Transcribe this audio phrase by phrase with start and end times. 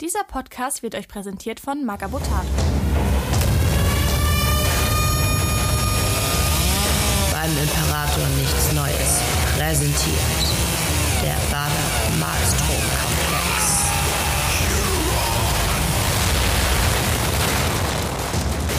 [0.00, 2.48] Dieser Podcast wird euch präsentiert von Magabotato.
[7.30, 9.20] Beim Imperator nichts Neues.
[9.58, 10.16] Präsentiert
[11.22, 13.90] der Bader Malstrom Komplex.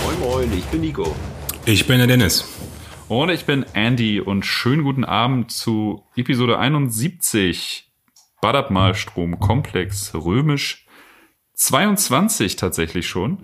[0.03, 1.15] Moin Moin, ich bin Nico.
[1.67, 2.51] Ich bin der Dennis.
[3.09, 7.91] Und ich bin Andy und schönen guten Abend zu Episode 71
[8.41, 10.87] Badabmalstrom Komplex Römisch
[11.61, 13.43] 22 tatsächlich schon.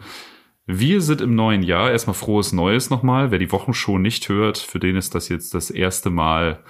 [0.66, 1.92] Wir sind im neuen Jahr.
[1.92, 3.30] Erstmal frohes Neues nochmal.
[3.30, 6.64] Wer die Wochenshow nicht hört, für den ist das jetzt das erste Mal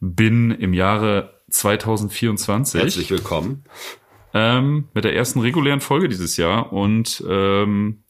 [0.00, 2.82] bin im Jahre 2024.
[2.82, 3.62] Herzlich willkommen.
[4.34, 6.72] Ähm, mit der ersten regulären Folge dieses Jahr.
[6.72, 8.02] Und ähm,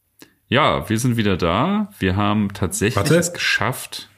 [0.48, 1.90] ja, wir sind wieder da.
[1.98, 3.16] Wir haben tatsächlich Warte.
[3.16, 4.08] es geschafft,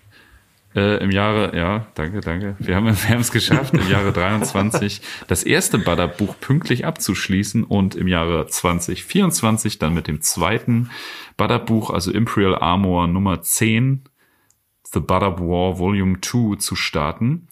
[0.75, 2.57] äh, im Jahre, ja, danke, danke.
[2.59, 7.95] Wir haben, wir haben es geschafft, im Jahre 23 das erste Badab-Buch pünktlich abzuschließen und
[7.95, 10.91] im Jahre 2024 dann mit dem zweiten
[11.37, 14.05] Badab-Buch, also Imperial Armor Nummer 10,
[14.93, 17.49] The Badab War Volume 2 zu starten.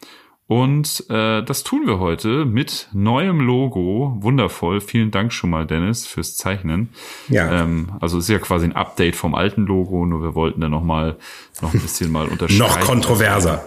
[0.52, 4.18] Und äh, das tun wir heute mit neuem Logo.
[4.20, 4.82] Wundervoll.
[4.82, 6.90] Vielen Dank schon mal, Dennis, fürs Zeichnen.
[7.30, 7.62] Ja.
[7.62, 10.68] Ähm, also es ist ja quasi ein Update vom alten Logo, nur wir wollten da
[10.68, 11.16] noch mal
[11.62, 12.58] noch ein bisschen mal unterscheiden.
[12.58, 13.66] Noch kontroverser.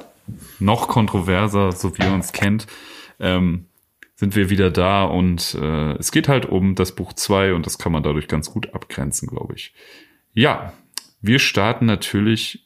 [0.59, 2.67] Noch kontroverser, so wie ihr uns kennt.
[3.19, 3.66] Ähm,
[4.13, 7.80] sind wir wieder da und äh, es geht halt um das Buch 2 und das
[7.80, 9.73] kann man dadurch ganz gut abgrenzen, glaube ich.
[10.33, 10.73] Ja,
[11.19, 12.64] wir starten natürlich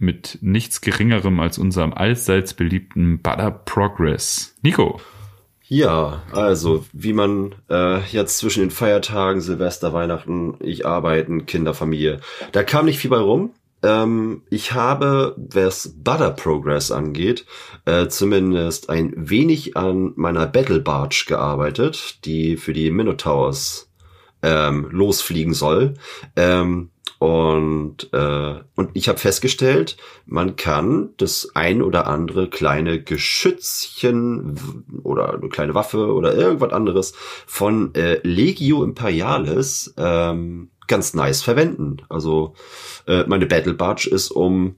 [0.00, 4.56] mit nichts Geringerem als unserem allseits beliebten Butter Progress.
[4.62, 5.00] Nico.
[5.72, 12.18] Ja, also wie man äh, jetzt zwischen den Feiertagen, Silvester, Weihnachten, ich arbeiten, Kinderfamilie,
[12.50, 13.52] da kam nicht viel bei rum.
[13.82, 17.46] Ähm, ich habe, was Butter Progress angeht,
[17.84, 23.90] äh, zumindest ein wenig an meiner Battle Barge gearbeitet, die für die Minotaurs
[24.42, 25.94] ähm, losfliegen soll.
[26.36, 26.90] Ähm,
[27.20, 34.58] und, äh, und ich habe festgestellt, man kann das ein oder andere kleine Geschützchen
[35.02, 37.12] oder eine kleine Waffe oder irgendwas anderes
[37.46, 41.98] von äh, Legio Imperialis ähm, ganz nice verwenden.
[42.08, 42.54] Also
[43.06, 44.76] äh, meine Battle Barge ist um,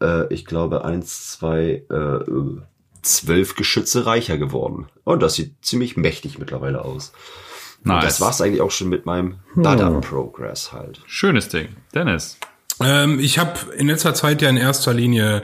[0.00, 2.24] äh, ich glaube, eins, zwei, äh,
[3.02, 4.86] zwölf Geschütze reicher geworden.
[5.02, 7.12] Und das sieht ziemlich mächtig mittlerweile aus.
[7.84, 8.04] Und Nice.
[8.04, 11.00] das war's eigentlich auch schon mit meinem Butter Progress halt.
[11.06, 11.68] Schönes Ding.
[11.94, 12.38] Dennis.
[12.82, 15.42] Ähm, ich habe in letzter Zeit ja in erster Linie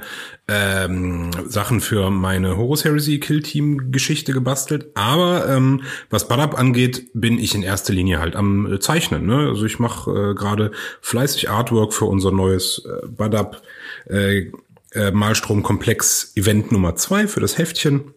[0.48, 7.08] ähm, Sachen für meine Horus Heresy Kill Team Geschichte gebastelt, aber ähm, was Badab angeht,
[7.14, 9.26] bin ich in erster Linie halt am äh, Zeichnen.
[9.26, 9.48] Ne?
[9.48, 13.62] Also ich mache äh, gerade fleißig Artwork für unser neues äh, Badab
[14.08, 14.50] äh,
[14.92, 18.14] äh, Malstrom Komplex Event Nummer zwei für das Heftchen.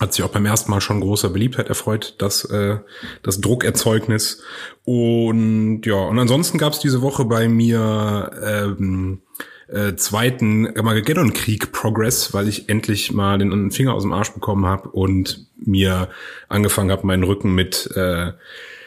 [0.00, 2.78] Hat sich auch beim ersten Mal schon großer Beliebtheit erfreut, das, äh,
[3.22, 4.42] das Druckerzeugnis.
[4.84, 9.20] Und ja, und ansonsten gab es diese Woche bei mir ähm,
[9.68, 14.88] äh, zweiten Armageddon-Krieg Progress, weil ich endlich mal den Finger aus dem Arsch bekommen habe
[14.88, 16.08] und mir
[16.48, 18.32] angefangen habe, meinen Rücken mit äh,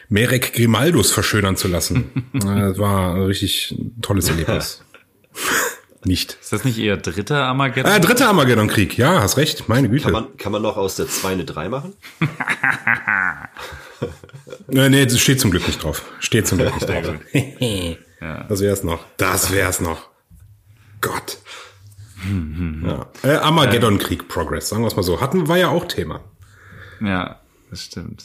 [0.08, 2.30] Merek Grimaldus verschönern zu lassen.
[2.34, 4.82] Äh, Das war ein richtig tolles Erlebnis.
[6.04, 6.38] Nicht.
[6.40, 7.90] Ist das nicht eher dritter Armageddon?
[7.90, 8.98] Ah, dritter Armageddon-Krieg.
[8.98, 9.68] Ja, hast recht.
[9.68, 10.04] Meine Güte.
[10.04, 11.94] Kann man, kann man noch aus der 2 eine 3 machen?
[14.68, 16.02] Äh, nee, das steht zum Glück nicht drauf.
[16.20, 17.14] Steht zum Glück nicht drauf.
[18.48, 19.04] Das wär's noch.
[19.16, 20.10] Das wär's noch.
[21.00, 21.38] Gott.
[22.84, 23.06] Ja.
[23.22, 25.20] Äh, Armageddon-Krieg Progress, sagen wir es mal so.
[25.20, 26.20] Hatten war ja auch Thema.
[27.00, 27.40] Ja,
[27.70, 28.24] das stimmt.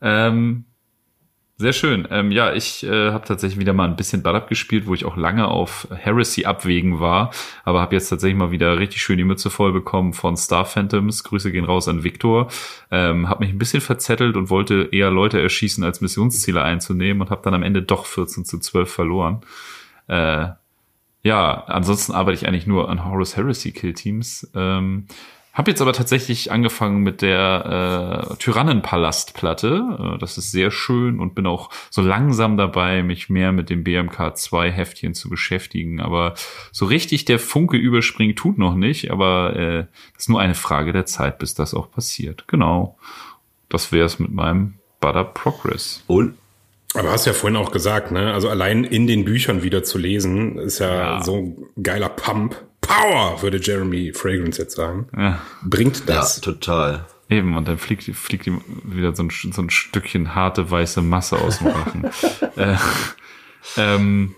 [0.00, 0.64] Ähm,
[1.62, 2.06] sehr schön.
[2.10, 5.16] Ähm, ja, ich äh, habe tatsächlich wieder mal ein bisschen Badab gespielt, wo ich auch
[5.16, 7.30] lange auf Heresy abwägen war,
[7.64, 11.24] aber habe jetzt tatsächlich mal wieder richtig schön die Mütze voll bekommen von Star Phantoms.
[11.24, 12.48] Grüße gehen raus an Victor.
[12.90, 17.30] Ähm, habe mich ein bisschen verzettelt und wollte eher Leute erschießen, als Missionsziele einzunehmen und
[17.30, 19.40] habe dann am Ende doch 14 zu 12 verloren.
[20.08, 20.48] Äh,
[21.22, 24.50] ja, ansonsten arbeite ich eigentlich nur an Horus Heresy Kill Teams.
[24.54, 25.06] Ähm,
[25.52, 30.14] hab jetzt aber tatsächlich angefangen mit der äh, Tyrannenpalastplatte.
[30.14, 33.84] Äh, das ist sehr schön und bin auch so langsam dabei, mich mehr mit dem
[33.84, 36.00] BMK 2 Heftchen zu beschäftigen.
[36.00, 36.34] Aber
[36.72, 39.10] so richtig der Funke überspringt tut noch nicht.
[39.10, 39.84] Aber äh,
[40.16, 42.48] ist nur eine Frage der Zeit, bis das auch passiert.
[42.48, 42.98] Genau.
[43.68, 46.02] Das wäre es mit meinem Butter Progress.
[46.06, 46.34] Und
[46.94, 48.32] Aber hast ja vorhin auch gesagt, ne?
[48.34, 51.22] Also allein in den Büchern wieder zu lesen, ist ja, Ja.
[51.22, 52.56] so ein geiler Pump.
[52.82, 55.08] Power, würde Jeremy Fragrance jetzt sagen.
[55.16, 55.40] Ja.
[55.64, 56.38] Bringt ja, das.
[56.38, 57.06] Ah, total.
[57.30, 61.38] Eben, und dann fliegt, fliegt ihm wieder so ein, so ein Stückchen harte weiße Masse
[61.38, 62.10] aus dem Rachen.
[62.56, 62.76] äh,
[63.78, 64.34] ähm,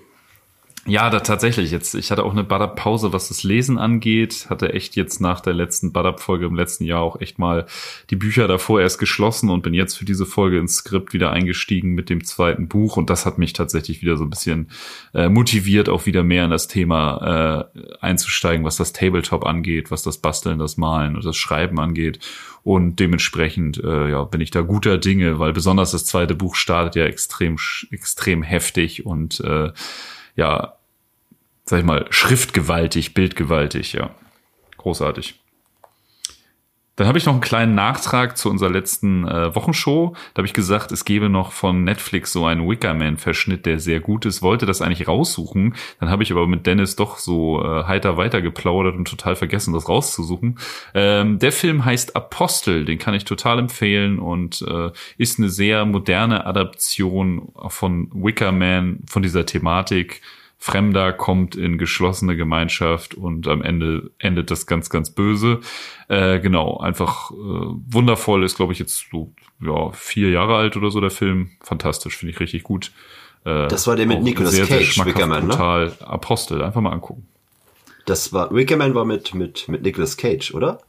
[0.87, 1.71] Ja, da tatsächlich.
[1.71, 4.49] Jetzt, ich hatte auch eine Badab-Pause, was das Lesen angeht.
[4.51, 7.65] Hatte echt jetzt nach der letzten Badab-Folge im letzten Jahr auch echt mal
[8.11, 11.95] die Bücher davor erst geschlossen und bin jetzt für diese Folge ins Skript wieder eingestiegen
[11.95, 12.99] mit dem zweiten Buch.
[12.99, 14.69] Und das hat mich tatsächlich wieder so ein bisschen
[15.15, 20.03] äh, motiviert, auch wieder mehr in das Thema äh, einzusteigen, was das Tabletop angeht, was
[20.03, 22.19] das Basteln, das Malen und das Schreiben angeht.
[22.63, 26.95] Und dementsprechend äh, ja, bin ich da guter Dinge, weil besonders das zweite Buch startet
[26.97, 27.57] ja extrem,
[27.91, 29.71] extrem heftig und äh,
[30.37, 30.77] ja,
[31.65, 34.11] sag ich mal, schriftgewaltig, bildgewaltig, ja.
[34.77, 35.41] Großartig.
[36.97, 40.15] Dann habe ich noch einen kleinen Nachtrag zu unserer letzten äh, Wochenshow.
[40.33, 44.27] Da habe ich gesagt, es gäbe noch von Netflix so einen Wickerman-Verschnitt, der sehr gut
[44.27, 44.43] ist.
[44.43, 45.75] Wollte das eigentlich raussuchen.
[45.99, 49.89] Dann habe ich aber mit Dennis doch so äh, heiter weitergeplaudert und total vergessen, das
[49.89, 50.59] rauszusuchen.
[50.95, 52.85] Ähm, der Film heißt Apostel.
[52.85, 59.23] Den kann ich total empfehlen und äh, ist eine sehr moderne Adaption von Wickerman, von
[59.23, 60.23] dieser Thematik
[60.59, 65.61] Fremder kommt in geschlossene Gemeinschaft und am Ende endet das ganz, ganz böse.
[66.09, 70.91] Äh, genau, einfach äh, wundervoll ist, glaube ich, jetzt so ja, vier Jahre alt oder
[70.91, 71.51] so der Film.
[71.61, 72.93] Fantastisch, finde ich richtig gut.
[73.45, 75.93] Äh, das war der mit Nicolas sehr, Cage, sehr Wickerman, ne?
[76.01, 77.27] Apostel, einfach mal angucken.
[78.07, 80.81] Das war, Wickerman war mit, mit, mit Nicolas Cage, oder?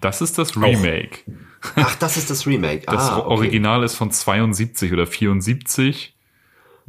[0.00, 1.20] Das ist das Remake.
[1.26, 1.70] Auch.
[1.76, 2.86] Ach, das ist das Remake.
[2.86, 3.28] Das ah, okay.
[3.28, 6.14] Original ist von 72 oder 74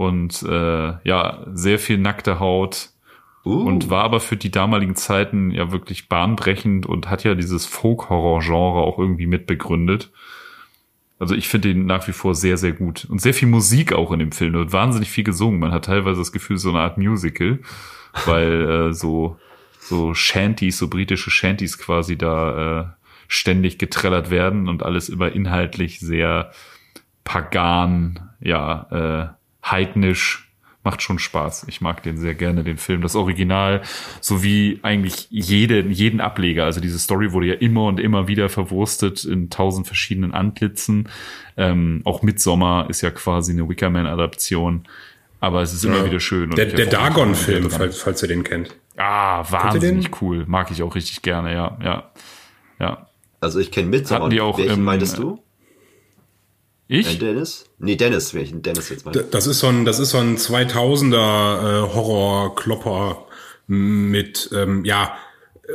[0.01, 2.89] und äh, ja, sehr viel nackte Haut.
[3.44, 3.63] Uh.
[3.63, 8.81] Und war aber für die damaligen Zeiten ja wirklich bahnbrechend und hat ja dieses Folk-Horror-Genre
[8.81, 10.12] auch irgendwie mitbegründet.
[11.18, 13.06] Also ich finde ihn nach wie vor sehr, sehr gut.
[13.06, 14.56] Und sehr viel Musik auch in dem Film.
[14.56, 15.59] Und wahnsinnig viel gesungen.
[15.59, 17.59] Man hat teilweise das Gefühl, so eine Art Musical,
[18.25, 19.38] weil äh, so,
[19.80, 22.86] so Shanties, so britische Shanties quasi da äh,
[23.27, 26.51] ständig getrellert werden und alles immer inhaltlich sehr
[27.24, 30.52] pagan, ja, äh, heidnisch,
[30.84, 31.66] macht schon Spaß.
[31.68, 33.02] Ich mag den sehr gerne, den Film.
[33.02, 33.81] Das Original,
[34.19, 36.66] sowie eigentlich jede, jeden Ableger.
[36.66, 41.10] Also diese Story wurde ja immer und immer wieder verwurstet in tausend verschiedenen Antlitzen.
[41.58, 44.88] Ähm, auch Midsommer ist ja quasi eine Wickerman-Adaption.
[45.40, 46.52] Aber es ist immer wieder schön.
[46.52, 48.75] der der Dagon-Film, falls, falls ihr den kennt.
[48.98, 50.46] Ah, wahnsinnig cool.
[50.48, 52.12] Mag ich auch richtig gerne, ja, ja,
[52.80, 53.08] ja.
[53.40, 54.22] Also ich kenne Midsommer.
[54.22, 55.44] Hatten die auch Welchen im, meintest du?
[56.92, 57.16] Ich?
[57.16, 57.66] Äh, Dennis?
[57.80, 59.14] Nee, Dennis, welchen Dennis jetzt mal.
[59.14, 63.28] Das ist so ein, das ist so ein 2000er äh, Horror-Klopper
[63.68, 65.16] mit, ähm, ja,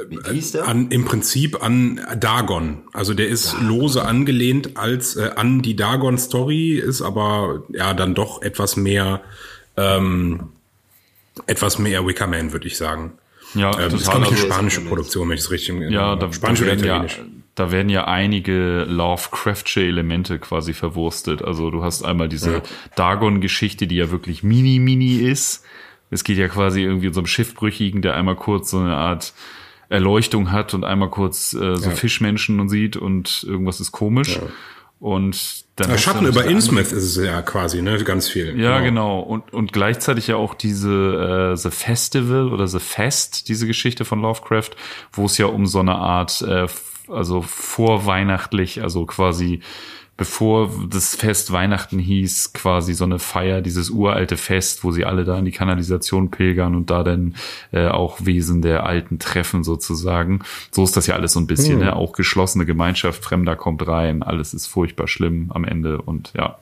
[0.09, 0.69] Wie hieß der?
[0.69, 2.83] An, im Prinzip an Dagon.
[2.93, 3.67] Also der ist Dagon.
[3.67, 9.23] lose angelehnt als äh, an die Dagon-Story, ist aber ja dann doch etwas mehr,
[9.79, 10.51] ähm,
[11.47, 13.17] etwas mehr Wickerman, würde ich sagen.
[13.55, 16.31] Ja, ähm, das ist, glaube ich, eine spanische Produktion, wenn ich es richtig Ja, da,
[16.31, 17.17] Spanisch da oder Italienisch.
[17.17, 17.25] Ja,
[17.57, 21.43] da werden ja einige Lovecraftsche Elemente quasi verwurstet.
[21.43, 22.63] Also du hast einmal diese ja.
[22.97, 25.65] Dagon-Geschichte, die ja wirklich mini-mini ist.
[26.11, 29.33] Es geht ja quasi irgendwie um so einem Schiffbrüchigen, der einmal kurz so eine Art
[29.89, 31.97] Erleuchtung hat und einmal kurz äh, so ja.
[31.97, 34.37] Fischmenschen und sieht und irgendwas ist komisch.
[34.37, 34.43] Ja.
[34.99, 38.59] Und dann ja, Schatten über Innsmouth ist es ja quasi, ne, ganz viel.
[38.59, 39.21] Ja, genau.
[39.21, 39.21] genau.
[39.21, 44.21] Und, und gleichzeitig ja auch diese äh, The Festival oder The Fest, diese Geschichte von
[44.21, 44.71] Lovecraft,
[45.13, 46.67] wo es ja um so eine Art äh,
[47.09, 49.61] also vorweihnachtlich, also quasi
[50.17, 55.25] bevor das Fest Weihnachten hieß, quasi so eine Feier, dieses uralte Fest, wo sie alle
[55.25, 57.35] da in die Kanalisation pilgern und da dann
[57.73, 60.41] äh, auch Wesen der Alten treffen sozusagen.
[60.71, 61.87] So ist das ja alles so ein bisschen, hm.
[61.87, 61.97] ne?
[61.97, 66.59] auch geschlossene Gemeinschaft, Fremder kommt rein, alles ist furchtbar schlimm am Ende und ja.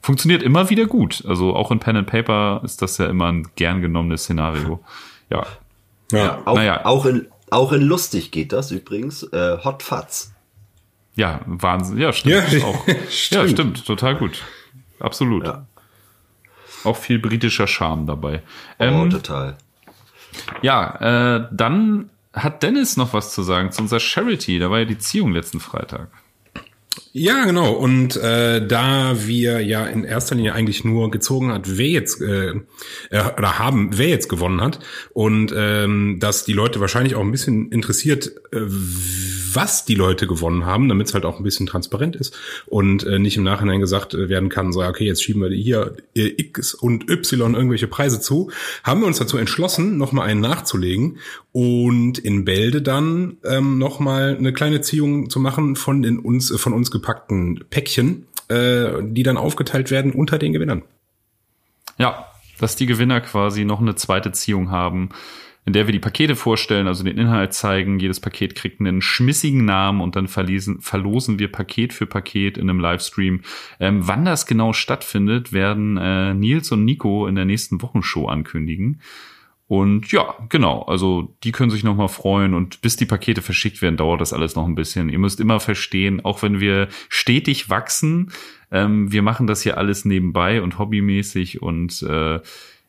[0.00, 1.24] Funktioniert immer wieder gut.
[1.28, 4.80] Also auch in Pen and Paper ist das ja immer ein gern genommenes Szenario.
[5.30, 5.46] Ja.
[6.10, 6.84] Ja, ja auch, naja.
[6.84, 9.22] auch in auch in lustig geht das übrigens.
[9.24, 10.32] Äh, Hot Fuzz.
[11.14, 11.98] Ja, Wahnsinn.
[11.98, 12.52] Ja, stimmt.
[12.52, 13.30] Ja, auch, stimmt.
[13.30, 13.86] ja stimmt.
[13.86, 14.42] Total gut.
[14.98, 15.44] Absolut.
[15.44, 15.66] Ja.
[16.84, 18.42] Auch viel britischer Charme dabei.
[18.78, 19.56] Oh, ähm, total.
[20.62, 24.58] Ja, äh, dann hat Dennis noch was zu sagen zu unserer Charity.
[24.58, 26.08] Da war ja die Ziehung letzten Freitag.
[27.14, 27.72] Ja, genau.
[27.72, 32.52] Und äh, da wir ja in erster Linie eigentlich nur gezogen hat, wer jetzt äh,
[33.10, 34.78] äh, oder haben, wer jetzt gewonnen hat
[35.12, 38.60] und ähm, dass die Leute wahrscheinlich auch ein bisschen interessiert, äh,
[39.54, 43.18] was die Leute gewonnen haben, damit es halt auch ein bisschen transparent ist und äh,
[43.18, 46.72] nicht im Nachhinein gesagt äh, werden kann, so okay, jetzt schieben wir hier äh, X
[46.72, 48.50] und Y irgendwelche Preise zu,
[48.84, 51.18] haben wir uns dazu entschlossen, nochmal einen nachzulegen
[51.52, 56.72] und in Bälde dann ähm, nochmal eine kleine Ziehung zu machen von den uns von
[56.72, 60.82] uns gepackten Päckchen, äh, die dann aufgeteilt werden unter den Gewinnern.
[61.98, 62.26] Ja,
[62.58, 65.10] dass die Gewinner quasi noch eine zweite Ziehung haben
[65.64, 68.00] in der wir die Pakete vorstellen, also den Inhalt zeigen.
[68.00, 72.68] Jedes Paket kriegt einen schmissigen Namen und dann verlesen, verlosen wir Paket für Paket in
[72.68, 73.42] einem Livestream.
[73.78, 79.00] Ähm, wann das genau stattfindet, werden äh, Nils und Nico in der nächsten Wochenshow ankündigen.
[79.68, 83.96] Und ja, genau, also die können sich nochmal freuen und bis die Pakete verschickt werden,
[83.96, 85.08] dauert das alles noch ein bisschen.
[85.08, 88.32] Ihr müsst immer verstehen, auch wenn wir stetig wachsen,
[88.70, 92.40] ähm, wir machen das hier alles nebenbei und hobbymäßig und äh,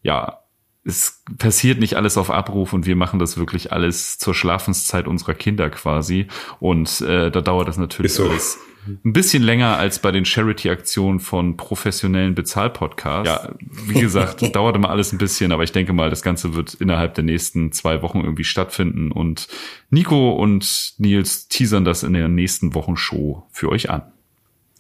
[0.01, 0.39] ja,
[0.85, 5.33] es passiert nicht alles auf Abruf und wir machen das wirklich alles zur Schlafenszeit unserer
[5.33, 6.27] Kinder quasi.
[6.59, 8.27] Und äh, da dauert das natürlich so.
[8.27, 13.27] alles ein bisschen länger als bei den Charity-Aktionen von professionellen Bezahlpodcasts.
[13.27, 16.73] Ja, wie gesagt, dauert immer alles ein bisschen, aber ich denke mal, das Ganze wird
[16.75, 19.11] innerhalb der nächsten zwei Wochen irgendwie stattfinden.
[19.11, 19.47] Und
[19.89, 24.03] Nico und Nils teasern das in der nächsten Wochenshow für euch an.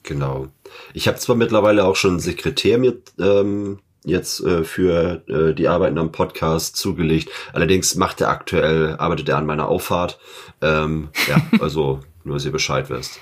[0.03, 0.47] Genau.
[0.93, 5.67] Ich habe zwar mittlerweile auch schon einen Sekretär mit ähm, jetzt äh, für äh, die
[5.67, 7.29] Arbeiten am Podcast zugelegt.
[7.53, 10.19] Allerdings macht er aktuell, arbeitet er an meiner Auffahrt.
[10.61, 13.19] Ähm, ja, also nur, dass ihr Bescheid wisst.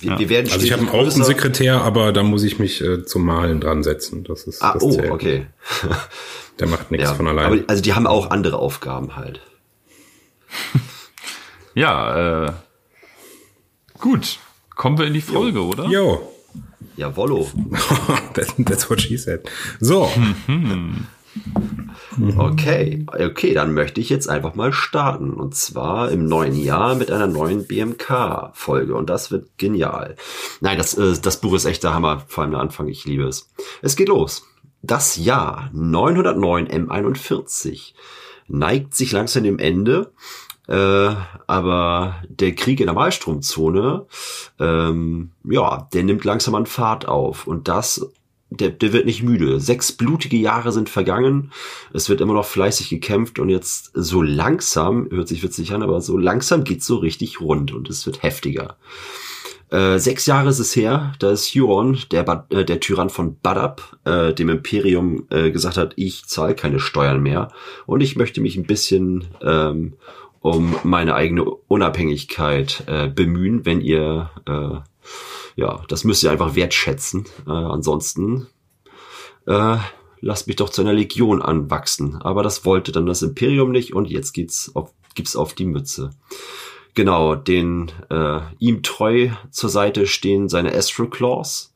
[0.00, 0.18] Wir, ja.
[0.18, 3.24] wir werden also ich habe auch einen Sekretär, aber da muss ich mich äh, zum
[3.24, 4.24] Malen dran setzen.
[4.24, 5.10] Das ist ah, das oh, zählt.
[5.10, 5.46] okay.
[6.58, 7.46] Der macht nichts ja, von allein.
[7.46, 9.40] Aber, also die haben auch andere Aufgaben halt.
[11.74, 12.52] ja, äh,
[13.98, 14.38] gut.
[14.74, 15.68] Kommen wir in die Folge, jo.
[15.68, 15.84] oder?
[15.86, 16.32] Jo.
[16.96, 17.50] Jawollo.
[18.34, 19.48] That's what she said.
[19.80, 20.10] So.
[22.36, 25.32] Okay, okay, dann möchte ich jetzt einfach mal starten.
[25.32, 28.94] Und zwar im neuen Jahr mit einer neuen BMK-Folge.
[28.94, 30.16] Und das wird genial.
[30.60, 32.88] Nein, das, äh, das Buch ist echt der Hammer, vor allem der Anfang.
[32.88, 33.48] Ich liebe es.
[33.82, 34.46] Es geht los.
[34.82, 37.92] Das Jahr 909 M41
[38.48, 40.12] neigt sich langsam dem Ende
[40.70, 41.16] äh,
[41.48, 44.06] aber der Krieg in der Malstromzone,
[44.60, 47.48] ähm, ja, der nimmt langsam an Fahrt auf.
[47.48, 48.08] Und das
[48.50, 49.60] der, der wird nicht müde.
[49.60, 51.52] Sechs blutige Jahre sind vergangen.
[51.92, 56.00] Es wird immer noch fleißig gekämpft und jetzt so langsam, hört sich witzig an, aber
[56.00, 58.76] so langsam geht's so richtig rund und es wird heftiger.
[59.70, 63.98] Äh, sechs Jahre ist es her, da ist Huron, der, äh, der Tyrann von Badab,
[64.04, 67.52] äh, dem Imperium äh, gesagt hat, ich zahle keine Steuern mehr
[67.86, 69.94] und ich möchte mich ein bisschen ähm,
[70.40, 74.89] um meine eigene Unabhängigkeit äh, bemühen, wenn ihr, äh,
[75.56, 77.26] ja, das müsst ihr einfach wertschätzen.
[77.46, 78.46] Äh, ansonsten
[79.46, 79.76] äh,
[80.20, 82.16] lasst mich doch zu einer Legion anwachsen.
[82.16, 86.10] Aber das wollte dann das Imperium nicht und jetzt geht's auf, gibt's auf die Mütze.
[86.94, 91.72] Genau, den äh, ihm treu zur Seite stehen seine Astro Claws,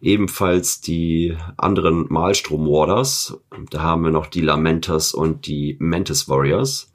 [0.00, 3.38] ebenfalls die anderen Malstrom Warders.
[3.70, 6.92] Da haben wir noch die Lamenters und die Mantis Warriors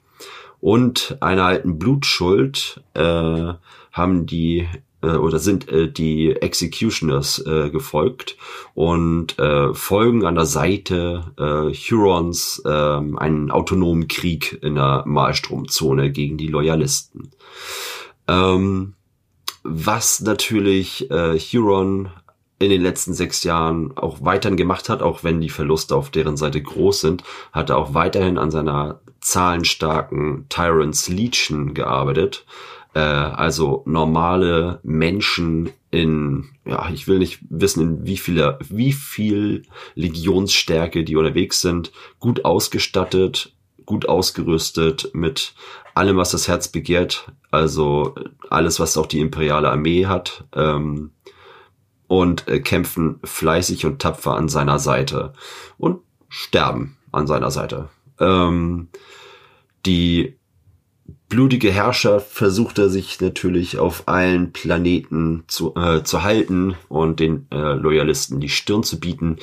[0.60, 3.54] und einer alten Blutschuld äh,
[3.90, 4.68] haben die
[5.02, 8.36] äh, oder sind äh, die Executioners äh, gefolgt
[8.74, 16.10] und äh, folgen an der Seite äh, Hurons äh, einen autonomen Krieg in der Malstromzone
[16.10, 17.30] gegen die Loyalisten.
[18.28, 18.94] Ähm,
[19.64, 22.10] was natürlich äh, Huron
[22.58, 26.36] in den letzten sechs Jahren auch weiterhin gemacht hat, auch wenn die Verluste auf deren
[26.36, 32.44] Seite groß sind, hat er auch weiterhin an seiner zahlenstarken Tyrants Legion gearbeitet.
[32.94, 39.62] Äh, also normale Menschen in, ja, ich will nicht wissen, in wie viele, wie viel
[39.94, 43.54] Legionsstärke die unterwegs sind, gut ausgestattet,
[43.86, 45.54] gut ausgerüstet mit
[45.94, 48.14] allem, was das Herz begehrt, also
[48.48, 51.10] alles, was auch die imperiale Armee hat, ähm,
[52.06, 55.32] und äh, kämpfen fleißig und tapfer an seiner Seite
[55.78, 57.88] und sterben an seiner Seite.
[58.20, 58.88] Ähm,
[59.86, 60.36] die
[61.32, 67.46] blutige Herrscher versucht er sich natürlich auf allen Planeten zu, äh, zu halten und den
[67.50, 69.38] äh, Loyalisten die Stirn zu bieten.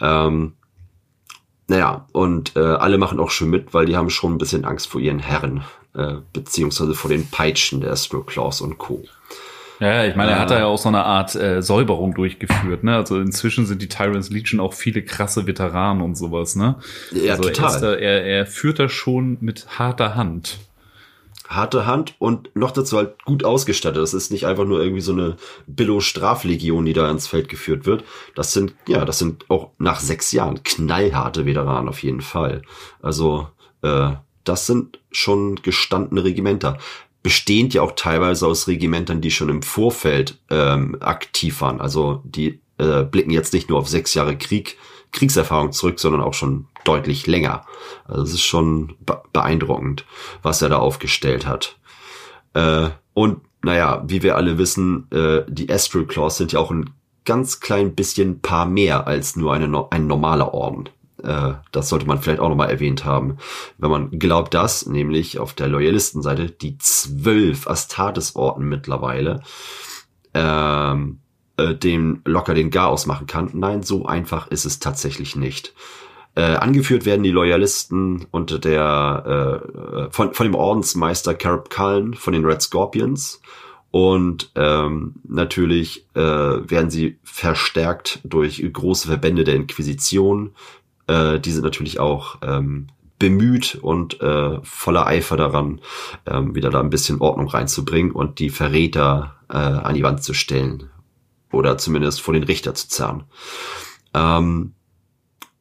[0.00, 0.54] Ähm,
[1.68, 4.88] naja, und äh, alle machen auch schon mit, weil die haben schon ein bisschen Angst
[4.88, 5.62] vor ihren Herren,
[5.94, 9.04] äh, beziehungsweise vor den Peitschen der Astro Claws und Co.
[9.78, 12.96] Ja, ich meine, er hat da ja auch so eine Art äh, Säuberung durchgeführt, ne?
[12.96, 16.74] Also inzwischen sind die Tyrants Legion auch viele krasse Veteranen und sowas, ne?
[17.12, 17.74] Ja, also total.
[17.76, 20.58] Er, da, er, er führt da schon mit harter Hand.
[21.50, 24.00] Harte Hand und noch dazu halt gut ausgestattet.
[24.00, 28.04] Das ist nicht einfach nur irgendwie so eine Billo-Straflegion, die da ins Feld geführt wird.
[28.36, 32.62] Das sind, ja, das sind auch nach sechs Jahren knallharte Veteranen auf jeden Fall.
[33.02, 33.48] Also,
[33.82, 34.12] äh,
[34.44, 36.78] das sind schon gestandene Regimenter
[37.22, 41.80] bestehend ja auch teilweise aus Regimentern, die schon im Vorfeld ähm, aktiv waren.
[41.80, 44.78] Also die äh, blicken jetzt nicht nur auf sechs Jahre Krieg,
[45.12, 47.64] Kriegserfahrung zurück, sondern auch schon deutlich länger.
[48.06, 48.96] Also es ist schon
[49.32, 50.04] beeindruckend,
[50.42, 51.76] was er da aufgestellt hat.
[52.54, 56.90] Äh, und naja, wie wir alle wissen, äh, die Astral Claws sind ja auch ein
[57.24, 60.88] ganz klein bisschen paar mehr als nur eine, ein normaler Orden.
[61.22, 63.36] Äh, das sollte man vielleicht auch nochmal erwähnt haben.
[63.78, 69.42] Wenn man glaubt, dass nämlich auf der Loyalistenseite die zwölf Astartes-Orden mittlerweile
[70.34, 71.20] ähm,
[71.60, 73.50] äh, dem locker den Garaus machen kann.
[73.52, 75.74] Nein, so einfach ist es tatsächlich nicht.
[76.36, 82.32] Äh, angeführt werden die Loyalisten unter der äh, von, von dem Ordensmeister Carib Cullen von
[82.32, 83.40] den Red Scorpions
[83.90, 90.52] und ähm, natürlich äh, werden sie verstärkt durch große Verbände der Inquisition.
[91.08, 92.86] Äh, die sind natürlich auch ähm,
[93.18, 95.80] bemüht und äh, voller Eifer daran,
[96.26, 100.34] ähm, wieder da ein bisschen Ordnung reinzubringen und die Verräter äh, an die Wand zu
[100.34, 100.90] stellen
[101.52, 103.24] oder zumindest vor den Richter zu zerren.
[104.14, 104.74] Ähm,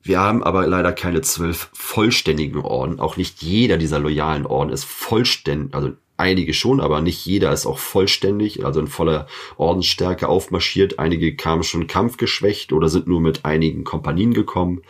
[0.02, 3.00] wir haben aber leider keine zwölf vollständigen Orden.
[3.00, 7.66] Auch nicht jeder dieser loyalen Orden ist vollständig, also einige schon, aber nicht jeder ist
[7.66, 9.28] auch vollständig, also in voller
[9.58, 11.00] Ordensstärke aufmarschiert.
[11.00, 14.82] Einige kamen schon kampfgeschwächt oder sind nur mit einigen Kompanien gekommen.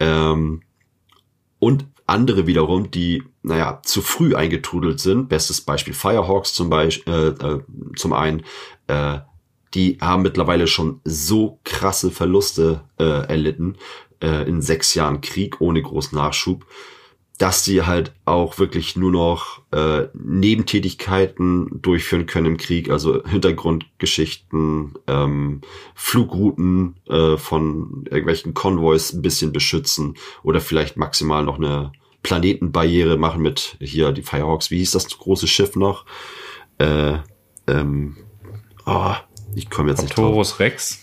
[0.00, 0.62] Ähm,
[1.58, 5.28] und andere wiederum, die, naja, zu früh eingetrudelt sind.
[5.28, 7.60] Bestes Beispiel Firehawks zum Beispiel, äh, äh,
[7.96, 8.42] zum einen,
[8.88, 9.18] äh,
[9.74, 13.76] die haben mittlerweile schon so krasse Verluste äh, erlitten
[14.22, 16.66] äh, in sechs Jahren Krieg ohne großen Nachschub,
[17.38, 24.94] dass sie halt auch wirklich nur noch äh, Nebentätigkeiten durchführen können im Krieg, also Hintergrundgeschichten,
[25.08, 25.62] ähm,
[25.94, 33.42] Flugrouten äh, von irgendwelchen Konvois ein bisschen beschützen oder vielleicht maximal noch eine Planetenbarriere machen
[33.42, 34.70] mit hier die Firehawks.
[34.70, 36.04] Wie hieß das große Schiff noch?
[36.78, 37.18] Äh,
[37.66, 38.16] ähm,
[38.86, 39.14] oh,
[39.54, 40.58] ich komme jetzt nicht drauf.
[40.58, 41.00] Rex.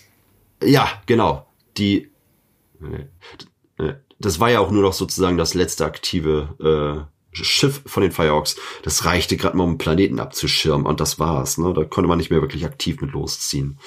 [0.62, 1.46] Ja, genau.
[1.76, 2.10] Die
[4.20, 8.56] das war ja auch nur noch sozusagen das letzte aktive äh, Schiff von den Firehawks.
[8.82, 11.58] Das reichte gerade mal, um einen Planeten abzuschirmen und das war's.
[11.58, 11.72] Ne?
[11.72, 13.78] Da konnte man nicht mehr wirklich aktiv mit losziehen.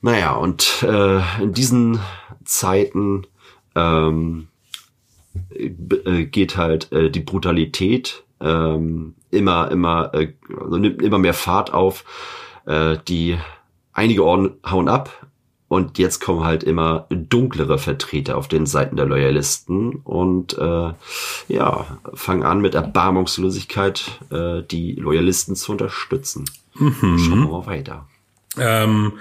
[0.00, 2.00] Naja, und äh, in diesen
[2.44, 3.26] Zeiten
[3.74, 4.48] ähm,
[5.50, 11.72] äh, geht halt äh, die Brutalität ähm, immer, immer, äh, also nimmt immer mehr Fahrt
[11.72, 12.04] auf.
[12.66, 13.38] Äh, die
[13.96, 15.26] einige Orden hauen ab,
[15.68, 20.92] und jetzt kommen halt immer dunklere Vertreter auf den Seiten der Loyalisten und äh,
[21.48, 26.44] ja, fangen an mit Erbarmungslosigkeit äh, die Loyalisten zu unterstützen.
[26.74, 27.18] Mhm.
[27.18, 28.06] Schauen wir mal weiter.
[28.58, 29.14] Ähm,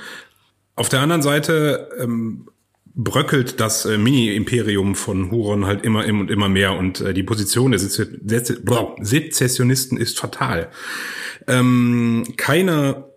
[0.75, 2.47] auf der anderen Seite ähm,
[2.93, 7.71] bröckelt das äh, Mini-Imperium von Huron halt immer und immer mehr und äh, die Position
[7.71, 10.69] der Sezessionisten ist fatal.
[11.47, 13.07] Ähm, keiner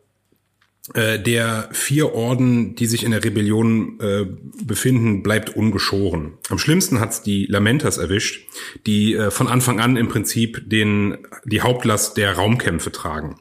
[0.94, 4.26] der vier Orden, die sich in der Rebellion äh,
[4.64, 6.34] befinden, bleibt ungeschoren.
[6.48, 8.48] Am schlimmsten hat's die Lamentas erwischt,
[8.86, 13.38] die äh, von Anfang an im Prinzip den, die Hauptlast der Raumkämpfe tragen.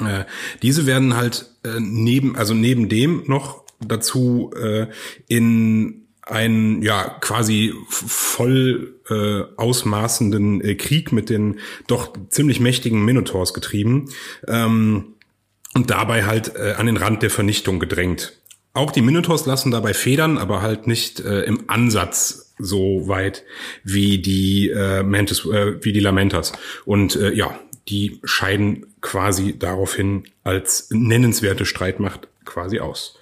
[0.00, 0.24] Äh,
[0.62, 4.86] diese werden halt äh, neben, also neben dem noch dazu äh,
[5.28, 11.58] in einen ja quasi voll äh, ausmaßenden äh, Krieg mit den
[11.88, 14.08] doch ziemlich mächtigen Minotaurs getrieben.
[14.46, 15.11] Ähm,
[15.74, 18.34] und dabei halt äh, an den Rand der Vernichtung gedrängt.
[18.74, 23.44] Auch die Minotaurs lassen dabei federn, aber halt nicht äh, im Ansatz so weit
[23.84, 26.52] wie die äh, Mantis, äh, wie die Lamentas.
[26.84, 27.58] Und äh, ja,
[27.88, 33.18] die scheiden quasi daraufhin als nennenswerte Streitmacht quasi aus.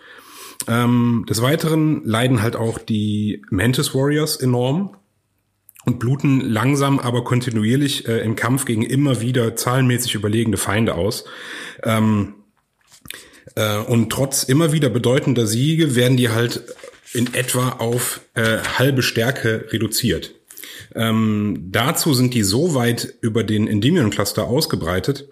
[0.69, 4.97] Ähm, des Weiteren leiden halt auch die Mantis Warriors enorm
[5.87, 11.25] und bluten langsam, aber kontinuierlich äh, im Kampf gegen immer wieder zahlenmäßig überlegene Feinde aus.
[11.83, 12.35] Ähm,
[13.61, 16.63] äh, und trotz immer wieder bedeutender Siege werden die halt
[17.13, 20.35] in etwa auf äh, halbe Stärke reduziert.
[20.95, 25.29] Ähm, dazu sind die so weit über den Endymion-Cluster ausgebreitet,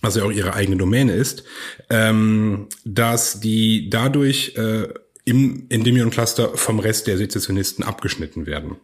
[0.00, 1.44] was ja auch ihre eigene Domäne ist,
[1.90, 4.88] ähm, dass die dadurch äh,
[5.24, 8.76] im Endymion-Cluster vom Rest der Sezessionisten abgeschnitten werden.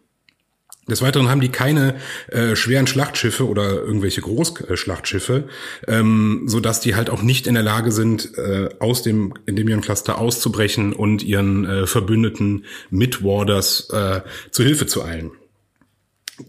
[0.89, 1.95] Des Weiteren haben die keine
[2.29, 5.47] äh, schweren Schlachtschiffe oder irgendwelche Großschlachtschiffe,
[5.87, 10.17] ähm, so dass die halt auch nicht in der Lage sind, äh, aus dem Endymion-Cluster
[10.17, 15.31] auszubrechen und ihren äh, Verbündeten Midwarders äh, zu Hilfe zu eilen.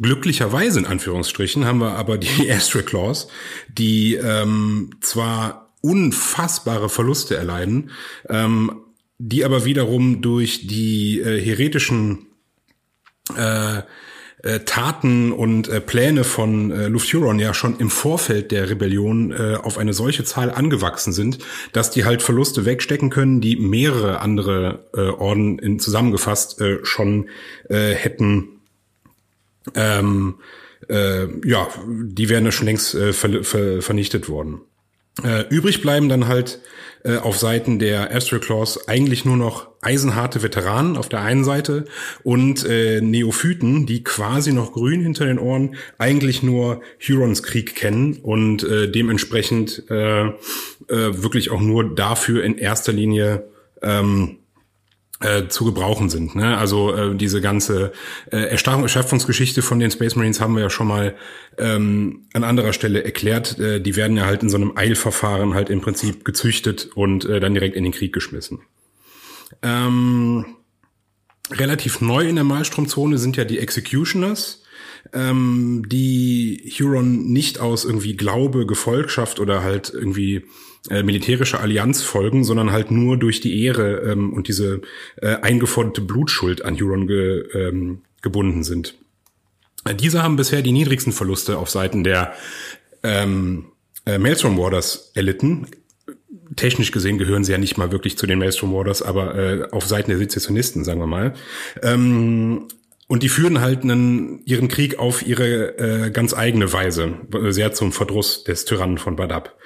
[0.00, 3.28] Glücklicherweise in Anführungsstrichen haben wir aber die Astroclaws,
[3.68, 7.90] die ähm, zwar unfassbare Verluste erleiden,
[8.30, 8.80] ähm,
[9.18, 12.26] die aber wiederum durch die äh, heretischen
[13.36, 13.82] äh,
[14.42, 19.56] äh, Taten und äh, Pläne von äh, Lufthuron ja schon im Vorfeld der Rebellion äh,
[19.62, 21.38] auf eine solche Zahl angewachsen sind,
[21.72, 27.28] dass die halt Verluste wegstecken können, die mehrere andere äh, Orden in, zusammengefasst äh, schon
[27.68, 28.48] äh, hätten
[29.74, 30.36] ähm,
[30.88, 34.60] äh, ja, die wären ja schon längst äh, ver ver vernichtet worden.
[35.22, 36.60] Äh, übrig bleiben dann halt
[37.04, 41.84] äh, auf Seiten der Astral Claws eigentlich nur noch eisenharte Veteranen auf der einen Seite
[42.22, 48.18] und äh, Neophyten, die quasi noch grün hinter den Ohren eigentlich nur Hurons Krieg kennen
[48.22, 50.32] und äh, dementsprechend äh, äh,
[50.88, 53.44] wirklich auch nur dafür in erster Linie
[53.82, 54.38] ähm,
[55.22, 56.34] äh, zu gebrauchen sind.
[56.34, 56.56] Ne?
[56.56, 57.92] Also äh, diese ganze
[58.30, 61.14] äh, Erschaffungsgeschichte von den Space Marines haben wir ja schon mal
[61.58, 63.58] ähm, an anderer Stelle erklärt.
[63.58, 67.40] Äh, die werden ja halt in so einem Eilverfahren halt im Prinzip gezüchtet und äh,
[67.40, 68.60] dann direkt in den Krieg geschmissen.
[69.62, 70.44] Ähm,
[71.50, 74.62] relativ neu in der Malstromzone sind ja die Executioners,
[75.12, 80.46] ähm, die Huron nicht aus irgendwie Glaube, Gefolgschaft oder halt irgendwie
[80.90, 84.82] äh, militärische Allianz folgen, sondern halt nur durch die Ehre ähm, und diese
[85.20, 88.96] äh, eingeforderte Blutschuld an Huron ge, ähm, gebunden sind.
[89.84, 92.32] Äh, diese haben bisher die niedrigsten Verluste auf Seiten der
[93.02, 93.66] ähm,
[94.06, 95.68] äh, Maelstrom Warders erlitten.
[96.56, 99.86] Technisch gesehen gehören sie ja nicht mal wirklich zu den Maelstrom Warders, aber äh, auf
[99.86, 101.34] Seiten der Sezessionisten, sagen wir mal.
[101.82, 102.68] Ähm,
[103.06, 107.14] und die führen halt einen, ihren Krieg auf ihre äh, ganz eigene Weise,
[107.50, 109.56] sehr zum Verdruss des Tyrannen von Badab.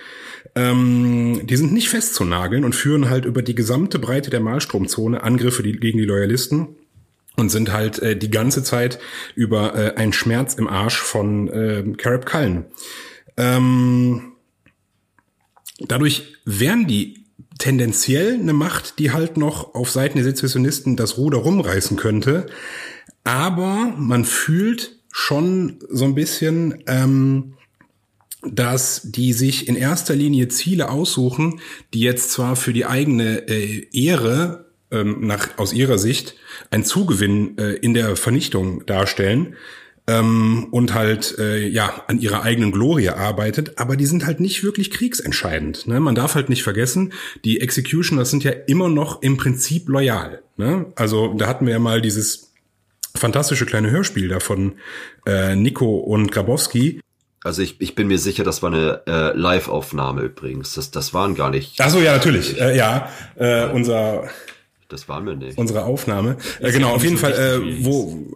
[0.54, 5.62] Ähm, die sind nicht festzunageln und führen halt über die gesamte Breite der Malstromzone Angriffe
[5.62, 6.68] gegen die Loyalisten
[7.36, 8.98] und sind halt äh, die ganze Zeit
[9.34, 12.64] über äh, einen Schmerz im Arsch von äh, Carib Cullen.
[13.36, 14.32] Ähm,
[15.80, 17.24] dadurch wären die
[17.58, 22.46] tendenziell eine Macht, die halt noch auf Seiten der Sezessionisten das Ruder rumreißen könnte.
[23.24, 27.54] Aber man fühlt schon so ein bisschen, ähm,
[28.54, 31.60] dass die sich in erster Linie Ziele aussuchen,
[31.94, 36.34] die jetzt zwar für die eigene äh, Ehre ähm, nach aus ihrer Sicht
[36.70, 39.56] ein Zugewinn äh, in der Vernichtung darstellen
[40.06, 44.62] ähm, und halt äh, ja an ihrer eigenen Glorie arbeitet, aber die sind halt nicht
[44.62, 45.86] wirklich kriegsentscheidend.
[45.86, 46.00] Ne?
[46.00, 47.12] Man darf halt nicht vergessen,
[47.44, 50.42] die Executioners sind ja immer noch im Prinzip loyal.
[50.56, 50.86] Ne?
[50.94, 52.52] Also da hatten wir ja mal dieses
[53.16, 54.74] fantastische kleine Hörspiel da von
[55.26, 57.00] äh, Nico und Grabowski,
[57.46, 60.74] also ich, ich bin mir sicher, das war eine äh, Live-Aufnahme übrigens.
[60.74, 61.80] Das, das waren gar nicht.
[61.80, 62.60] Ach so, ja, natürlich.
[62.60, 64.24] Äh, ja, äh, unser.
[64.88, 65.56] Das waren wir nicht.
[65.56, 66.36] Unsere Aufnahme.
[66.60, 68.26] Äh, genau, auf jeden Fall, äh, wo.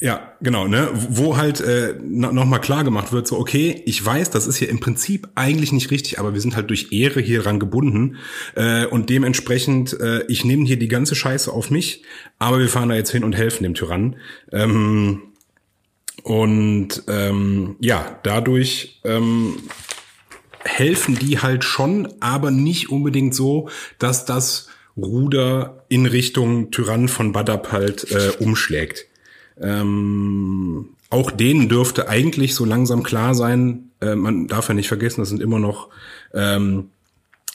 [0.00, 4.48] Ja, genau, ne, wo halt äh, nochmal klar gemacht wird, so, okay, ich weiß, das
[4.48, 7.60] ist hier im Prinzip eigentlich nicht richtig, aber wir sind halt durch Ehre hier dran
[7.60, 8.16] gebunden
[8.56, 12.02] äh, und dementsprechend, äh, ich nehme hier die ganze Scheiße auf mich,
[12.40, 14.16] aber wir fahren da jetzt hin und helfen dem Tyrannen.
[14.50, 15.22] Ähm,
[16.22, 19.56] und ähm, ja, dadurch ähm,
[20.64, 27.32] helfen die halt schon, aber nicht unbedingt so, dass das Ruder in Richtung Tyrann von
[27.32, 29.06] Badab halt äh, umschlägt.
[29.60, 35.20] Ähm, auch denen dürfte eigentlich so langsam klar sein, äh, man darf ja nicht vergessen,
[35.20, 35.88] das sind immer noch
[36.34, 36.90] ähm,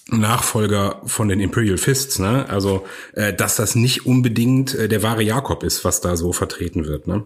[0.10, 2.48] Nachfolger von den Imperial Fists, ne?
[2.50, 6.86] Also, äh, dass das nicht unbedingt äh, der wahre Jakob ist, was da so vertreten
[6.86, 7.24] wird, ne?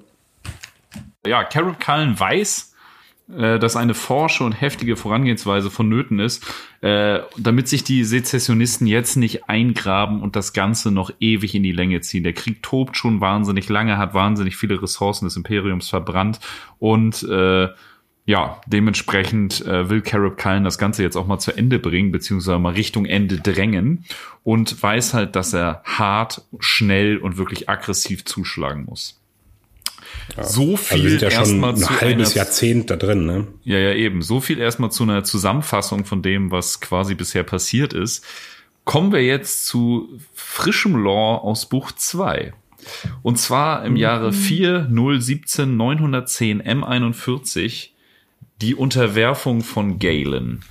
[1.25, 2.71] Ja, Carol Cullen weiß,
[3.37, 6.45] äh, dass eine forsche und heftige Vorangehensweise vonnöten ist,
[6.81, 11.71] äh, damit sich die Sezessionisten jetzt nicht eingraben und das Ganze noch ewig in die
[11.71, 12.23] Länge ziehen.
[12.23, 16.39] Der Krieg tobt schon wahnsinnig lange, hat wahnsinnig viele Ressourcen des Imperiums verbrannt
[16.79, 17.69] und äh,
[18.25, 22.59] ja, dementsprechend äh, will Carib Cullen das Ganze jetzt auch mal zu Ende bringen, beziehungsweise
[22.59, 24.05] mal Richtung Ende drängen
[24.43, 29.20] und weiß halt, dass er hart, schnell und wirklich aggressiv zuschlagen muss.
[30.37, 30.43] Ja.
[30.43, 33.47] So viel also sind ja schon ein halbes einer, Jahrzehnt da drin, ne?
[33.63, 34.21] Ja, ja, eben.
[34.21, 38.25] So viel erstmal zu einer Zusammenfassung von dem, was quasi bisher passiert ist.
[38.85, 42.53] Kommen wir jetzt zu frischem Lore aus Buch 2.
[43.21, 47.89] Und zwar im Jahre 4017 910 M41
[48.61, 50.61] die Unterwerfung von Galen.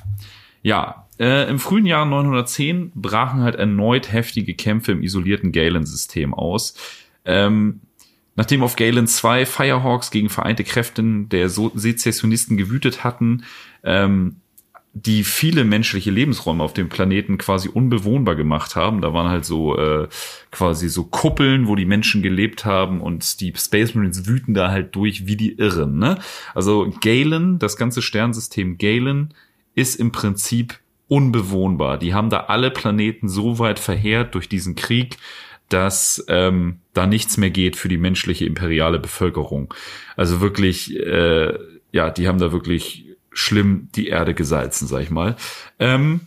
[0.62, 6.74] Ja, äh, im frühen Jahr 910 brachen halt erneut heftige Kämpfe im isolierten Galen-System aus.
[7.24, 7.80] Ähm,
[8.36, 13.44] Nachdem auf Galen 2 Firehawks gegen vereinte Kräfte der Sezessionisten gewütet hatten,
[13.84, 14.36] ähm,
[14.92, 19.00] die viele menschliche Lebensräume auf dem Planeten quasi unbewohnbar gemacht haben.
[19.00, 20.08] Da waren halt so äh,
[20.50, 24.96] quasi so Kuppeln, wo die Menschen gelebt haben und die Space Marines wüten da halt
[24.96, 25.98] durch wie die Irren.
[25.98, 26.18] Ne?
[26.54, 29.34] Also Galen, das ganze Sternsystem Galen,
[29.76, 31.98] ist im Prinzip unbewohnbar.
[31.98, 35.18] Die haben da alle Planeten so weit verheert durch diesen Krieg,
[35.72, 39.72] dass ähm, da nichts mehr geht für die menschliche imperiale Bevölkerung.
[40.16, 41.54] Also wirklich, äh,
[41.92, 45.36] ja, die haben da wirklich schlimm die Erde gesalzen, sag ich mal.
[45.78, 46.20] Ähm,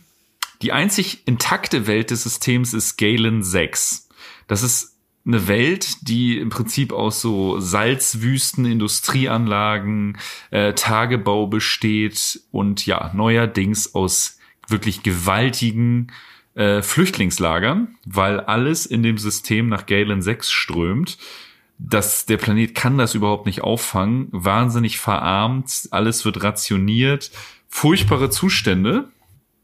[0.62, 4.08] die einzig intakte Welt des Systems ist Galen 6.
[4.46, 10.18] Das ist eine Welt, die im Prinzip aus so Salzwüsten, Industrieanlagen,
[10.50, 16.08] äh, Tagebau besteht und ja, neuerdings aus wirklich gewaltigen
[16.54, 21.18] äh, Flüchtlingslagern, weil alles in dem System nach Galen 6 strömt.
[21.78, 24.28] Das, der Planet kann das überhaupt nicht auffangen.
[24.30, 27.30] Wahnsinnig verarmt, alles wird rationiert.
[27.68, 29.08] Furchtbare Zustände.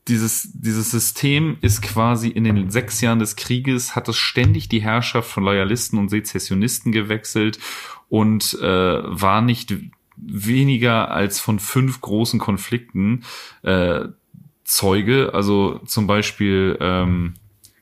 [0.09, 4.83] Dieses, dieses System ist quasi in den sechs Jahren des Krieges, hat es ständig die
[4.83, 7.61] Herrschaft von Loyalisten und Sezessionisten gewechselt
[8.09, 9.75] und äh, war nicht
[10.17, 13.25] weniger als von fünf großen Konflikten
[13.63, 14.07] äh,
[14.71, 15.33] Zeuge.
[15.35, 17.35] Also zum Beispiel ähm,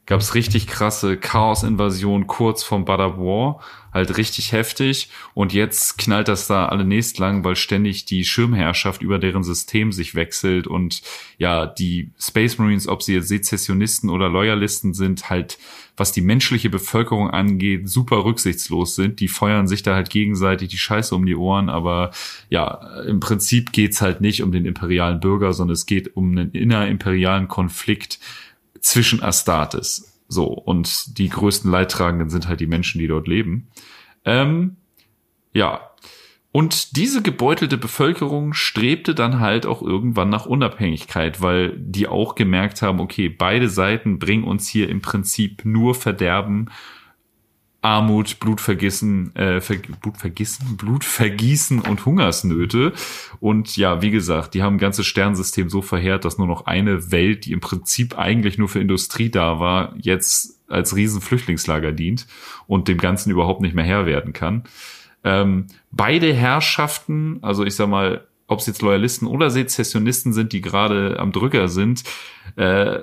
[0.06, 3.60] gab es richtig krasse Chaos-Invasion kurz vom Badab War,
[3.98, 5.10] halt richtig heftig.
[5.34, 9.92] Und jetzt knallt das da alle nächst lang, weil ständig die Schirmherrschaft über deren System
[9.92, 11.02] sich wechselt und
[11.36, 15.58] ja, die Space Marines, ob sie jetzt Sezessionisten oder Loyalisten sind, halt,
[15.96, 19.20] was die menschliche Bevölkerung angeht, super rücksichtslos sind.
[19.20, 22.12] Die feuern sich da halt gegenseitig die Scheiße um die Ohren, aber
[22.48, 26.52] ja, im Prinzip geht's halt nicht um den imperialen Bürger, sondern es geht um einen
[26.52, 28.18] innerimperialen Konflikt,
[28.80, 30.07] zwischen Astartes.
[30.28, 33.68] So, und die größten Leidtragenden sind halt die Menschen, die dort leben.
[34.24, 34.76] Ähm,
[35.52, 35.80] ja.
[36.52, 42.82] Und diese gebeutelte Bevölkerung strebte dann halt auch irgendwann nach Unabhängigkeit, weil die auch gemerkt
[42.82, 46.70] haben, okay, beide Seiten bringen uns hier im Prinzip nur Verderben
[47.80, 52.92] Armut, Blutvergießen, äh, Ver Blutvergießen, Blutvergießen und Hungersnöte.
[53.40, 57.12] Und ja, wie gesagt, die haben ein ganzes Sternsystem so verheert, dass nur noch eine
[57.12, 62.26] Welt, die im Prinzip eigentlich nur für Industrie da war, jetzt als Riesenflüchtlingslager dient
[62.66, 64.64] und dem Ganzen überhaupt nicht mehr Herr werden kann.
[65.24, 70.60] Ähm, beide Herrschaften, also ich sag mal, ob es jetzt Loyalisten oder Sezessionisten sind, die
[70.60, 72.02] gerade am Drücker sind,
[72.56, 72.98] äh,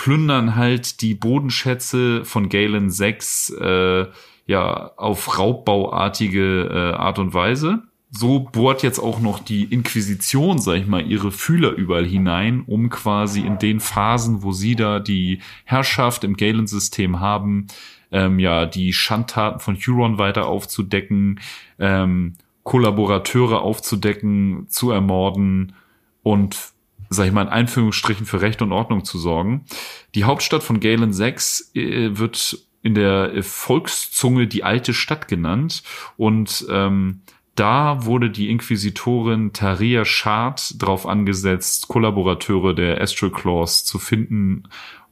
[0.00, 4.06] plündern halt die Bodenschätze von Galen 6 äh,
[4.46, 7.82] ja auf raubbauartige äh, Art und Weise.
[8.10, 12.88] So bohrt jetzt auch noch die Inquisition, sag ich mal, ihre Fühler überall hinein, um
[12.88, 17.66] quasi in den Phasen, wo sie da die Herrschaft im Galen-System haben,
[18.10, 21.40] ähm, ja, die Schandtaten von Huron weiter aufzudecken,
[21.78, 25.74] ähm, Kollaborateure aufzudecken, zu ermorden
[26.22, 26.72] und
[27.10, 29.66] sag ich mal, in Einführungsstrichen für Recht und Ordnung zu sorgen.
[30.14, 35.82] Die Hauptstadt von Galen 6 äh, wird in der Volkszunge die alte Stadt genannt
[36.16, 37.20] und ähm,
[37.56, 44.62] da wurde die Inquisitorin Taria Schad drauf angesetzt, Kollaborateure der Astral Claws zu finden,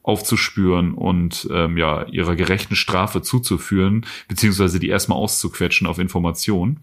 [0.01, 6.79] aufzuspüren und ähm, ja ihrer gerechten Strafe zuzuführen, beziehungsweise die erstmal auszuquetschen auf Information.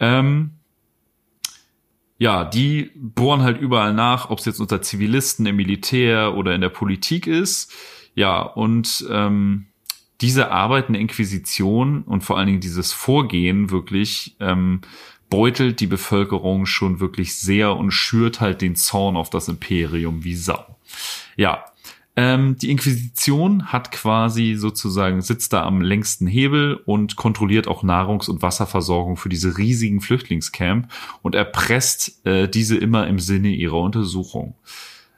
[0.00, 0.50] Ähm,
[2.20, 6.60] ja, die bohren halt überall nach, ob es jetzt unter Zivilisten, im Militär oder in
[6.60, 7.72] der Politik ist.
[8.14, 9.68] Ja, und ähm,
[10.20, 14.82] diese Arbeit in der Inquisition und vor allen Dingen dieses Vorgehen wirklich ähm,
[15.30, 20.34] beutelt die Bevölkerung schon wirklich sehr und schürt halt den Zorn auf das Imperium wie
[20.34, 20.76] Sau.
[21.36, 21.64] Ja,
[22.16, 28.28] ähm, die Inquisition hat quasi sozusagen, sitzt da am längsten Hebel und kontrolliert auch Nahrungs-
[28.28, 30.88] und Wasserversorgung für diese riesigen Flüchtlingscamp
[31.22, 34.54] und erpresst äh, diese immer im Sinne ihrer Untersuchung.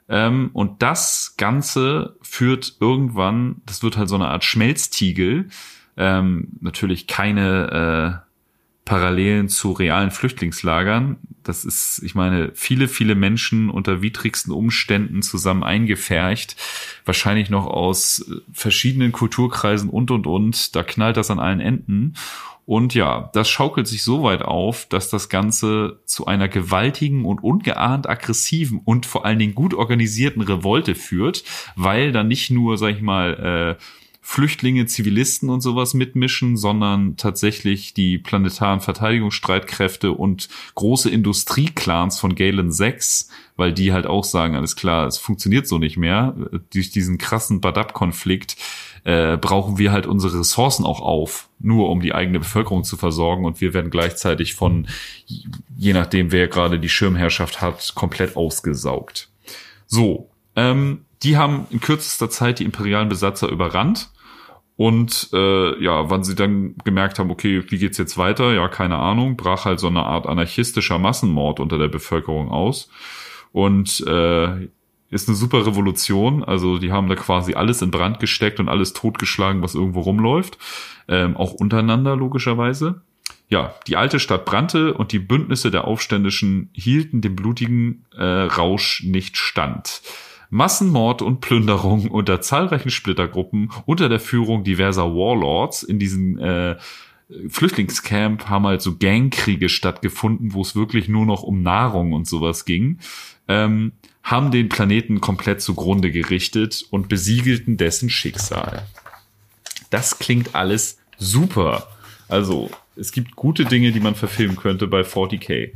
[0.07, 5.49] Ähm, und das Ganze führt irgendwann, das wird halt so eine Art Schmelztiegel,
[5.97, 8.32] ähm, natürlich keine äh,
[8.85, 11.17] Parallelen zu realen Flüchtlingslagern.
[11.43, 16.55] Das ist, ich meine, viele, viele Menschen unter widrigsten Umständen zusammen eingefärcht,
[17.05, 20.75] wahrscheinlich noch aus äh, verschiedenen Kulturkreisen und, und, und.
[20.75, 22.15] Da knallt das an allen Enden.
[22.65, 27.43] Und ja, das schaukelt sich so weit auf, dass das Ganze zu einer gewaltigen und
[27.43, 31.43] ungeahnt aggressiven und vor allen Dingen gut organisierten Revolte führt,
[31.75, 33.83] weil da nicht nur, sag ich mal, äh,
[34.25, 42.71] Flüchtlinge, Zivilisten und sowas mitmischen, sondern tatsächlich die planetaren Verteidigungsstreitkräfte und große Industrieclans von Galen
[42.71, 46.35] 6, weil die halt auch sagen, alles klar, es funktioniert so nicht mehr.
[46.71, 48.55] Durch diesen krassen Badab-Konflikt
[49.03, 53.43] äh, brauchen wir halt unsere Ressourcen auch auf, nur um die eigene Bevölkerung zu versorgen
[53.43, 54.87] und wir werden gleichzeitig von,
[55.77, 59.29] je nachdem wer gerade die Schirmherrschaft hat, komplett ausgesaugt.
[59.85, 64.11] So, ähm, die haben in kürzester Zeit die imperialen Besatzer überrannt
[64.75, 68.53] und äh, ja, wann sie dann gemerkt haben, okay, wie geht's jetzt weiter?
[68.53, 72.89] Ja, keine Ahnung, brach halt so eine Art anarchistischer Massenmord unter der Bevölkerung aus.
[73.51, 74.67] Und äh,
[75.11, 76.43] ist eine super Revolution.
[76.43, 80.57] Also die haben da quasi alles in Brand gesteckt und alles totgeschlagen, was irgendwo rumläuft.
[81.07, 83.01] Ähm, auch untereinander logischerweise.
[83.49, 89.03] Ja, die alte Stadt brannte und die Bündnisse der Aufständischen hielten dem blutigen äh, Rausch
[89.03, 90.01] nicht stand.
[90.53, 96.77] Massenmord und Plünderung unter zahlreichen Splittergruppen unter der Führung diverser Warlords in diesen äh,
[97.49, 102.65] Flüchtlingscamp haben halt so Gangkriege stattgefunden, wo es wirklich nur noch um Nahrung und sowas
[102.65, 102.99] ging,
[103.47, 108.85] ähm, haben den Planeten komplett zugrunde gerichtet und besiegelten dessen Schicksal.
[109.89, 111.87] Das klingt alles super.
[112.27, 115.71] Also, es gibt gute Dinge, die man verfilmen könnte bei 40k.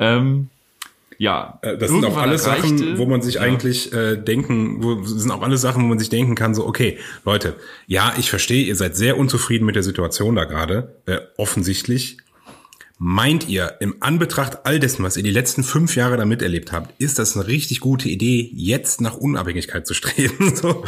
[0.00, 0.48] Ähm,
[1.20, 3.42] ja, Äh, Das sind auch alles erreichte- Sachen, wo man sich Ja.
[3.42, 6.96] eigentlich äh, denken, wo sind auch alles Sachen, wo man sich denken kann, so, okay,
[7.26, 7.56] Leute,
[7.86, 12.16] ja, ich verstehe, ihr seid sehr unzufrieden mit der Situation da gerade, äh, offensichtlich.
[13.02, 16.98] Meint ihr, im Anbetracht all dessen, was ihr die letzten fünf Jahre da miterlebt habt,
[17.00, 20.54] ist das eine richtig gute Idee, jetzt nach Unabhängigkeit zu streben?
[20.56, 20.84] so?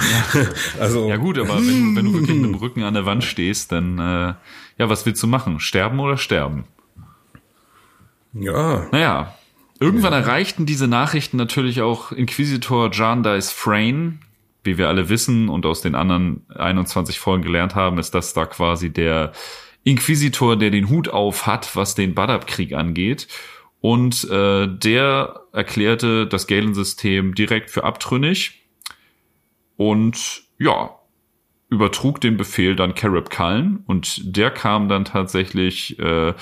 [0.80, 3.24] Also, Ja gut, aber wenn, du- wenn du wirklich mit dem Rücken an der Wand
[3.24, 4.34] stehst, dann äh,
[4.78, 5.60] ja, was willst du machen?
[5.60, 6.64] Sterben oder sterben?
[8.34, 9.34] ja, Naja,
[9.82, 14.18] irgendwann erreichten diese Nachrichten natürlich auch Inquisitor Jarndyce Frayne.
[14.64, 18.46] Wie wir alle wissen und aus den anderen 21 Folgen gelernt haben, ist das da
[18.46, 19.32] quasi der
[19.82, 23.26] Inquisitor, der den Hut auf hat, was den Badab-Krieg angeht.
[23.80, 28.62] Und äh, der erklärte das Galen-System direkt für abtrünnig
[29.76, 30.90] und ja,
[31.68, 36.34] übertrug den Befehl dann Carib Cullen und der kam dann tatsächlich äh,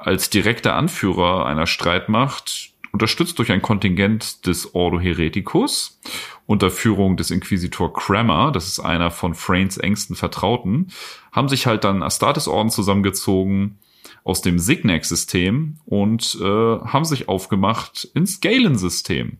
[0.00, 6.00] als direkter Anführer einer Streitmacht, unterstützt durch ein Kontingent des Ordo Hereticus,
[6.46, 10.88] unter Führung des Inquisitor Crammer, das ist einer von Frains engsten Vertrauten,
[11.30, 13.78] haben sich halt dann Astartes-Orden zusammengezogen
[14.24, 19.38] aus dem Signac-System und äh, haben sich aufgemacht ins Galen-System.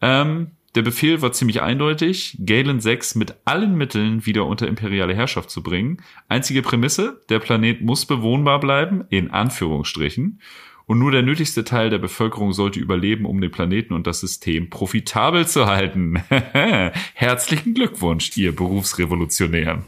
[0.00, 5.50] Ähm, der Befehl war ziemlich eindeutig, Galen 6 mit allen Mitteln wieder unter imperiale Herrschaft
[5.50, 6.02] zu bringen.
[6.28, 10.40] Einzige Prämisse, der Planet muss bewohnbar bleiben, in Anführungsstrichen.
[10.88, 14.70] Und nur der nötigste Teil der Bevölkerung sollte überleben, um den Planeten und das System
[14.70, 16.16] profitabel zu halten.
[17.12, 19.84] Herzlichen Glückwunsch, ihr Berufsrevolutionären.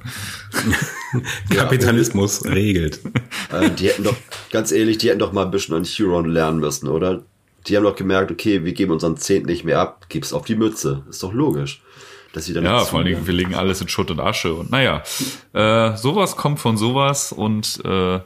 [1.50, 3.00] Kapitalismus regelt.
[3.50, 4.16] Äh, die hätten doch,
[4.52, 7.24] ganz ehrlich, die hätten doch mal ein bisschen an Huron lernen müssen, oder?
[7.66, 10.56] Die haben doch gemerkt, okay, wir geben unseren Zehnt nicht mehr ab, gib's auf die
[10.56, 11.04] Mütze.
[11.08, 11.82] Ist doch logisch.
[12.32, 14.54] Dass sie dann Ja, vor allen Dingen, wir legen alles in Schutt und Asche.
[14.54, 15.02] Und naja,
[15.52, 18.20] äh, sowas kommt von sowas und äh,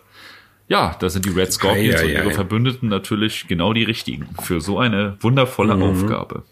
[0.68, 2.30] ja, da sind die Red Scorpions Ei, ei, und ihre.
[2.32, 6.42] Verbündeten natürlich genau die richtigen für so eine wundervolle Aufgabe.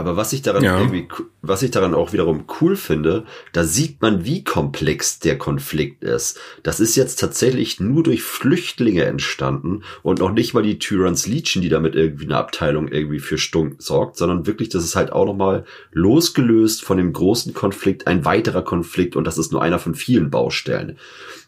[0.00, 0.78] Aber was ich daran Ja.
[0.78, 1.08] irgendwie,
[1.42, 6.38] was ich daran auch wiederum cool finde, da sieht man, wie komplex der Konflikt ist.
[6.62, 11.62] Das ist jetzt tatsächlich nur durch Flüchtlinge entstanden und noch nicht mal die Tyrants Legion,
[11.62, 15.26] die damit irgendwie eine Abteilung irgendwie für Stunk sorgt, sondern wirklich, das ist halt auch
[15.26, 19.94] nochmal losgelöst von dem großen Konflikt, ein weiterer Konflikt und das ist nur einer von
[19.94, 20.98] vielen Baustellen.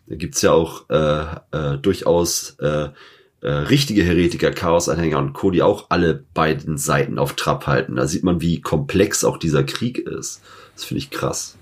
[0.06, 2.88] Da gibt's ja auch äh, äh, durchaus äh,
[3.42, 7.96] äh, richtige Heretiker, Chaos-Anhänger und Co., die auch alle beiden Seiten auf Trab halten.
[7.96, 10.42] Da sieht man, wie komplex auch dieser Krieg ist.
[10.74, 11.56] Das finde ich krass.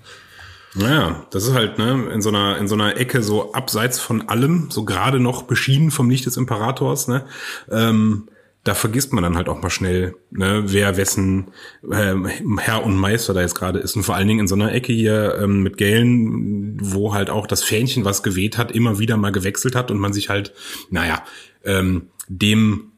[0.73, 4.29] Naja, das ist halt ne, in so einer in so einer Ecke so abseits von
[4.29, 7.09] allem, so gerade noch beschieden vom Licht des Imperators.
[7.09, 7.25] Ne,
[7.69, 8.29] ähm,
[8.63, 11.47] da vergisst man dann halt auch mal schnell, ne, wer wessen
[11.91, 12.27] ähm,
[12.59, 13.95] Herr und Meister da jetzt gerade ist.
[13.95, 17.47] Und vor allen Dingen in so einer Ecke hier ähm, mit Galen, wo halt auch
[17.47, 20.53] das Fähnchen, was geweht hat, immer wieder mal gewechselt hat und man sich halt,
[20.91, 21.23] naja,
[21.65, 22.91] ähm, dem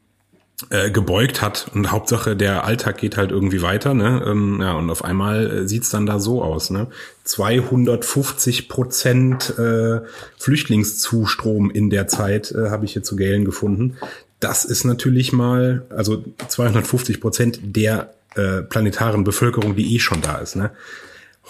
[0.70, 4.24] äh, gebeugt hat und Hauptsache der Alltag geht halt irgendwie weiter, ne?
[4.26, 6.88] Ähm, ja, und auf einmal äh, sieht's dann da so aus, ne?
[7.24, 10.02] 250 Prozent äh,
[10.38, 13.98] Flüchtlingszustrom in der Zeit äh, habe ich hier zu Galen gefunden.
[14.40, 20.38] Das ist natürlich mal, also 250 Prozent der äh, planetaren Bevölkerung, die eh schon da
[20.38, 20.72] ist, ne?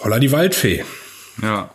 [0.02, 0.84] Holla die Waldfee.
[1.42, 1.70] Ja.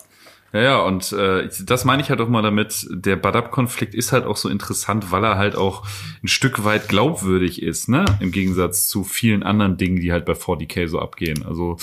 [0.54, 4.26] Ja, ja, und äh, das meine ich halt auch mal damit, der Badab-Konflikt ist halt
[4.26, 5.86] auch so interessant, weil er halt auch
[6.24, 8.06] ein Stück weit glaubwürdig ist, ne?
[8.20, 11.46] Im Gegensatz zu vielen anderen Dingen, die halt bei 40k so abgehen.
[11.46, 11.78] Also,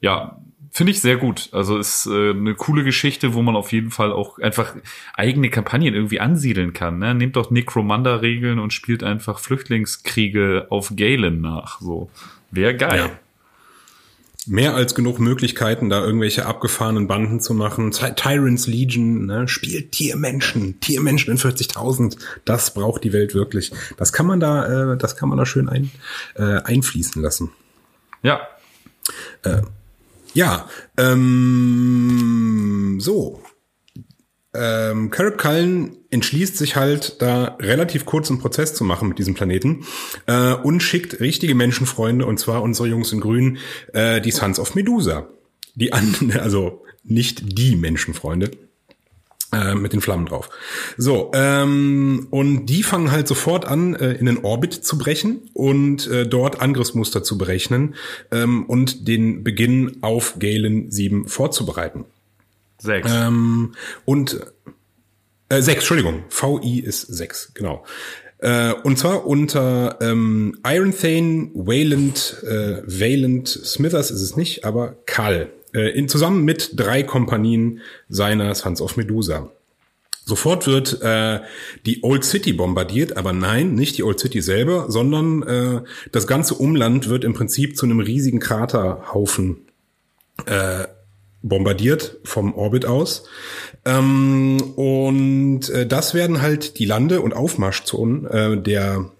[0.00, 0.38] ja,
[0.70, 1.48] finde ich sehr gut.
[1.52, 4.74] Also ist äh, eine coole Geschichte, wo man auf jeden Fall auch einfach
[5.14, 6.98] eigene Kampagnen irgendwie ansiedeln kann.
[6.98, 7.14] Ne?
[7.14, 11.80] Nehmt doch Necromunda-Regeln und spielt einfach Flüchtlingskriege auf Galen nach.
[11.80, 12.10] So.
[12.50, 13.10] Wäre geil.
[13.10, 13.10] Ja.
[14.48, 17.92] Mehr als genug Möglichkeiten, da irgendwelche abgefahrenen Banden zu machen.
[17.92, 19.46] Ty- Tyrants Legion, ne?
[19.46, 22.16] spielt Tiermenschen, Tiermenschen in 40.000.
[22.44, 23.70] Das braucht die Welt wirklich.
[23.98, 25.90] Das kann man da, äh, das kann man da schön ein,
[26.36, 27.50] äh, einfließen lassen.
[28.22, 28.40] ja.
[30.34, 33.42] Ja, ähm, so.
[34.54, 39.84] Ähm, Carib Cullen entschließt sich halt, da relativ kurzen Prozess zu machen mit diesem Planeten
[40.26, 43.58] äh, und schickt richtige Menschenfreunde, und zwar unsere Jungs in Grün,
[43.92, 45.28] äh, die Sons of Medusa.
[45.74, 48.50] Die an, also nicht die Menschenfreunde,
[49.52, 50.50] äh, mit den Flammen drauf.
[50.96, 56.06] So, ähm, und die fangen halt sofort an, äh, in den Orbit zu brechen und
[56.06, 57.94] äh, dort Angriffsmuster zu berechnen
[58.30, 62.04] ähm, und den Beginn auf Galen 7 vorzubereiten.
[62.78, 63.10] Sechs.
[63.12, 63.74] Ähm,
[64.04, 64.40] und
[65.50, 66.24] Äh, sechs, Entschuldigung.
[66.28, 67.84] VI ist sechs, genau.
[68.38, 74.96] Äh, und zwar unter ähm, Iron Thane, Wayland, äh, Wayland Smithers ist es nicht, aber
[75.06, 75.50] Karl.
[75.74, 79.50] Äh, in, zusammen mit drei Kompanien seiner Sons of Medusa.
[80.24, 81.40] Sofort wird äh,
[81.86, 85.80] die Old City bombardiert, aber nein, nicht die Old City selber, sondern äh,
[86.12, 89.66] das ganze Umland wird im Prinzip zu einem riesigen Kraterhaufen
[90.44, 90.84] äh,
[91.42, 93.24] bombardiert vom Orbit aus.
[93.84, 99.10] Ähm, und äh, das werden halt die Lande- und Aufmarschzonen äh, der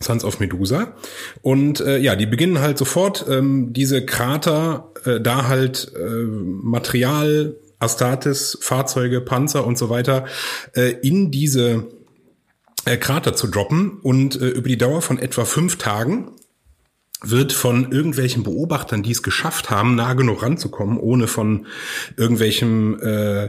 [0.00, 0.94] Sons of Medusa.
[1.42, 7.56] Und äh, ja, die beginnen halt sofort ähm, diese Krater, äh, da halt äh, Material,
[7.78, 10.26] Astartes, Fahrzeuge, Panzer und so weiter
[10.74, 11.86] äh, in diese
[12.84, 13.98] äh, Krater zu droppen.
[14.02, 16.30] Und äh, über die Dauer von etwa fünf Tagen
[17.30, 21.66] wird von irgendwelchen Beobachtern, die es geschafft haben, nah genug ranzukommen, ohne von
[22.16, 23.48] irgendwelchem äh,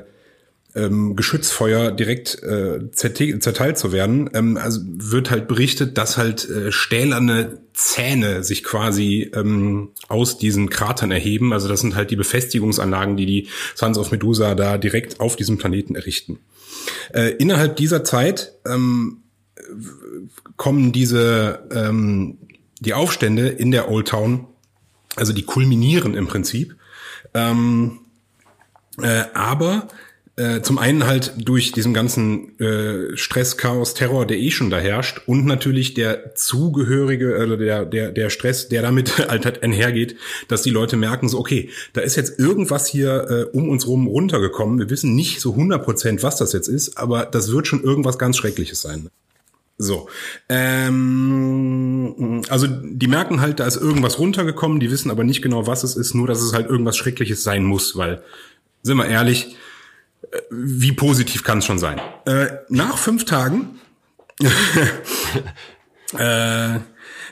[0.77, 6.71] ähm, Geschützfeuer direkt äh, zerteilt zu werden, ähm, also wird halt berichtet, dass halt äh,
[6.71, 11.51] stählerne Zähne sich quasi ähm, aus diesen Kratern erheben.
[11.53, 15.57] Also das sind halt die Befestigungsanlagen, die die Sons of Medusa da direkt auf diesem
[15.57, 16.39] Planeten errichten.
[17.13, 19.23] Äh, innerhalb dieser Zeit ähm,
[20.55, 22.37] kommen diese ähm,
[22.79, 24.47] die Aufstände in der Old Town,
[25.15, 26.75] also die kulminieren im Prinzip.
[27.33, 27.99] Ähm,
[29.01, 29.87] äh, aber
[30.37, 34.77] äh, zum einen halt durch diesen ganzen äh, Stress, Chaos, Terror, der eh schon da
[34.77, 40.15] herrscht und natürlich der zugehörige, also der, der, der Stress, der damit halt, halt einhergeht,
[40.47, 44.05] dass die Leute merken so, okay, da ist jetzt irgendwas hier äh, um uns rum
[44.05, 44.77] runtergekommen.
[44.77, 48.19] Wir wissen nicht so 100 Prozent, was das jetzt ist, aber das wird schon irgendwas
[48.19, 49.09] ganz Schreckliches sein.
[49.79, 50.09] So,
[50.49, 55.83] ähm, also die merken halt, da ist irgendwas runtergekommen, die wissen aber nicht genau, was
[55.83, 58.23] es ist, nur dass es halt irgendwas Schreckliches sein muss, weil,
[58.81, 59.55] sind wir ehrlich,
[60.31, 62.01] äh, wie positiv kann es schon sein?
[62.25, 63.79] Äh, nach fünf Tagen,
[66.17, 66.79] äh,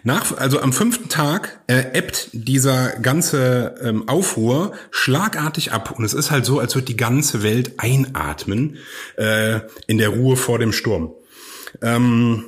[0.04, 6.14] nach, also am fünften Tag äh, ebbt dieser ganze ähm, Aufruhr schlagartig ab und es
[6.14, 8.78] ist halt so, als würde die ganze Welt einatmen
[9.18, 11.12] äh, in der Ruhe vor dem Sturm.
[11.82, 12.46] Ähm,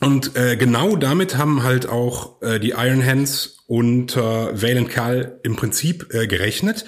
[0.00, 5.40] und äh, genau damit haben halt auch äh, die Iron Hands und äh, Valen Karl
[5.42, 6.84] im Prinzip äh, gerechnet.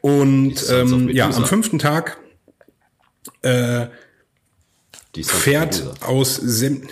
[0.00, 2.18] Und ähm, ja, am fünften Tag
[3.42, 3.86] äh,
[5.22, 6.82] fährt aus Sem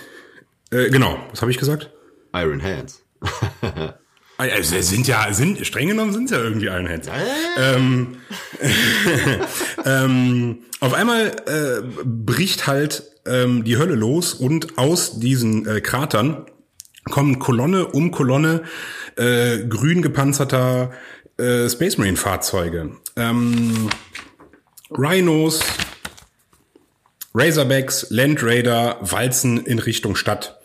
[0.71, 1.91] äh, genau, was habe ich gesagt?
[2.33, 3.01] Iron Hands.
[4.39, 7.09] Also sind ja, sind, streng genommen sind es ja irgendwie Iron Hands.
[7.57, 8.17] Ähm,
[9.83, 16.45] ähm, auf einmal äh, bricht halt ähm, die Hölle los und aus diesen äh, Kratern
[17.05, 18.63] kommen Kolonne um Kolonne
[19.15, 20.91] äh, grün gepanzerter
[21.37, 22.91] äh, Space Marine Fahrzeuge.
[23.15, 23.89] Ähm,
[24.91, 25.61] Rhinos,
[27.33, 30.56] Razorbacks, Land Raider walzen in Richtung Stadt.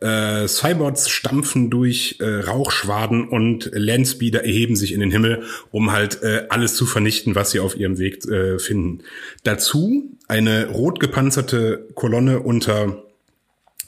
[0.00, 6.22] Äh, Cybots stampfen durch äh, Rauchschwaden und Landspeeder erheben sich in den Himmel, um halt
[6.22, 9.00] äh, alles zu vernichten, was sie auf ihrem Weg äh, finden.
[9.44, 13.04] Dazu eine rot gepanzerte Kolonne unter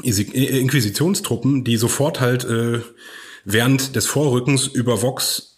[0.02, 2.80] Inquisitionstruppen, die sofort halt äh,
[3.44, 5.49] während des Vorrückens über Vox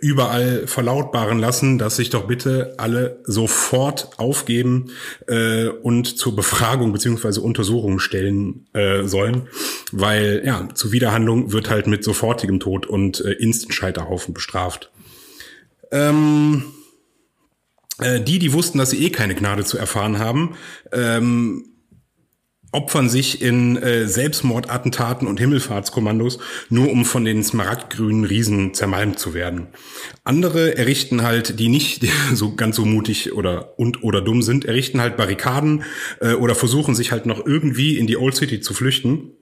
[0.00, 4.90] überall verlautbaren lassen, dass sich doch bitte alle sofort aufgeben
[5.26, 9.48] äh, und zur Befragung beziehungsweise Untersuchung stellen äh, sollen,
[9.90, 14.90] weil ja Zuwiderhandlung wird halt mit sofortigem Tod und äh, Instant-Scheiterhaufen bestraft.
[15.90, 16.64] Ähm,
[17.98, 20.56] äh, die, die wussten, dass sie eh keine Gnade zu erfahren haben,
[20.92, 21.71] ähm,
[22.72, 26.38] opfern sich in äh, Selbstmordattentaten und Himmelfahrtskommandos,
[26.70, 29.68] nur um von den smaragdgrünen Riesen zermalmt zu werden.
[30.24, 35.00] Andere errichten halt, die nicht so ganz so mutig oder und oder dumm sind, errichten
[35.00, 35.84] halt Barrikaden
[36.20, 39.32] äh, oder versuchen sich halt noch irgendwie in die Old City zu flüchten.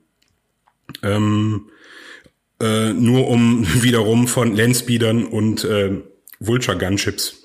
[1.02, 1.70] Ähm,
[2.60, 6.02] äh, nur um wiederum von Landspeedern und äh,
[6.40, 7.39] Vulture Gunships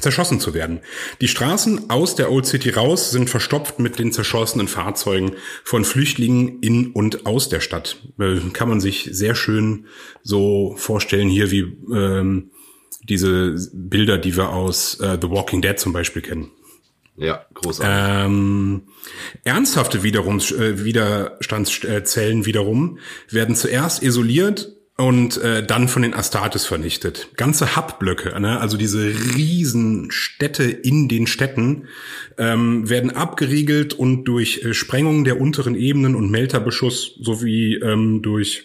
[0.00, 0.80] zerschossen zu werden.
[1.20, 5.32] Die Straßen aus der Old City raus sind verstopft mit den zerschossenen Fahrzeugen
[5.64, 7.96] von Flüchtlingen in und aus der Stadt.
[8.18, 9.86] Äh, kann man sich sehr schön
[10.22, 12.50] so vorstellen hier wie ähm,
[13.02, 16.50] diese Bilder, die wir aus äh, The Walking Dead zum Beispiel kennen.
[17.16, 18.26] Ja, großartig.
[18.26, 18.82] Ähm,
[19.42, 27.28] ernsthafte wiederum, äh, Widerstandszellen wiederum werden zuerst isoliert und äh, dann von den Astartes vernichtet.
[27.36, 28.60] Ganze Hubblöcke, ne?
[28.60, 31.86] also diese riesen Städte in den Städten
[32.36, 38.64] ähm, werden abgeriegelt und durch äh, Sprengung der unteren Ebenen und Melterbeschuss sowie ähm, durch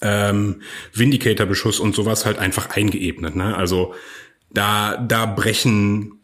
[0.00, 0.62] ähm,
[0.94, 3.36] Vindicator-Beschuss und sowas halt einfach eingeebnet.
[3.36, 3.54] Ne?
[3.54, 3.94] Also
[4.50, 6.20] da, da brechen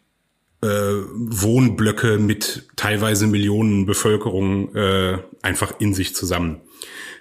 [0.63, 6.63] äh, Wohnblöcke mit teilweise Millionen Bevölkerung äh, einfach in sich zusammen.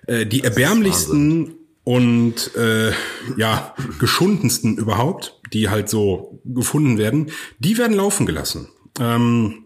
[0.07, 2.91] Äh, die erbärmlichsten und äh,
[3.38, 8.69] ja geschundensten überhaupt, die halt so gefunden werden, die werden laufen gelassen.
[8.99, 9.65] Ähm,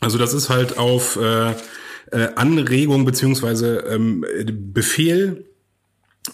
[0.00, 1.52] also das ist halt auf äh,
[2.10, 4.24] äh, Anregung beziehungsweise ähm,
[4.72, 5.46] Befehl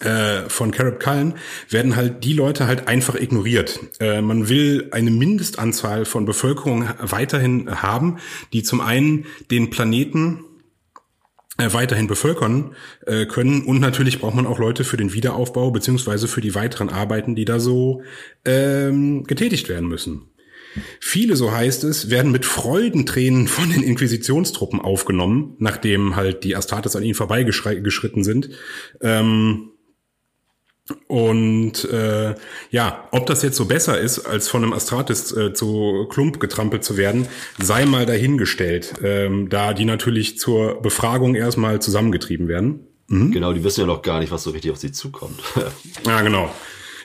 [0.01, 1.35] äh, von Carib Cullen
[1.71, 3.81] werden halt die Leute halt einfach ignoriert.
[4.01, 8.19] Äh, man will eine Mindestanzahl von Bevölkerung weiterhin haben,
[8.53, 10.45] die zum einen den Planeten
[11.59, 12.75] weiterhin bevölkern
[13.07, 16.89] äh, können und natürlich braucht man auch Leute für den Wiederaufbau beziehungsweise für die weiteren
[16.89, 18.03] Arbeiten, die da so
[18.45, 20.31] ähm, getätigt werden müssen.
[21.01, 26.95] Viele, so heißt es, werden mit Freudentränen von den Inquisitionstruppen aufgenommen, nachdem halt die Astartes
[26.95, 28.51] an ihnen vorbeigeschritten sind.
[29.01, 29.71] Ähm,
[31.07, 32.35] und äh,
[32.71, 36.85] ja, ob das jetzt so besser ist, als von einem Astratis äh, zu Klump getrampelt
[36.85, 37.29] zu werden,
[37.59, 42.87] sei mal dahingestellt, ähm, da die natürlich zur Befragung erstmal zusammengetrieben werden.
[43.09, 43.33] Mhm.
[43.33, 45.41] Genau, die wissen ja noch gar nicht, was so richtig auf sie zukommt.
[46.07, 46.51] ja, genau.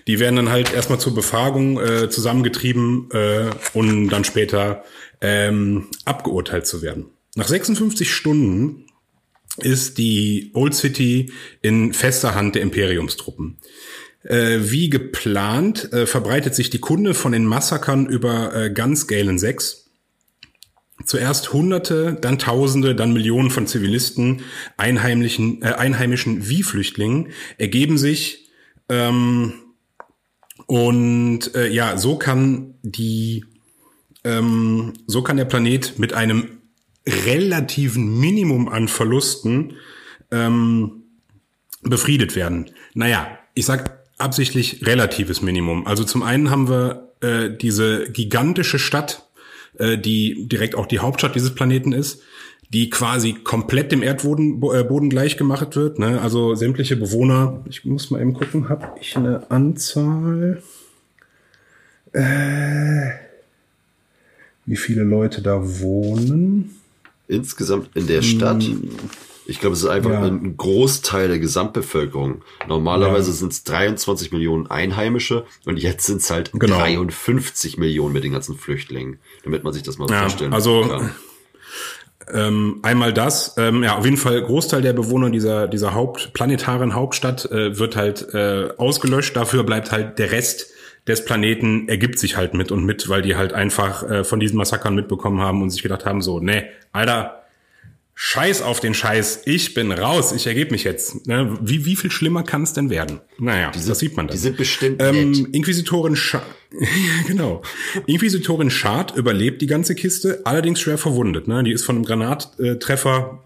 [0.08, 4.84] Die werden dann halt erstmal zur Befragung äh, zusammengetrieben äh, und dann später
[5.22, 7.06] ähm, abgeurteilt zu werden.
[7.36, 8.86] Nach 56 Stunden
[9.58, 11.32] ist die Old City
[11.62, 13.58] in fester Hand der Imperiumstruppen.
[14.24, 19.38] Äh, wie geplant äh, verbreitet sich die Kunde von den Massakern über äh, ganz Galen
[19.38, 19.92] 6.
[21.06, 24.42] Zuerst Hunderte, dann Tausende, dann Millionen von Zivilisten,
[24.78, 28.50] einheimischen, äh, einheimischen wie Flüchtlingen ergeben sich.
[28.88, 29.54] Ähm,
[30.68, 33.44] und äh, ja, so kann die,
[34.24, 36.63] ähm, so kann der Planet mit einem
[37.06, 39.74] relativen Minimum an Verlusten
[40.32, 41.04] ähm,
[41.82, 42.72] befriedet werden.
[42.94, 45.86] Naja, ich sag absichtlich relatives Minimum.
[45.86, 49.28] Also zum einen haben wir äh, diese gigantische Stadt,
[49.78, 52.22] äh, die direkt auch die Hauptstadt dieses Planeten ist,
[52.70, 56.00] die quasi komplett dem Erdboden äh, Boden gleich gemacht wird.
[56.00, 56.22] Ne?
[56.22, 60.64] Also sämtliche Bewohner, ich muss mal eben gucken, habe ich eine Anzahl?
[62.14, 63.12] Äh,
[64.66, 66.76] wie viele Leute da wohnen?
[67.28, 68.90] Insgesamt in der Stadt, hm.
[69.46, 70.24] ich glaube, es ist einfach ja.
[70.24, 72.44] ein Großteil der Gesamtbevölkerung.
[72.68, 73.38] Normalerweise ja.
[73.38, 76.80] sind es 23 Millionen Einheimische und jetzt sind es halt genau.
[76.80, 81.12] 53 Millionen mit den ganzen Flüchtlingen, damit man sich das mal ja, vorstellen also, kann.
[82.32, 86.94] Ähm, einmal das, ähm, ja, auf jeden Fall Großteil der Bewohner dieser dieser Haupt planetaren
[86.94, 89.36] Hauptstadt äh, wird halt äh, ausgelöscht.
[89.36, 90.68] Dafür bleibt halt der Rest
[91.08, 94.58] des Planeten ergibt sich halt mit und mit, weil die halt einfach äh, von diesen
[94.58, 97.44] Massakern mitbekommen haben und sich gedacht haben, so, nee, Alter,
[98.16, 101.26] Scheiß auf den Scheiß, ich bin raus, ich ergebe mich jetzt.
[101.26, 101.58] Ne?
[101.62, 103.22] Wie, wie viel schlimmer kann es denn werden?
[103.40, 104.36] Naja, die sind, das sieht man dann.
[104.36, 105.48] Die sind bestimmt ähm.
[105.52, 106.46] Inquisitorin Schad,
[107.28, 107.64] genau.
[108.06, 111.48] Inquisitorin Schad überlebt die ganze Kiste, allerdings schwer verwundet.
[111.48, 111.64] Ne?
[111.64, 113.44] Die ist von einem Granattreffer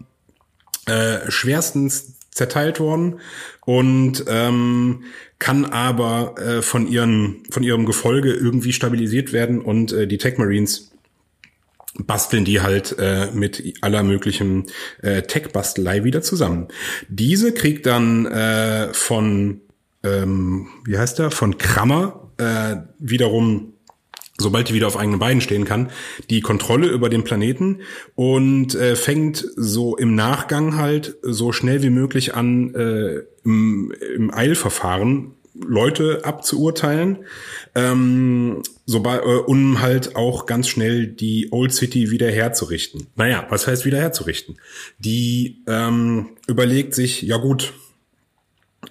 [0.84, 3.20] äh, schwerstens zerteilt worden
[3.66, 5.02] und ähm,
[5.38, 10.38] kann aber äh, von ihren von ihrem Gefolge irgendwie stabilisiert werden und äh, die Tech
[10.38, 10.92] Marines
[11.98, 14.66] basteln die halt äh, mit aller möglichen
[15.02, 16.68] äh, Tech-Bastelei wieder zusammen.
[17.08, 19.60] Diese kriegt dann äh, von
[20.04, 23.74] ähm, wie heißt der von Krammer äh, wiederum
[24.40, 25.90] sobald die wieder auf eigenen Beinen stehen kann,
[26.30, 27.80] die Kontrolle über den Planeten
[28.14, 34.32] und äh, fängt so im Nachgang halt so schnell wie möglich an, äh, im, im
[34.32, 37.18] Eilverfahren Leute abzuurteilen,
[37.74, 43.08] ähm, sobald, äh, um halt auch ganz schnell die Old City wieder herzurichten.
[43.16, 44.60] Naja, was heißt wieder herzurichten?
[44.98, 47.72] Die ähm, überlegt sich, ja gut,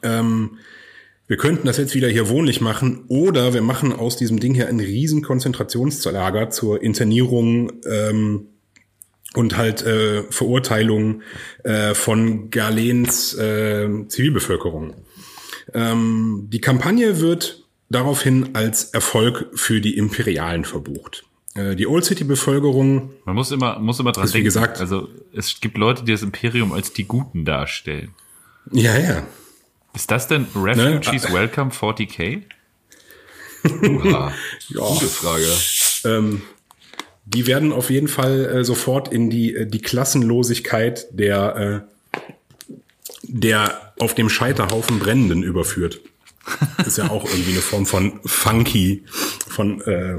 [0.03, 0.57] ähm,
[1.27, 4.67] wir könnten das jetzt wieder hier wohnlich machen oder wir machen aus diesem Ding hier
[4.67, 8.47] ein riesen Konzentrationslager zur Internierung ähm,
[9.33, 11.21] und halt äh, Verurteilung
[11.63, 14.93] äh, von Galens äh, Zivilbevölkerung.
[15.73, 21.25] Ähm, die Kampagne wird daraufhin als Erfolg für die Imperialen verbucht.
[21.55, 23.11] Äh, die Old City Bevölkerung.
[23.25, 24.43] Man muss immer, muss immer dran ist, denken.
[24.43, 28.11] Wie gesagt, also es gibt Leute, die das Imperium als die Guten darstellen.
[28.71, 29.27] Ja, ja.
[29.97, 31.33] Ist das denn Refugees ne?
[31.33, 32.43] Welcome 40k?
[33.65, 34.31] Uha,
[34.69, 34.79] ja.
[34.79, 35.47] Gute Frage.
[36.05, 36.43] Ähm,
[37.25, 42.19] die werden auf jeden Fall äh, sofort in die, äh, die Klassenlosigkeit der, äh,
[43.23, 45.99] der auf dem Scheiterhaufen Brennenden überführt.
[46.77, 49.03] Das ist ja auch irgendwie eine Form von funky,
[49.47, 50.17] von äh,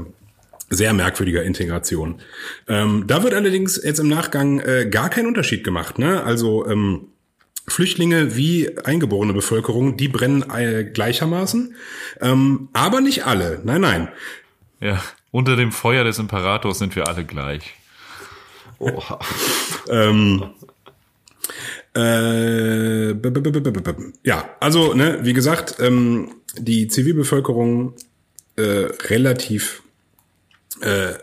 [0.69, 2.19] sehr merkwürdiger Integration.
[2.67, 5.99] Ähm, da wird allerdings jetzt im Nachgang äh, gar kein Unterschied gemacht.
[5.99, 6.21] Ne?
[6.21, 7.07] Also ähm,
[7.69, 11.75] Flüchtlinge wie eingeborene Bevölkerung, die brennen äh, gleichermaßen,
[12.21, 13.61] ähm, aber nicht alle.
[13.63, 14.07] Nein, nein.
[14.79, 15.01] Ja.
[15.31, 17.75] Unter dem Feuer des Imperators sind wir alle gleich.
[18.79, 19.19] Oha.
[19.89, 20.43] Ähm,
[21.95, 23.11] äh,
[24.23, 27.93] ja, also, ne, wie gesagt, ähm, die Zivilbevölkerung
[28.55, 29.83] äh, relativ
[30.81, 31.13] äh,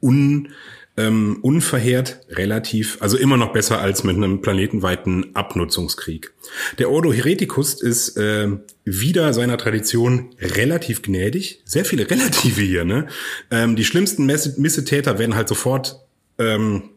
[0.00, 0.48] un,
[0.96, 6.32] ähm, unverheert, relativ, also immer noch besser als mit einem planetenweiten Abnutzungskrieg.
[6.78, 8.48] Der Ordo Hereticus ist äh,
[8.84, 11.62] wieder seiner Tradition relativ gnädig.
[11.64, 13.08] Sehr viele Relative hier, ne?
[13.50, 16.00] Ähm, die schlimmsten Missetäter werden halt sofort
[16.38, 16.90] ähm,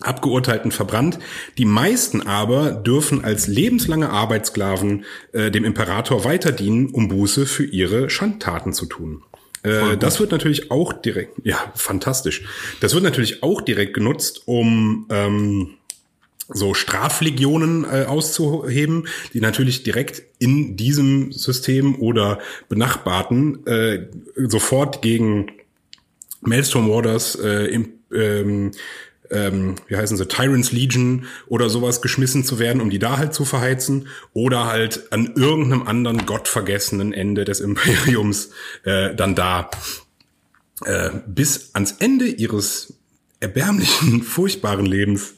[0.00, 1.18] Abgeurteilten verbrannt.
[1.58, 7.64] Die meisten aber dürfen als lebenslange Arbeitssklaven äh, dem Imperator weiter dienen, um Buße für
[7.64, 9.22] ihre Schandtaten zu tun.
[9.62, 12.42] Äh, das wird natürlich auch direkt, ja, fantastisch.
[12.80, 15.74] Das wird natürlich auch direkt genutzt, um ähm,
[16.52, 22.38] so Straflegionen äh, auszuheben, die natürlich direkt in diesem System oder
[22.68, 24.06] benachbarten äh,
[24.36, 25.52] sofort gegen
[26.40, 28.72] Maelstrom Warders äh, im, ähm,
[29.30, 33.34] ähm, wie heißen sie, Tyrants Legion oder sowas geschmissen zu werden, um die da halt
[33.34, 38.50] zu verheizen oder halt an irgendeinem anderen gottvergessenen Ende des Imperiums
[38.84, 39.70] äh, dann da
[40.84, 42.94] äh, bis ans Ende ihres
[43.40, 45.34] erbärmlichen, furchtbaren Lebens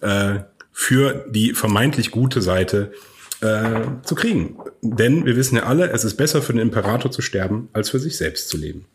[0.00, 0.40] äh,
[0.72, 2.92] für die vermeintlich gute Seite
[3.40, 4.58] äh, zu kriegen.
[4.82, 7.98] Denn wir wissen ja alle, es ist besser für den Imperator zu sterben, als für
[7.98, 8.86] sich selbst zu leben.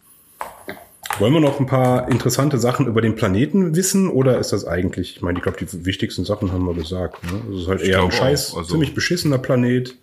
[1.20, 5.16] Wollen wir noch ein paar interessante Sachen über den Planeten wissen oder ist das eigentlich,
[5.16, 7.24] ich meine, ich glaube, die wichtigsten Sachen haben wir gesagt.
[7.24, 7.42] Ne?
[7.54, 9.96] Es ist halt eher ein scheiß, also- ziemlich beschissener Planet.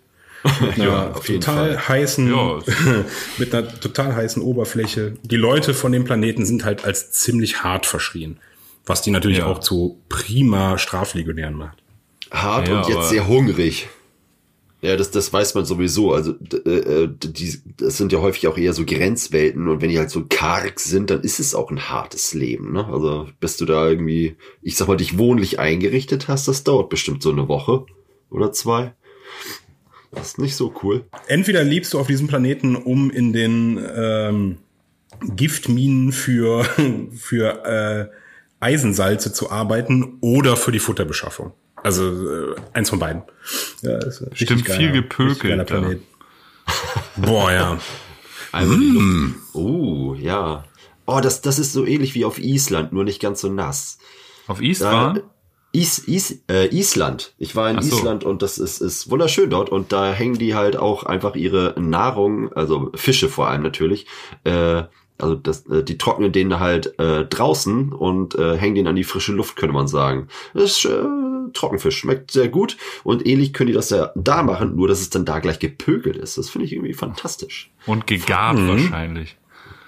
[0.59, 2.59] Mit einer Ja, total heißen, Ja.
[3.37, 5.13] mit einer total heißen Oberfläche.
[5.23, 8.39] Die Leute von dem Planeten sind halt als ziemlich hart verschrien.
[8.85, 9.45] Was die natürlich Ja.
[9.45, 11.77] auch zu prima Straflegionären macht.
[12.29, 13.87] Hart Ja, und jetzt sehr hungrig.
[14.83, 16.11] Ja, das, das weiß man sowieso.
[16.11, 19.97] Also d- äh, die, das sind ja häufig auch eher so Grenzwelten und wenn die
[19.97, 22.73] halt so karg sind, dann ist es auch ein hartes Leben.
[22.73, 22.85] Ne?
[22.85, 27.23] Also bis du da irgendwie, ich sag mal, dich wohnlich eingerichtet hast, das dauert bestimmt
[27.23, 27.85] so eine Woche
[28.29, 28.93] oder zwei.
[30.11, 31.05] Das ist nicht so cool.
[31.27, 34.57] Entweder lebst du auf diesem Planeten, um in den ähm,
[35.33, 36.65] Giftminen für,
[37.15, 38.09] für äh,
[38.59, 41.53] Eisensalze zu arbeiten oder für die Futterbeschaffung.
[41.83, 43.23] Also äh, eins von beiden.
[43.81, 45.63] Ja, ist Stimmt, viel gepökelt, geiler ja.
[45.63, 46.01] Planet.
[47.17, 47.79] Boah, ja.
[48.53, 49.35] Also die Luft.
[49.53, 50.63] Oh, ja.
[51.07, 53.97] Oh, das, das ist so ähnlich wie auf Island, nur nicht ganz so nass.
[54.45, 55.21] Auf Da, Iswan?
[55.71, 57.33] Is, Is, äh, Island.
[57.39, 57.95] Ich war in so.
[57.95, 61.73] Island und das ist, ist wunderschön dort und da hängen die halt auch einfach ihre
[61.79, 64.05] Nahrung, also Fische vor allem natürlich,
[64.43, 64.83] äh,
[65.17, 69.03] also das, äh, die trocknen den halt äh, draußen und äh, hängen den an die
[69.03, 70.27] frische Luft, könnte man sagen.
[70.53, 71.03] Das ist äh,
[71.53, 75.09] Trockenfisch, schmeckt sehr gut und ähnlich können die das ja da machen, nur dass es
[75.09, 76.37] dann da gleich gepökelt ist.
[76.37, 77.71] Das finde ich irgendwie fantastisch.
[77.85, 78.67] Und gegabt Mhm.
[78.67, 79.37] wahrscheinlich.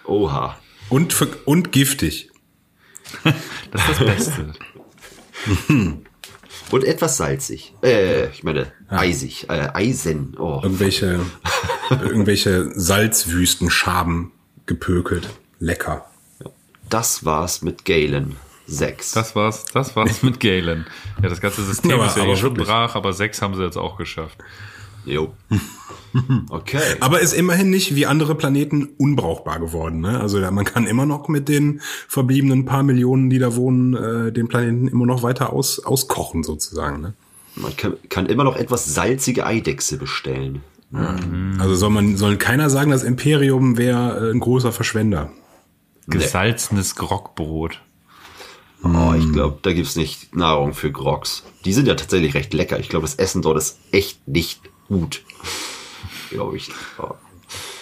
[0.05, 0.57] Oha.
[0.89, 2.29] Und, für, und giftig.
[3.71, 4.53] Das ist das Beste.
[6.71, 7.73] Und etwas salzig.
[7.83, 10.35] Äh, ich meine, eisig, äh, Eisen.
[10.39, 10.61] Oh.
[10.63, 11.19] Irgendwelche,
[11.89, 14.31] irgendwelche Salzwüstenschaben
[14.65, 15.29] gepökelt.
[15.59, 16.05] Lecker.
[16.89, 18.35] Das war's mit Galen
[18.67, 19.11] 6.
[19.13, 20.85] Das war's, das war's mit Galen.
[21.21, 23.77] Ja, das ganze System Aber- ist ja aber schon brach, aber sechs haben sie jetzt
[23.77, 24.37] auch geschafft.
[25.05, 25.33] Jo.
[26.49, 26.79] Okay.
[27.01, 29.99] Aber ist immerhin nicht wie andere Planeten unbrauchbar geworden.
[29.99, 30.17] Ne?
[30.17, 34.31] Also ja, man kann immer noch mit den verbliebenen paar Millionen, die da wohnen, äh,
[34.31, 37.01] den Planeten immer noch weiter aus, auskochen sozusagen.
[37.01, 37.13] Ne?
[37.55, 40.61] Man kann, kann immer noch etwas salzige Eidechse bestellen.
[40.91, 45.31] Also soll man soll keiner sagen, das Imperium wäre äh, ein großer Verschwender.
[46.07, 47.81] Gesalzenes Grogbrot.
[48.83, 51.43] Oh, ich glaube, da gibt's nicht Nahrung für Grogs.
[51.65, 52.79] Die sind ja tatsächlich recht lecker.
[52.79, 55.23] Ich glaube, das Essen dort ist echt nicht gut.
[56.29, 56.69] Glaube ich.
[56.99, 57.15] Oh.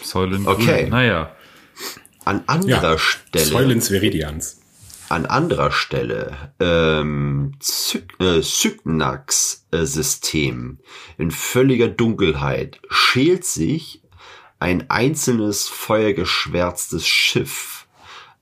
[0.02, 0.48] Säulen.
[0.48, 0.88] Okay.
[0.90, 1.36] Naja.
[2.24, 3.46] An anderer Ja, Stelle.
[3.46, 4.62] Säulens Veridians.
[5.10, 10.80] An anderer Stelle ähm, Zyk, äh, Syknax-System
[11.18, 14.02] in völliger Dunkelheit schält sich
[14.60, 17.88] ein einzelnes feuergeschwärztes Schiff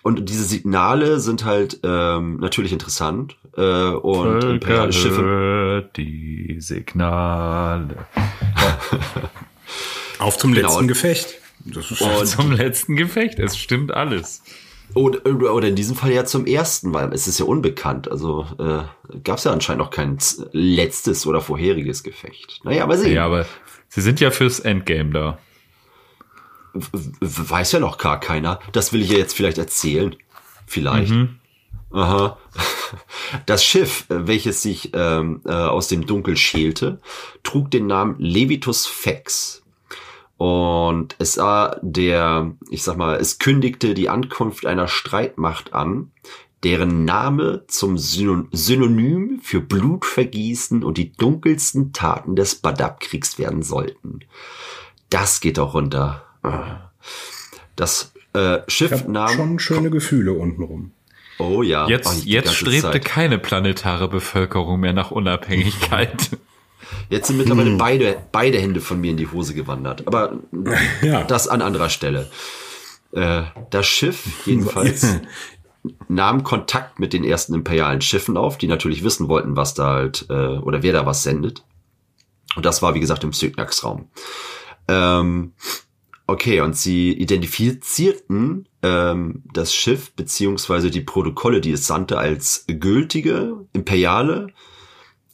[0.02, 8.08] Und diese Signale sind halt ähm, natürlich interessant äh, und imperiale Schiffe die Signale.
[10.20, 10.70] Auf zum Genau.
[10.70, 11.36] letzten Gefecht.
[11.66, 13.40] Das ist Und- Zum letzten Gefecht.
[13.40, 14.42] Es stimmt alles.
[14.94, 18.10] Oder, oder in diesem Fall ja zum ersten, weil es ist ja unbekannt.
[18.10, 20.18] Also äh, gab es ja anscheinend noch kein
[20.54, 22.62] letztes oder vorheriges Gefecht.
[22.64, 23.14] Naja, aber sehen.
[23.14, 23.46] Ja, aber
[23.90, 25.38] sie sind ja fürs Endgame da.
[27.20, 28.60] Weiß ja noch gar keiner.
[28.72, 30.16] Das will ich ja jetzt vielleicht erzählen.
[30.68, 31.14] Vielleicht.
[31.92, 32.38] Aha.
[33.46, 37.00] Das Schiff, äh, welches sich ähm, äh, aus dem Dunkel schälte,
[37.44, 39.64] trug den Namen Levitus Fex.
[40.38, 46.12] Und es war der, ich sag mal, es kündigte die Ankunft einer Streitmacht an,
[46.64, 54.20] deren Name zum Synon Synonym für Blutvergießen und die dunkelsten Taten des Badab-Kriegs werden sollten.
[55.10, 56.24] Das geht auch runter.
[57.76, 59.36] Das äh, Schiff Ich hab nahm.
[59.36, 60.92] schon schöne Gefühle untenrum.
[61.40, 61.88] Oh ja.
[61.88, 63.06] Jetzt, oh, jetzt strebte Zeit.
[63.06, 66.32] keine planetare Bevölkerung mehr nach Unabhängigkeit.
[67.10, 67.78] Jetzt sind mittlerweile Hm.
[67.78, 70.08] beide, beide Hände von mir in die Hose gewandert.
[70.08, 70.40] Aber
[71.02, 71.24] Ja.
[71.24, 72.30] das an anderer Stelle.
[73.12, 75.06] Äh, das Schiff jedenfalls
[76.10, 80.26] nahm Kontakt mit den ersten imperialen Schiffen auf, die natürlich wissen wollten, was da halt,
[80.30, 81.64] äh, oder wer da was sendet.
[82.56, 84.10] Und das war, wie gesagt, im Sygnax-Raum.
[84.90, 85.54] Ähm,
[86.28, 93.66] okay, und sie identifizierten ähm, das Schiff beziehungsweise die Protokolle, die es sandte, als gültige,
[93.74, 94.48] imperiale,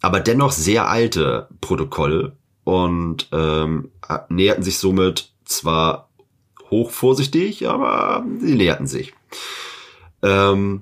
[0.04, 2.36] aber dennoch sehr alte Protokolle
[2.66, 3.90] und ähm,
[4.28, 6.10] näherten sich somit zwar
[6.70, 9.14] hoch vorsichtig, aber sie näherten sich.
[10.22, 10.82] Ähm,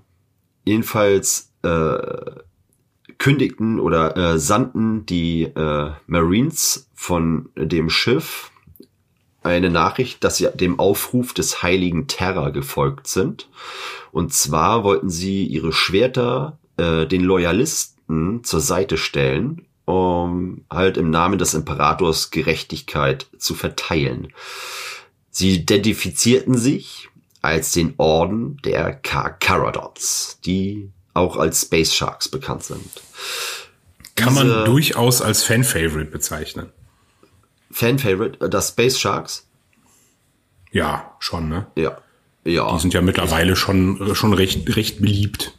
[0.66, 2.00] jedenfalls äh,
[3.20, 8.52] kündigten oder äh, sandten die äh, Marines von dem Schiff
[9.44, 13.50] eine Nachricht, dass sie dem Aufruf des heiligen Terror gefolgt sind.
[14.12, 18.01] Und zwar wollten sie ihre Schwerter äh, den Loyalisten
[18.44, 24.30] zur Seite stellen, um halt im Namen des Imperators Gerechtigkeit zu verteilen.
[25.32, 27.10] Sie identifizierten sich
[27.42, 32.90] als den Orden der Karkarodons, die auch als Space Sharks bekannt sind.
[34.16, 36.70] Kann man Diese- durchaus als Fan-Favorite bezeichnen.
[37.72, 39.48] Fan-Favorite, äh, das Space Sharks?
[40.72, 41.68] Ja, schon, ne?
[41.76, 41.98] Ja.
[42.44, 42.74] Ja.
[42.74, 45.54] Die sind ja mittlerweile schon, schon recht, recht beliebt.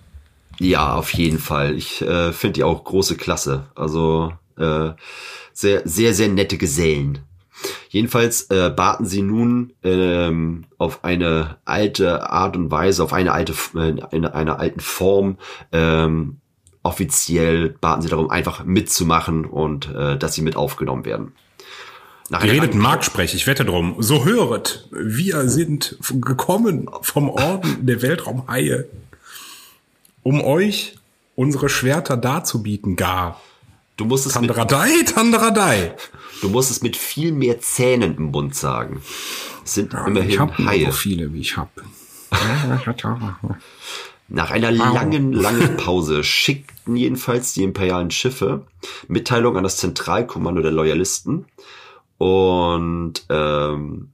[0.58, 1.76] Ja, auf jeden Fall.
[1.76, 3.66] Ich äh, finde die auch große Klasse.
[3.74, 4.90] Also äh,
[5.52, 7.20] sehr, sehr, sehr nette Gesellen.
[7.88, 13.54] Jedenfalls äh, baten sie nun ähm, auf eine alte Art und Weise, auf eine alte,
[13.76, 15.38] äh, in einer alten Form,
[15.70, 16.38] ähm,
[16.82, 21.32] offiziell baten sie darum, einfach mitzumachen und äh, dass sie mit aufgenommen werden.
[22.30, 23.96] Nach redet Marktsprech, ich wette drum.
[23.98, 28.86] So höret, wir sind gekommen vom Orden der Weltraumhaie,
[30.22, 30.96] um euch
[31.34, 33.40] unsere Schwerter darzubieten, gar.
[33.96, 35.94] Du musst es mit, Tandaradei, Tandaradei.
[36.40, 39.02] du musst es mit viel mehr Zähnen im Mund sagen.
[39.64, 40.92] Es sind immerhin Haie.
[40.92, 41.70] viele, wie ich hab.
[44.28, 48.64] Nach einer langen, langen Pause schickten jedenfalls die imperialen Schiffe
[49.06, 51.44] Mitteilung an das Zentralkommando der Loyalisten.
[52.16, 54.12] Und ähm,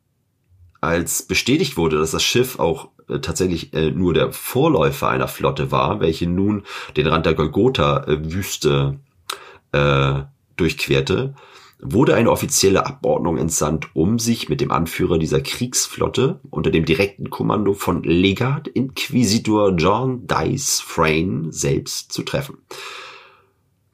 [0.81, 2.89] als bestätigt wurde, dass das Schiff auch
[3.21, 6.65] tatsächlich äh, nur der Vorläufer einer Flotte war, welche nun
[6.97, 8.99] den Rand der Golgotha-Wüste
[9.73, 10.15] äh,
[10.57, 11.35] durchquerte,
[11.81, 17.31] wurde eine offizielle Abordnung entsandt, um sich mit dem Anführer dieser Kriegsflotte unter dem direkten
[17.31, 22.59] Kommando von Legat Inquisitor John Dice Frayne selbst zu treffen.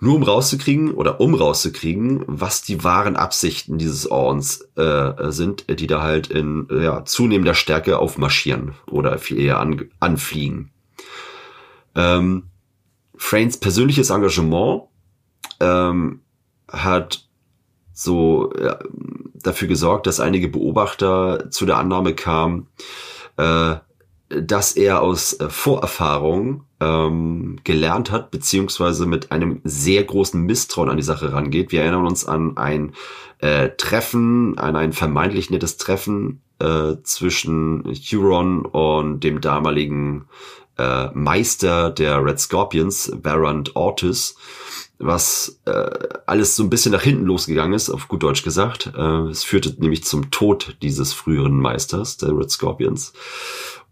[0.04, 5.86] Nur um rauszukriegen oder um rauszukriegen, was die wahren Absichten dieses Ordens äh, sind, die
[5.86, 10.70] da halt in ja, zunehmender Stärke aufmarschieren oder viel eher an, anfliegen.
[11.94, 12.50] Ähm,
[13.16, 14.82] Frains persönliches Engagement
[15.60, 16.20] ähm,
[16.70, 17.26] hat
[17.94, 18.78] so ja,
[19.32, 22.66] dafür gesorgt, dass einige Beobachter zu der Annahme kamen,
[23.38, 23.76] äh,
[24.28, 30.96] dass er aus äh, Vorerfahrung ähm, gelernt hat, beziehungsweise mit einem sehr großen Misstrauen an
[30.96, 31.72] die Sache rangeht.
[31.72, 32.94] Wir erinnern uns an ein
[33.38, 40.26] äh, Treffen, an ein vermeintlich nettes Treffen äh, zwischen Huron und dem damaligen
[40.78, 44.36] äh, Meister der Red Scorpions, Varant Ortiz,
[44.98, 45.90] was äh,
[46.26, 48.92] alles so ein bisschen nach hinten losgegangen ist, auf gut Deutsch gesagt.
[48.96, 53.12] Äh, es führte nämlich zum Tod dieses früheren Meisters, der Red Scorpions.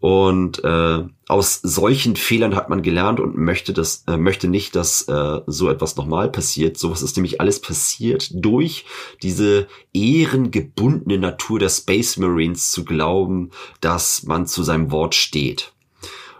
[0.03, 5.03] Und äh, aus solchen Fehlern hat man gelernt und möchte das äh, möchte nicht, dass
[5.03, 6.77] äh, so etwas nochmal passiert.
[6.77, 8.85] Sowas ist nämlich alles passiert durch
[9.23, 13.51] diese ehrengebundene Natur der Space Marines zu glauben,
[13.81, 15.73] dass man zu seinem Wort steht.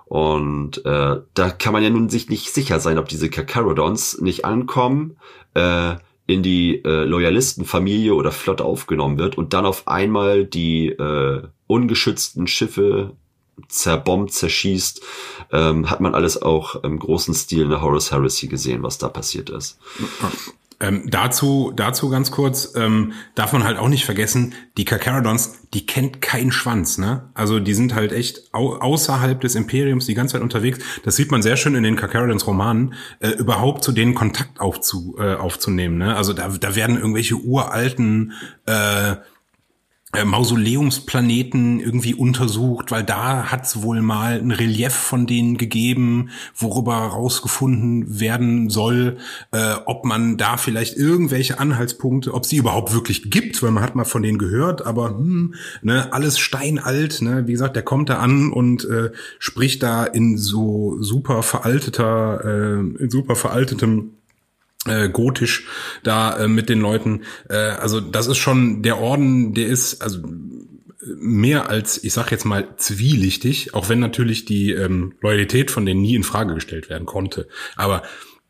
[0.07, 4.45] Und äh, da kann man ja nun sich nicht sicher sein, ob diese Kakarodons nicht
[4.45, 5.19] ankommen,
[5.55, 5.95] äh,
[6.27, 12.49] in die äh, Loyalistenfamilie oder Flotte aufgenommen wird und dann auf einmal die äh, ungeschützten
[12.49, 13.17] Schiffe
[13.69, 15.03] zerbombt, zerschießt,
[15.53, 19.09] ähm, hat man alles auch im großen Stil in der Horus Heresy gesehen, was da
[19.09, 19.79] passiert ist.
[20.83, 25.87] Ähm, dazu, dazu ganz kurz, ähm, darf man halt auch nicht vergessen, die Kakaradons, die
[25.87, 27.31] kennt keinen Schwanz, ne?
[27.35, 30.81] Also die sind halt echt au außerhalb des Imperiums die ganze Zeit unterwegs.
[31.05, 35.15] Das sieht man sehr schön in den Kakaradons Romanen, äh, überhaupt zu denen Kontakt aufzu,
[35.21, 36.17] äh, aufzunehmen, ne?
[36.17, 38.33] Also da, da werden irgendwelche uralten
[38.67, 39.17] äh,
[40.25, 46.97] Mausoleumsplaneten irgendwie untersucht, weil da hat es wohl mal ein Relief von denen gegeben, worüber
[46.97, 49.17] rausgefunden werden soll,
[49.53, 53.95] äh, ob man da vielleicht irgendwelche Anhaltspunkte, ob sie überhaupt wirklich gibt, weil man hat
[53.95, 58.19] mal von denen gehört, aber hm, ne, alles steinalt, ne, wie gesagt, der kommt da
[58.19, 64.11] an und äh, spricht da in so super veralteter, äh, in super veraltetem
[64.87, 65.67] äh, gotisch
[66.03, 67.23] da äh, mit den Leuten.
[67.49, 70.19] Äh, also das ist schon der Orden, der ist also
[71.17, 76.01] mehr als, ich sag jetzt mal, zwielichtig, auch wenn natürlich die ähm, Loyalität von denen
[76.03, 77.49] nie in Frage gestellt werden konnte.
[77.77, 78.03] Aber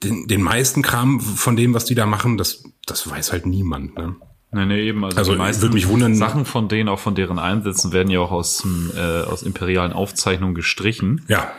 [0.03, 3.97] den, den meisten Kram von dem, was die da machen, das, das weiß halt niemand.
[3.97, 4.17] Ne?
[4.51, 5.03] Nee, nee, eben.
[5.05, 8.11] Also, Also, die meisten würde mich wundern- Sachen von denen, auch von deren Einsätzen, werden
[8.11, 11.25] ja auch aus, äh, aus imperialen Aufzeichnungen gestrichen.
[11.29, 11.53] Ja,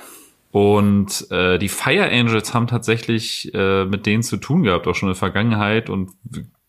[0.53, 5.09] Und äh, die Fire Angels haben tatsächlich äh, mit denen zu tun gehabt, auch schon
[5.09, 6.11] in der Vergangenheit und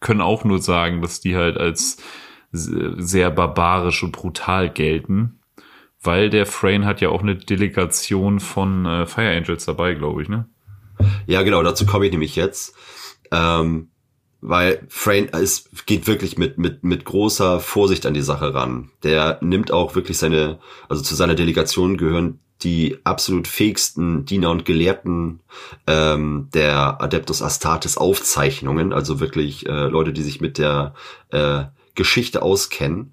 [0.01, 1.99] können auch nur sagen, dass die halt als
[2.51, 5.41] se- sehr barbarisch und brutal gelten.
[6.01, 10.31] Weil der Frayne hat ja auch eine Delegation von äh, Fire Angels dabei, glaube ich,
[10.31, 10.49] ne?
[11.27, 12.75] Ja, genau, dazu komme ich nämlich jetzt.
[13.31, 13.91] Ähm,
[14.41, 18.93] weil Frayne es geht wirklich mit, mit, mit großer Vorsicht an die Sache ran.
[19.03, 20.59] Der nimmt auch wirklich seine,
[20.89, 25.41] also zu seiner Delegation gehören die absolut fähigsten Diener und Gelehrten
[25.87, 30.95] ähm, der Adeptus Astartes Aufzeichnungen, also wirklich äh, Leute, die sich mit der
[31.31, 33.13] äh, Geschichte auskennen.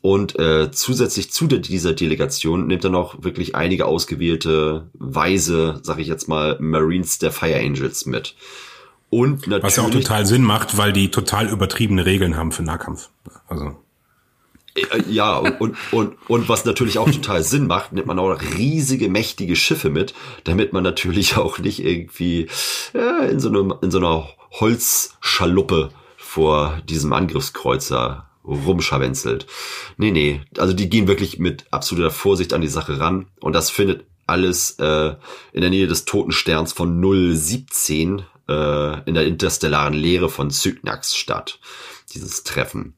[0.00, 5.98] Und äh, zusätzlich zu der, dieser Delegation nimmt er noch wirklich einige ausgewählte weise, sag
[5.98, 8.36] ich jetzt mal, Marines der Fire Angels mit.
[9.10, 12.62] Und natürlich, was ja auch total Sinn macht, weil die total übertriebene Regeln haben für
[12.62, 13.08] Nahkampf.
[13.48, 13.76] Also
[15.08, 19.56] Ja, und, und, und, was natürlich auch total Sinn macht, nimmt man auch riesige, mächtige
[19.56, 20.14] Schiffe mit,
[20.44, 22.48] damit man natürlich auch nicht irgendwie
[22.94, 29.46] äh, in, so einem, in so einer Holzschaluppe vor diesem Angriffskreuzer rumscharwenzelt.
[29.96, 33.70] Nee, nee, also die gehen wirklich mit absoluter Vorsicht an die Sache ran und das
[33.70, 35.14] findet alles äh,
[35.52, 37.02] in der Nähe des Totensterns von
[37.34, 41.58] 017 äh, in der interstellaren Leere von Cygnax statt,
[42.12, 42.94] dieses Treffen.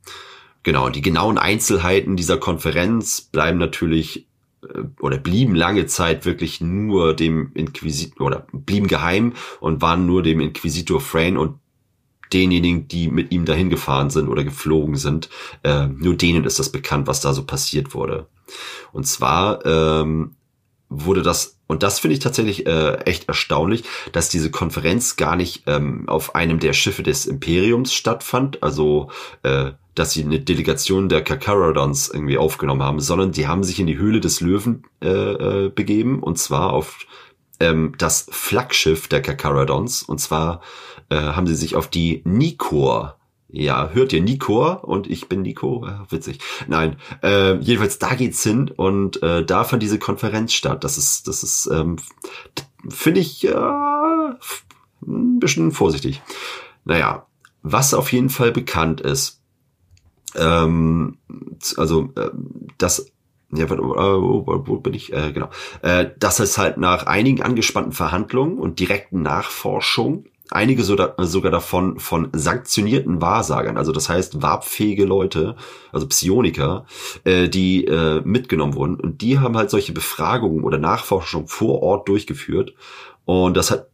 [0.63, 4.27] Genau, die genauen Einzelheiten dieser Konferenz bleiben natürlich
[4.63, 10.23] äh, oder blieben lange Zeit wirklich nur dem Inquisitor oder blieben geheim und waren nur
[10.23, 11.59] dem Inquisitor Frayne und
[12.33, 15.29] denjenigen, die mit ihm dahin gefahren sind oder geflogen sind,
[15.63, 18.27] äh, nur denen ist das bekannt, was da so passiert wurde.
[18.93, 20.37] Und zwar ähm,
[20.89, 25.65] wurde das, und das finde ich tatsächlich äh, echt erstaunlich, dass diese Konferenz gar nicht
[25.67, 29.11] ähm, auf einem der Schiffe des Imperiums stattfand, also
[29.43, 33.87] äh, dass sie eine Delegation der Kakaradons irgendwie aufgenommen haben, sondern die haben sich in
[33.87, 37.01] die Höhle des Löwen äh, äh, begeben, und zwar auf
[37.61, 40.63] ähm, das Flaggschiff der Kakaradons, und zwar
[41.11, 43.19] äh, haben sie sich auf die Nikor
[43.53, 46.39] ja, hört ihr Nikor und ich bin Nico, ja, witzig.
[46.69, 50.85] Nein, äh, jedenfalls da geht's hin und äh, da fand diese Konferenz statt.
[50.85, 51.97] Das ist, das ist, ähm,
[52.89, 53.53] finde ich äh,
[55.03, 56.23] ein bisschen vorsichtig.
[56.85, 57.27] Naja,
[57.63, 59.40] was auf jeden Fall bekannt ist,
[60.37, 61.19] ähm,
[61.77, 62.31] also äh,
[62.79, 63.07] das
[63.53, 65.13] ja, äh, wo, wo, wo bin ich?
[65.13, 65.51] Äh, genau.
[65.83, 71.53] Äh, dass es halt nach einigen angespannten Verhandlungen und direkten Nachforschung einige so da, sogar
[71.53, 75.57] davon von sanktionierten Wahrsagern, also das heißt warbfähige Leute,
[75.93, 76.87] also Psioniker,
[77.25, 82.09] äh, die äh, mitgenommen wurden und die haben halt solche Befragungen oder Nachforschung vor Ort
[82.09, 82.75] durchgeführt
[83.25, 83.87] und das hat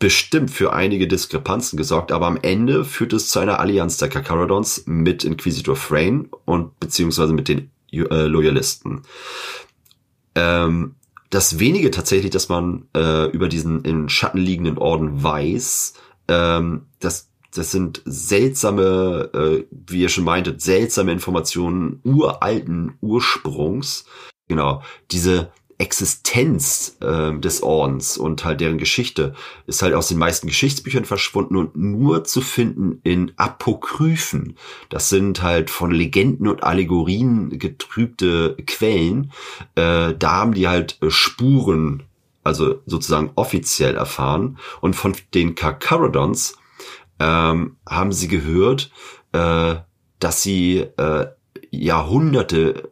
[0.00, 4.84] bestimmt für einige Diskrepanzen gesorgt, aber am Ende führt es zu einer Allianz der Kakaradons
[4.86, 9.02] mit Inquisitor Frayne und beziehungsweise mit den äh, Loyalisten.
[10.34, 10.96] Ähm,
[11.28, 15.94] das wenige tatsächlich, dass man äh, über diesen in Schatten liegenden Orden weiß,
[16.28, 24.06] ähm, das, das sind seltsame, äh, wie ihr schon meintet, seltsame Informationen uralten Ursprungs.
[24.48, 29.34] Genau, diese Existenz äh, des Ordens und halt deren Geschichte
[29.66, 34.56] ist halt aus den meisten Geschichtsbüchern verschwunden und nur zu finden in Apokryphen.
[34.90, 39.32] Das sind halt von Legenden und Allegorien getrübte Quellen.
[39.74, 42.02] Äh, da haben die halt äh, Spuren,
[42.44, 44.58] also sozusagen offiziell erfahren.
[44.82, 46.58] Und von den Kakaradons
[47.18, 48.90] ähm, haben sie gehört,
[49.32, 49.76] äh,
[50.18, 51.26] dass sie äh,
[51.70, 52.90] Jahrhunderte,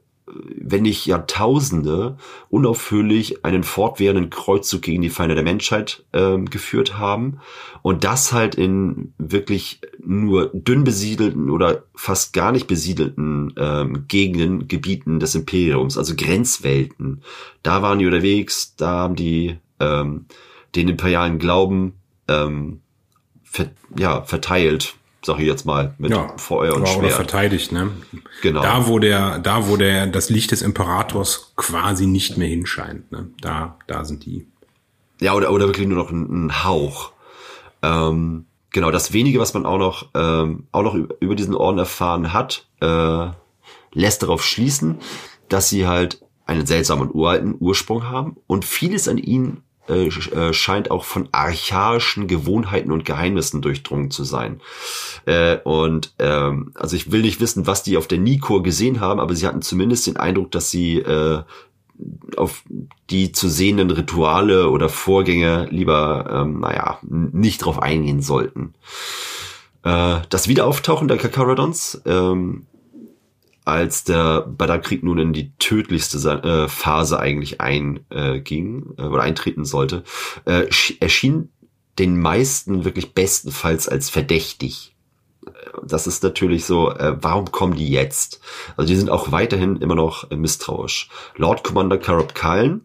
[0.57, 2.17] wenn nicht Jahrtausende,
[2.51, 7.41] unaufhörlich einen fortwährenden Kreuzzug gegen die Feinde der Menschheit ähm, geführt haben.
[7.83, 14.69] Und das halt in wirklich nur dünn besiedelten oder fast gar nicht besiedelten ähm, Gegenden,
[14.69, 17.23] Gebieten des Imperiums, also Grenzwelten.
[17.63, 20.27] Da waren die unterwegs, da haben die ähm,
[20.75, 21.95] den imperialen Glauben
[22.29, 22.81] ähm,
[23.43, 27.13] ver ja, verteilt, sag ich jetzt mal, mit Ja, Feuer und oder, oder Schwert.
[27.15, 27.91] verteidigt, ne?
[28.43, 28.63] Genau.
[28.63, 33.29] Da, wo der, da, wo der, das Licht des Imperators quasi nicht mehr hinscheint, ne?
[33.41, 34.47] Da, da sind die.
[35.21, 37.13] Ja, oder, oder wirklich nur noch ein, ein Hauch.
[37.83, 41.79] Ähm, genau, das wenige, was man auch noch, ähm, auch noch über, über diesen Orden
[41.79, 43.27] erfahren hat, äh,
[43.93, 44.99] lässt darauf schließen,
[45.49, 50.91] dass sie halt einen seltsamen uralten Ursprung haben und vieles an ihnen äh, äh, scheint
[50.91, 54.61] auch von archaischen Gewohnheiten und Geheimnissen durchdrungen zu sein.
[55.27, 59.21] Äh, und ähm, also ich will nicht wissen, was die auf der Nikor gesehen haben,
[59.21, 61.43] aber sie hatten zumindest den Eindruck, dass sie äh,
[62.37, 62.63] auf
[63.11, 68.75] die zu sehenden Rituale oder Vorgänge lieber, ähm, naja, nicht drauf eingehen sollten.
[69.83, 72.67] Äh, das Wiederauftauchen der Kakarodons, ähm,
[73.69, 80.03] als der Badar-Krieg nun in die tödlichste äh, Phase eigentlich einging äh, oder eintreten sollte,
[80.45, 81.51] äh, sch- erschien
[81.99, 84.95] den meisten wirklich bestenfalls als verdächtig.
[85.85, 88.41] Das ist natürlich so, warum kommen die jetzt?
[88.77, 91.09] Also die sind auch weiterhin immer noch misstrauisch.
[91.37, 92.83] Lord Commander Karab Kallen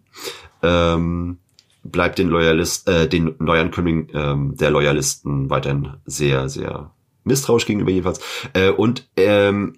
[0.64, 1.38] ähm,
[1.84, 6.92] bleibt den Loyalist, äh, den Neuankömmlingen ähm, der Loyalisten weiterhin sehr, sehr
[7.24, 8.22] misstrauisch gegenüber jedenfalls.
[8.54, 9.78] Äh, und ähm,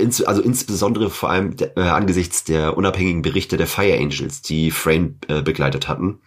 [0.00, 4.70] ins, also insbesondere vor allem der, äh, angesichts der unabhängigen Berichte der Fire Angels, die
[4.70, 6.20] Frame äh, begleitet hatten.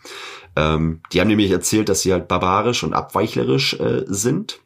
[0.56, 4.60] Ähm, die haben nämlich erzählt, dass sie halt barbarisch und abweichlerisch äh, sind.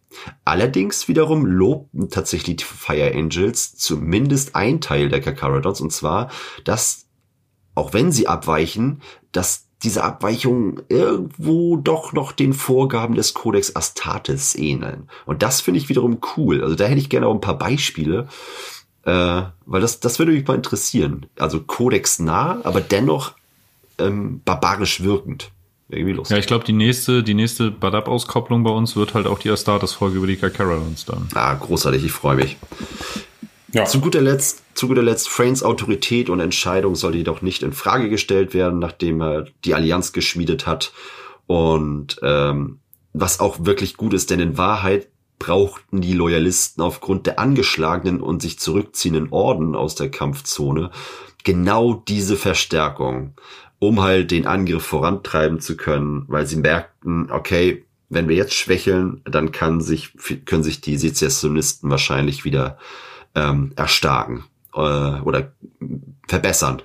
[0.46, 6.30] Allerdings wiederum lobten tatsächlich die Fire Angels zumindest ein Teil der Kakarodons und zwar,
[6.64, 7.06] dass
[7.76, 9.02] auch wenn sie abweichen,
[9.32, 15.08] dass diese Abweichungen irgendwo doch noch den Vorgaben des Codex Astartes ähneln.
[15.26, 16.64] Und das finde ich wiederum cool.
[16.64, 18.28] Also da hätte ich gerne auch ein paar Beispiele,
[19.08, 21.28] äh, weil das, das würde mich mal interessieren.
[21.40, 23.32] Also Codex nah, aber dennoch
[23.98, 25.50] ähm, barbarisch wirkend.
[25.88, 26.36] Irgendwie lustig.
[26.36, 30.18] Ja, ich glaube, die nächste, die nächste Badab-Auskopplung bei uns wird halt auch die Astartes-Folge
[30.18, 31.30] über die Kakarons dann.
[31.34, 32.58] Ah, großartig, ich freue mich.
[33.72, 33.86] Ja.
[33.86, 38.10] Zu guter Letzt, zu guter Letzt, Frains Autorität und Entscheidung soll jedoch nicht in Frage
[38.10, 40.92] gestellt werden, nachdem er die Allianz geschmiedet hat.
[41.46, 42.80] Und ähm,
[43.14, 45.08] was auch wirklich gut ist, denn in Wahrheit
[45.40, 50.92] brauchten die Loyalisten aufgrund der angeschlagenen und sich zurückziehenden Orden aus der Kampfzone
[51.44, 53.34] genau diese Verstärkung,
[53.80, 59.22] um halt den Angriff vorantreiben zu können, weil sie merkten, okay, wenn wir jetzt schwächeln,
[59.26, 60.14] dann kann sich,
[60.46, 62.78] können sich die Sezessionisten wahrscheinlich wieder
[63.36, 65.52] ähm, erstarken äh, oder
[66.28, 66.82] verbessern.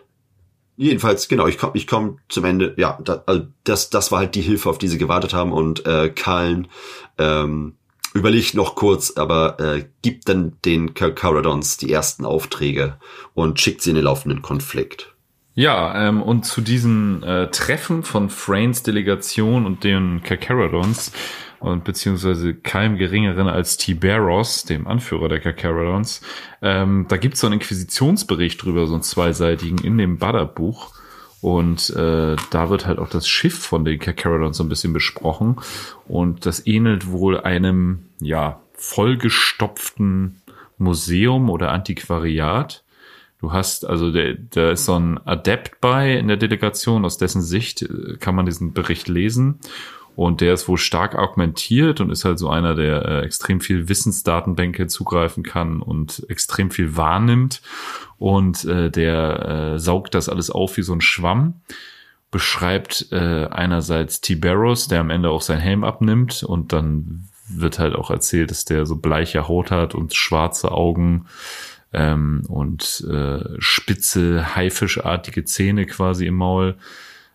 [0.76, 2.74] Jedenfalls, genau, ich komme ich komm zum Ende.
[2.76, 5.52] Ja, da, also das, das war halt die Hilfe, auf die sie gewartet haben.
[5.52, 6.68] Und äh, Kallen
[7.18, 7.74] ähm,
[8.14, 12.96] überlegt noch kurz, aber äh, gibt dann den Caradons die ersten Aufträge
[13.34, 15.12] und schickt sie in den laufenden Konflikt.
[15.54, 21.12] Ja, ähm, und zu diesen äh, Treffen von Frains Delegation und den Kakaradons
[21.60, 26.22] und beziehungsweise keinem geringeren als Tiberos, dem Anführer der Kakaradons,
[26.62, 30.94] ähm, da gibt's so einen Inquisitionsbericht drüber, so einen zweiseitigen in dem Badab-Buch.
[31.42, 35.56] Und äh, da wird halt auch das Schiff von den Kakaradons so ein bisschen besprochen.
[36.06, 40.40] Und das ähnelt wohl einem, ja, vollgestopften
[40.78, 42.84] Museum oder Antiquariat.
[43.40, 47.42] Du hast, also der, da ist so ein Adept bei in der Delegation, aus dessen
[47.42, 49.58] Sicht äh, kann man diesen Bericht lesen.
[50.14, 53.88] Und der ist wohl stark augmentiert und ist halt so einer, der äh, extrem viel
[53.88, 57.62] Wissensdatenbänke zugreifen kann und extrem viel wahrnimmt.
[58.18, 61.62] Und äh, der äh, saugt das alles auf wie so ein Schwamm.
[62.30, 67.94] Beschreibt äh, einerseits Tiberos, der am Ende auch sein Helm abnimmt und dann wird halt
[67.94, 71.26] auch erzählt, dass der so bleiche Haut hat und schwarze Augen
[71.92, 76.76] ähm, und äh, spitze, haifischartige Zähne quasi im Maul.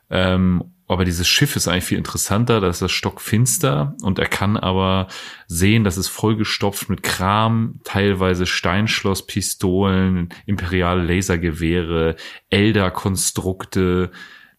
[0.09, 4.55] Ähm, aber dieses Schiff ist eigentlich viel interessanter, da ist das stockfinster und er kann
[4.55, 5.07] aber
[5.47, 12.15] sehen, dass es vollgestopft mit Kram, teilweise Steinschlosspistolen, imperiale Lasergewehre,
[12.49, 14.11] Elder-Konstrukte,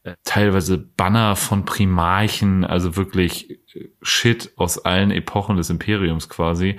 [0.03, 3.61] äh, teilweise Banner von Primarchen, also wirklich
[4.03, 6.79] Shit aus allen Epochen des Imperiums quasi.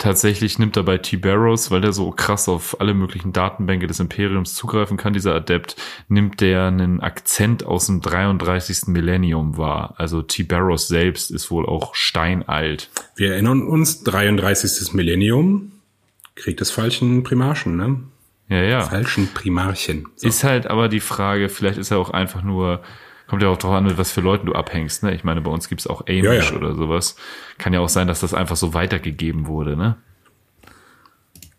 [0.00, 4.54] Tatsächlich nimmt er bei T-Barrows, weil der so krass auf alle möglichen Datenbänke des Imperiums
[4.54, 5.76] zugreifen kann, dieser Adept,
[6.08, 8.86] nimmt der einen Akzent aus dem 33.
[8.86, 9.92] Millennium wahr.
[9.98, 12.88] Also T-Barrows selbst ist wohl auch steinalt.
[13.14, 14.94] Wir erinnern uns, 33.
[14.94, 15.72] Millennium,
[16.34, 18.00] Krieg des falschen Primarchen, ne?
[18.48, 18.80] Ja, ja.
[18.80, 20.06] Falschen Primarchen.
[20.16, 20.26] So.
[20.26, 22.80] Ist halt aber die Frage, vielleicht ist er auch einfach nur,
[23.30, 25.14] kommt ja auch drauf an, mit was für Leuten du abhängst, ne?
[25.14, 26.52] Ich meine, bei uns gibt's auch Amish Ja, ja.
[26.52, 27.14] oder sowas.
[27.58, 29.96] Kann ja auch sein, dass das einfach so weitergegeben wurde, ne?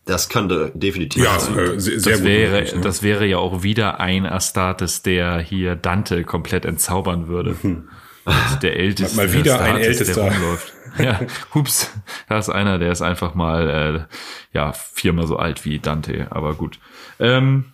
[0.04, 1.58] Das kann da definitiv ja, sein.
[1.58, 2.82] äh, sehr, sehr Das gut wäre, möglich, ne?
[2.82, 7.56] das wäre ja auch wieder ein Astartes, der hier Dante komplett entzaubern würde.
[8.24, 9.18] Also der älteste.
[9.18, 10.24] Mal wieder ein Astartes, Ältester.
[10.26, 10.74] Der rumläuft.
[11.00, 11.20] Ja,
[11.56, 11.92] hups,
[12.30, 16.54] da ist einer, der ist einfach mal, äh, ja, viermal so alt wie Dante, aber
[16.54, 16.78] gut.
[17.20, 17.72] Ähm,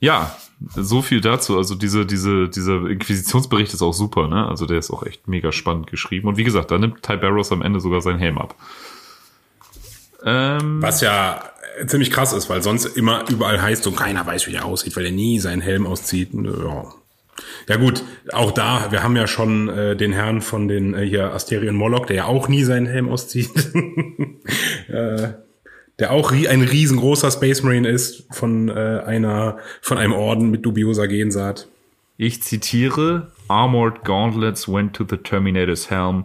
[0.00, 0.34] ja,
[0.74, 1.56] so viel dazu.
[1.56, 4.48] Also diese, diese, dieser Inquisitionsbericht ist auch super, ne?
[4.48, 6.28] Also der ist auch echt mega spannend geschrieben.
[6.28, 8.54] Und wie gesagt, da nimmt Ty am Ende sogar seinen Helm ab.
[10.24, 11.42] Ähm, Was ja
[11.86, 15.06] ziemlich krass ist, weil sonst immer überall heißt und keiner weiß, wie der aussieht, weil
[15.06, 16.30] er nie seinen Helm auszieht.
[16.32, 16.86] Ja.
[17.68, 18.02] Ja gut,
[18.32, 22.06] auch da, wir haben ja schon äh, den Herrn von den äh, hier Asterion Moloch,
[22.06, 23.50] der ja auch nie seinen Helm auszieht.
[24.88, 25.28] äh,
[25.98, 31.08] der auch ein riesengroßer Space Marine ist von äh, einer von einem Orden mit dubioser
[31.08, 31.68] Gensaat.
[32.18, 36.24] Ich zitiere, Armored gauntlets went to the Terminator's helm,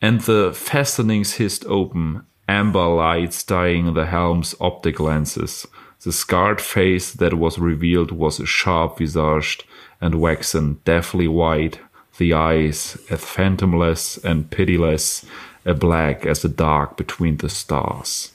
[0.00, 5.68] and the fastenings hissed open, amber lights dyeing the helm's optic lenses.
[6.04, 9.64] The scarred face that was revealed was sharp visaged
[10.00, 11.78] and waxen, deathly white,
[12.18, 15.24] the eyes as phantomless and pitiless,
[15.64, 18.31] a black as the dark between the stars.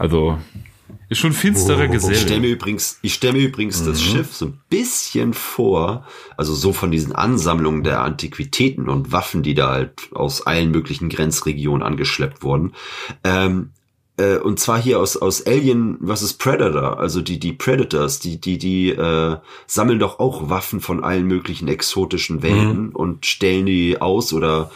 [0.00, 0.38] Also,
[1.10, 2.40] ist schon finsterer Ich stelle Geselle.
[2.40, 6.06] mir übrigens, ich stelle mir übrigens das Schiff so ein bisschen vor,
[6.38, 11.10] also so von diesen Ansammlungen der Antiquitäten und Waffen, die da halt aus allen möglichen
[11.10, 12.72] Grenzregionen angeschleppt wurden.
[13.24, 13.72] Ähm,
[14.16, 16.32] äh, und zwar hier aus, aus Alien vs.
[16.34, 19.36] Predator, also die, die Predators, die, die, die äh,
[19.66, 24.70] sammeln doch auch Waffen von allen möglichen exotischen Welten und stellen die aus oder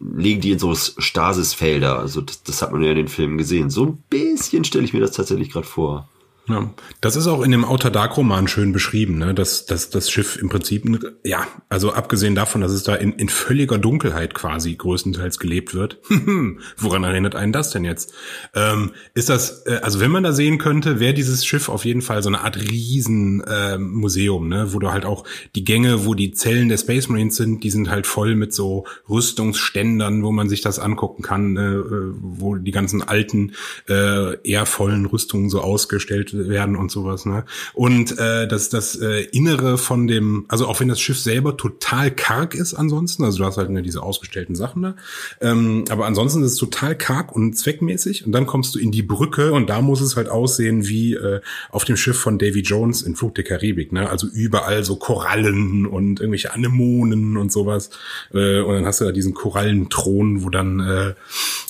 [0.00, 1.98] legen die in so Stasisfelder.
[1.98, 3.70] Also das, das hat man ja in den Filmen gesehen.
[3.70, 6.08] So ein bisschen stelle ich mir das tatsächlich gerade vor.
[6.48, 9.32] Ja, das ist auch in dem Outer Dark Roman schön beschrieben, ne?
[9.32, 10.84] dass, dass das Schiff im Prinzip,
[11.22, 16.00] ja, also abgesehen davon, dass es da in, in völliger Dunkelheit quasi größtenteils gelebt wird.
[16.76, 18.12] Woran erinnert einen das denn jetzt?
[18.56, 22.02] Ähm, ist das, äh, also wenn man da sehen könnte, wäre dieses Schiff auf jeden
[22.02, 24.72] Fall so eine Art riesen ähm, Museum, ne?
[24.72, 25.24] wo du halt auch
[25.54, 28.84] die Gänge, wo die Zellen der Space Marines sind, die sind halt voll mit so
[29.08, 33.52] Rüstungsständern, wo man sich das angucken kann, äh, äh, wo die ganzen alten,
[33.88, 37.26] äh, eher vollen Rüstungen so ausgestellt werden und sowas.
[37.26, 37.44] Ne?
[37.74, 42.10] Und äh, das, das äh, Innere von dem, also auch wenn das Schiff selber total
[42.10, 44.96] karg ist ansonsten, also du hast halt ne, diese ausgestellten Sachen da,
[45.40, 49.02] ähm, aber ansonsten ist es total karg und zweckmäßig und dann kommst du in die
[49.02, 53.02] Brücke und da muss es halt aussehen wie äh, auf dem Schiff von Davy Jones
[53.02, 54.08] in Flug der Karibik, ne?
[54.08, 57.90] also überall so Korallen und irgendwelche Anemonen und sowas
[58.32, 61.14] äh, und dann hast du da diesen Korallenthron, wo dann äh,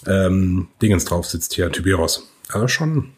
[0.07, 2.29] ähm, Dingens drauf sitzt hier, Tyberos.
[2.49, 3.11] Also schon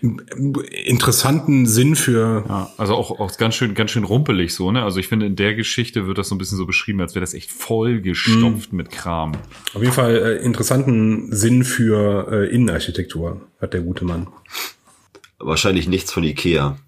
[0.00, 4.82] interessanten Sinn für Ja, also auch, auch ganz schön, ganz schön rumpelig so, ne?
[4.82, 7.22] Also ich finde, in der Geschichte wird das so ein bisschen so beschrieben, als wäre
[7.22, 9.32] das echt voll gestopft mit Kram.
[9.74, 14.28] auf jeden Fall äh, interessanten Sinn für äh, Innenarchitektur hat der gute Mann.
[15.38, 16.78] Wahrscheinlich nichts von Ikea.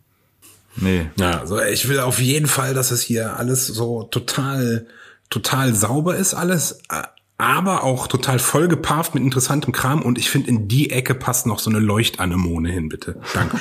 [0.77, 1.07] Nee.
[1.17, 4.87] Ja, also ich will auf jeden Fall, dass es hier alles so total,
[5.31, 7.03] total sauber ist, alles, äh,
[7.39, 10.03] aber auch total vollgeparft mit interessantem Kram.
[10.03, 13.21] Und ich finde, in die Ecke passt noch so eine Leuchtanemone hin, bitte.
[13.33, 13.59] Danke.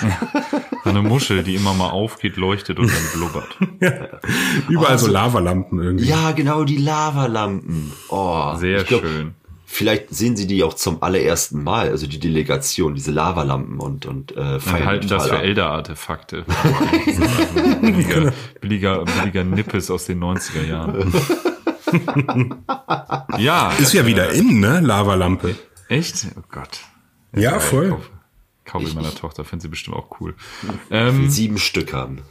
[0.84, 3.58] So eine Muschel, die immer mal aufgeht, leuchtet und dann blubbert.
[4.68, 6.06] Überall so Lavalampen irgendwie.
[6.06, 7.94] Ja, genau, die Lavalampen.
[8.10, 9.36] Oh, Sehr glaub, schön.
[9.70, 14.32] Vielleicht sehen sie die auch zum allerersten Mal, also die Delegation, diese Lavalampen und, und
[14.32, 15.40] äh, Wir feiern halten das für.
[15.40, 16.46] Elder-Artefakte.
[17.82, 21.14] billiger, billiger, billiger Nippes aus den 90er Jahren.
[23.38, 23.72] ja.
[23.80, 24.80] Ist ja wieder in, ne?
[24.80, 25.56] Lavalampe.
[25.88, 26.28] Echt?
[26.38, 26.82] Oh Gott.
[27.34, 27.90] Ja, voll.
[27.90, 28.10] Kauf,
[28.66, 30.36] kauf ich meiner Tochter, findet sie bestimmt auch cool.
[30.90, 32.22] Ähm, sieben Stück haben.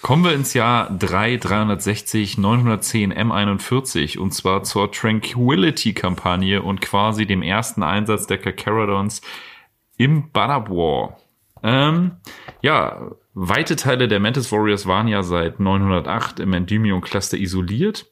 [0.00, 7.42] Kommen wir ins Jahr 3, 360, 910 M41 und zwar zur Tranquility-Kampagne und quasi dem
[7.42, 9.22] ersten Einsatz der Carcharodons
[9.96, 11.18] im Badab War.
[11.64, 12.12] Ähm,
[12.62, 18.06] ja, weite Teile der Mantis Warriors waren ja seit 908 im Endymion Cluster isoliert.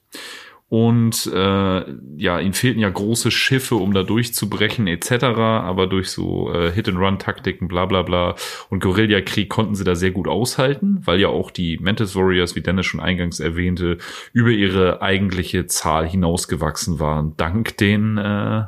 [0.69, 1.85] Und äh,
[2.17, 5.25] ja, ihnen fehlten ja große Schiffe, um da durchzubrechen etc.
[5.25, 8.35] Aber durch so äh, Hit-and-Run-Taktiken, bla bla bla
[8.69, 12.63] und Guerillakrieg konnten sie da sehr gut aushalten, weil ja auch die Mantis Warriors, wie
[12.63, 13.99] Dennis schon eingangs erwähnte,
[14.33, 18.65] über ihre eigentliche Zahl hinausgewachsen waren, dank den äh,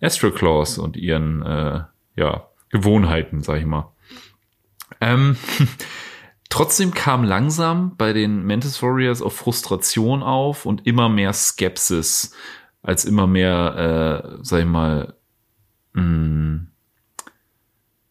[0.00, 1.80] Astroclaws und ihren äh,
[2.14, 3.90] ja, Gewohnheiten, sag ich mal.
[5.00, 5.36] Ähm,
[6.50, 12.34] trotzdem kam langsam bei den Mantis Warriors auch Frustration auf und immer mehr Skepsis,
[12.82, 15.14] als immer mehr, äh, sag ich mal,
[15.94, 16.66] mh,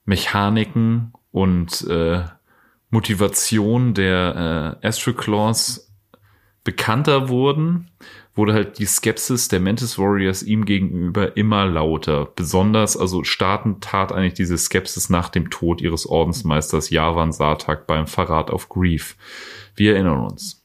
[0.06, 2.24] Mechaniken und äh,
[2.90, 5.94] Motivation der äh, Astroclaws
[6.64, 7.91] bekannter wurden,
[8.40, 12.30] wurde halt die Skepsis der Mantis Warriors ihm gegenüber immer lauter.
[12.36, 18.07] Besonders, also starten tat eigentlich diese Skepsis nach dem Tod ihres Ordensmeisters Javan Sartak beim
[18.07, 19.18] Verrat auf Grief.
[19.76, 20.59] Wir erinnern uns.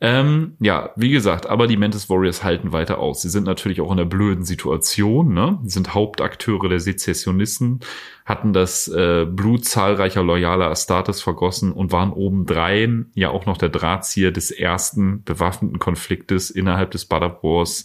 [0.00, 3.20] Ähm, ja, wie gesagt, aber die Mantis Warriors halten weiter aus.
[3.20, 5.58] Sie sind natürlich auch in einer blöden Situation, ne?
[5.64, 7.80] Sie sind Hauptakteure der Sezessionisten,
[8.24, 13.70] hatten das äh, Blut zahlreicher loyaler Astartes vergossen und waren obendrein ja auch noch der
[13.70, 17.82] Drahtzieher des ersten bewaffneten Konfliktes innerhalb des Badab Wars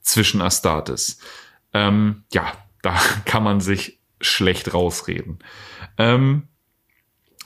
[0.00, 1.18] zwischen Astartes.
[1.74, 2.52] Ähm, ja,
[2.82, 2.94] da
[3.24, 5.40] kann man sich schlecht rausreden.
[5.98, 6.44] Ähm,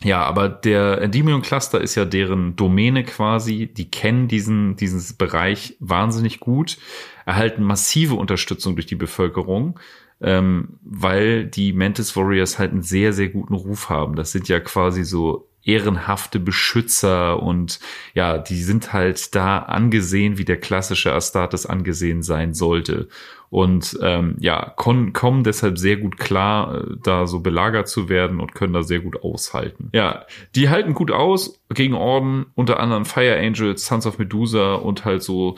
[0.02, 3.66] ja, aber der Endymion Cluster ist ja deren Domäne quasi.
[3.66, 6.78] Die kennen diesen, diesen Bereich wahnsinnig gut,
[7.27, 9.78] erhalten massive Unterstützung durch die Bevölkerung,
[10.22, 14.16] ähm, weil die Mantis Warriors halt einen sehr, sehr guten Ruf haben.
[14.16, 17.81] Das sind ja quasi so ehrenhafte Beschützer und
[18.14, 23.09] ja, die sind halt da angesehen, wie der klassische Astartes angesehen sein sollte
[23.51, 28.55] und ähm, ja, kommen deshalb sehr gut klar, äh, da so belagert zu werden und
[28.55, 29.90] können da sehr gut aushalten.
[29.93, 30.24] Ja,
[30.55, 35.24] die halten gut aus gegen Orden, unter anderem Fire Angels, Sons of Medusa und halt
[35.24, 35.56] so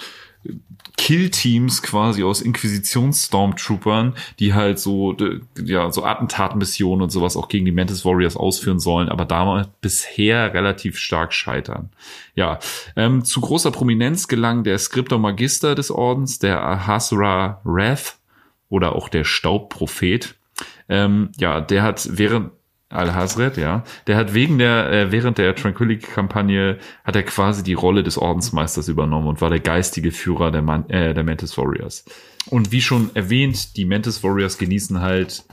[0.96, 5.16] Kill-Teams quasi aus Inquisitions-Stormtroopern, die halt so,
[5.62, 10.54] ja, so Attentatmissionen und sowas auch gegen die Mantis Warriors ausführen sollen, aber damals bisher
[10.54, 11.90] relativ stark scheitern.
[12.34, 12.58] Ja,
[12.94, 18.18] ähm, zu großer Prominenz gelang der Skriptor Magister des Ordens, der Ahasra Wrath
[18.68, 20.36] oder auch der Staubprophet.
[20.88, 22.52] Ähm, ja, der hat während
[22.92, 23.84] Al-Hazred, ja.
[24.06, 28.88] Der hat wegen der, äh, während der Tranquility-Kampagne hat er quasi die Rolle des Ordensmeisters
[28.88, 32.04] übernommen und war der geistige Führer der, Man äh, der Mantis Warriors.
[32.50, 35.44] Und wie schon erwähnt, die Mantis Warriors genießen halt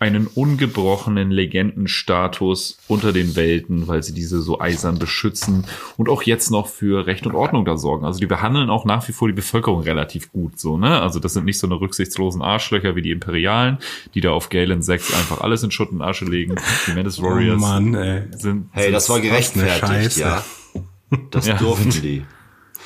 [0.00, 5.66] einen ungebrochenen Legendenstatus unter den Welten, weil sie diese so eisern beschützen
[5.98, 8.06] und auch jetzt noch für Recht und Ordnung da sorgen.
[8.06, 11.02] Also die behandeln auch nach wie vor die Bevölkerung relativ gut so, ne?
[11.02, 13.76] Also das sind nicht so eine rücksichtslosen Arschlöcher wie die Imperialen,
[14.14, 16.54] die da auf Galen 6 einfach alles in Schutt und Asche legen.
[16.86, 18.22] Die Mantis oh Warriors oh Mann, ey.
[18.38, 20.42] sind Hey, das war gerechtfertigt, ja.
[21.30, 22.22] Das ja, durften sind, die.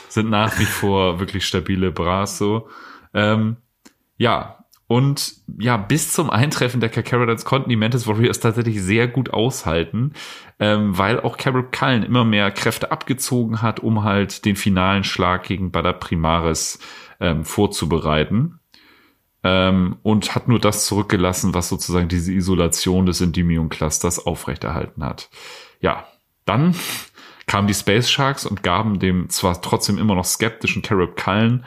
[0.09, 2.69] Sind nach wie vor wirklich stabile Bras so.
[3.13, 3.59] Ähm,
[4.17, 9.33] ja, und ja, bis zum Eintreffen der Carcaradons konnten die Mantis Warriors tatsächlich sehr gut
[9.33, 10.13] aushalten,
[10.59, 15.45] ähm, weil auch Carib Cullen immer mehr Kräfte abgezogen hat, um halt den finalen Schlag
[15.45, 16.79] gegen Bada Primaris
[17.19, 18.59] ähm, vorzubereiten.
[19.43, 25.29] Ähm, und hat nur das zurückgelassen, was sozusagen diese Isolation des Endymion Clusters aufrechterhalten hat.
[25.81, 26.07] Ja,
[26.45, 26.75] dann
[27.47, 31.65] kamen die Space Sharks und gaben dem zwar trotzdem immer noch skeptischen Carib Cullen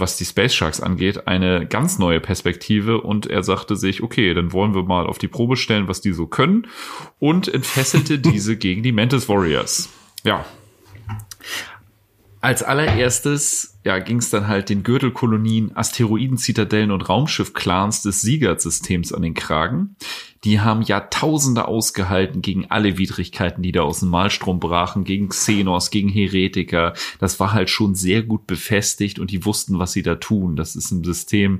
[0.00, 4.52] was die Space Sharks angeht, eine ganz neue Perspektive und er sagte sich, okay, dann
[4.52, 6.66] wollen wir mal auf die Probe stellen, was die so können
[7.18, 9.88] und entfesselte diese gegen die Mantis Warriors.
[10.24, 10.44] Ja.
[12.48, 19.20] Als allererstes ja, ging es dann halt den Gürtelkolonien, Asteroiden-Zitadellen und Raumschiff-Clans des Sieger-Systems an
[19.20, 19.96] den Kragen.
[20.44, 25.90] Die haben Jahrtausende ausgehalten gegen alle Widrigkeiten, die da aus dem Malstrom brachen, gegen Xenos,
[25.90, 26.94] gegen Heretiker.
[27.18, 30.56] Das war halt schon sehr gut befestigt und die wussten, was sie da tun.
[30.56, 31.58] Das ist ein System,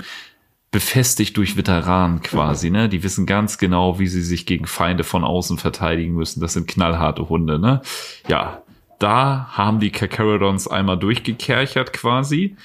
[0.70, 2.88] befestigt durch Veteranen quasi, ne?
[2.88, 6.40] Die wissen ganz genau, wie sie sich gegen Feinde von außen verteidigen müssen.
[6.40, 7.82] Das sind knallharte Hunde, ne?
[8.26, 8.62] Ja,
[8.98, 12.56] da haben die Kakarodons einmal durchgekerchert quasi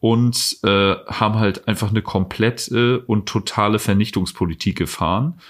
[0.00, 5.40] und äh, haben halt einfach eine komplette und totale Vernichtungspolitik gefahren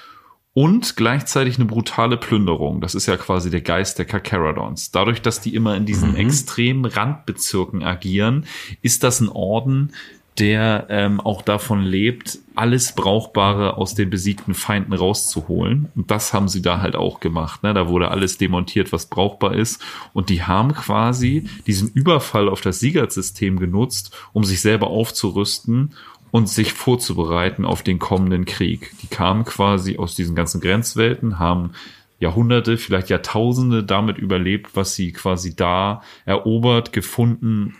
[0.54, 2.80] und gleichzeitig eine brutale Plünderung.
[2.80, 4.90] Das ist ja quasi der Geist der Kakaradons.
[4.90, 6.16] Dadurch, dass die immer in diesen mhm.
[6.16, 8.44] extremen Randbezirken agieren,
[8.82, 9.92] ist das ein Orden,
[10.38, 15.90] der ähm, auch davon lebt, alles Brauchbare aus den besiegten Feinden rauszuholen.
[15.94, 17.62] Und das haben sie da halt auch gemacht.
[17.62, 17.74] Ne?
[17.74, 19.82] Da wurde alles demontiert, was brauchbar ist.
[20.14, 25.94] Und die haben quasi diesen Überfall auf das Siegersystem genutzt, um sich selber aufzurüsten
[26.30, 28.92] und sich vorzubereiten auf den kommenden Krieg.
[29.02, 31.72] Die kamen quasi aus diesen ganzen Grenzwelten, haben
[32.20, 37.76] Jahrhunderte, vielleicht Jahrtausende damit überlebt, was sie quasi da erobert, gefunden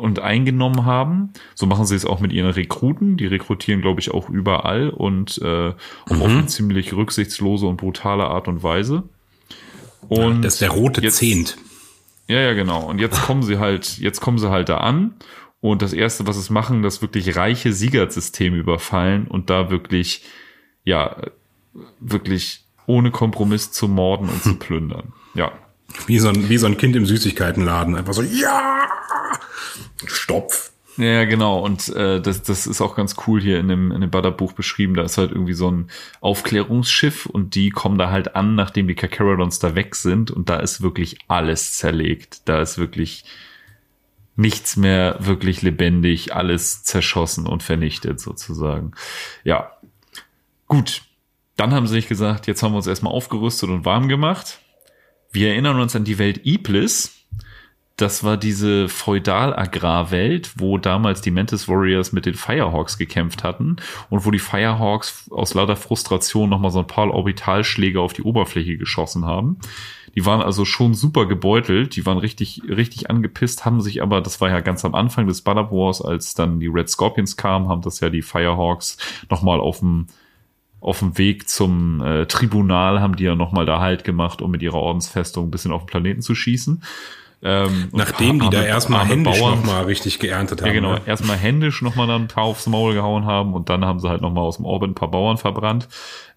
[0.00, 1.32] und eingenommen haben.
[1.54, 3.16] So machen sie es auch mit ihren Rekruten.
[3.16, 5.74] Die rekrutieren, glaube ich, auch überall und äh, mhm.
[6.08, 9.04] auf eine ziemlich rücksichtslose und brutale Art und Weise.
[10.08, 11.56] Und das ist der rote jetzt, Zehnt.
[12.28, 12.84] Ja, ja, genau.
[12.84, 15.14] Und jetzt kommen sie halt, jetzt kommen sie halt da an
[15.60, 20.22] und das erste, was es machen, das wirklich reiche Siegersystem überfallen und da wirklich,
[20.84, 21.16] ja,
[22.00, 25.12] wirklich ohne Kompromiss zu morden und zu plündern.
[25.34, 25.52] Ja.
[26.06, 27.96] Wie so ein, wie so ein Kind im Süßigkeitenladen.
[27.96, 28.82] Einfach so, ja!
[30.06, 30.72] Stopf.
[30.96, 31.60] Ja, genau.
[31.60, 34.94] Und äh, das, das ist auch ganz cool hier in dem, in dem Butter-Buch beschrieben.
[34.94, 35.90] Da ist halt irgendwie so ein
[36.20, 40.30] Aufklärungsschiff und die kommen da halt an, nachdem die Kakarodons da weg sind.
[40.30, 42.48] Und da ist wirklich alles zerlegt.
[42.48, 43.24] Da ist wirklich
[44.36, 48.92] nichts mehr wirklich lebendig, alles zerschossen und vernichtet sozusagen.
[49.44, 49.72] Ja,
[50.66, 51.02] gut.
[51.56, 54.60] Dann haben sie sich gesagt, jetzt haben wir uns erstmal aufgerüstet und warm gemacht.
[55.32, 57.12] Wir erinnern uns an die Welt Iblis.
[57.96, 63.76] Das war diese Feudal-Agrarwelt, wo damals die Mantis Warriors mit den Firehawks gekämpft hatten
[64.10, 68.76] und wo die Firehawks aus lauter Frustration nochmal so ein paar Orbitalschläge auf die Oberfläche
[68.76, 69.58] geschossen haben.
[70.14, 74.40] Die waren also schon super gebeutelt, die waren richtig, richtig angepisst, haben sich aber, das
[74.42, 77.82] war ja ganz am Anfang des Battle Wars, als dann die Red Scorpions kamen, haben
[77.82, 78.96] das ja die Firehawks
[79.30, 80.06] nochmal auf dem
[80.80, 84.62] auf dem Weg zum äh, Tribunal haben die ja nochmal da Halt gemacht, um mit
[84.62, 86.82] ihrer Ordensfestung ein bisschen auf den Planeten zu schießen.
[87.42, 90.68] Ähm, Nachdem die da erstmal händisch nochmal richtig geerntet haben.
[90.68, 90.94] Ja, genau.
[90.94, 91.02] Ne?
[91.06, 94.22] Erstmal händisch nochmal dann ein paar aufs Maul gehauen haben und dann haben sie halt
[94.22, 95.88] nochmal aus dem Orbit ein paar Bauern verbrannt.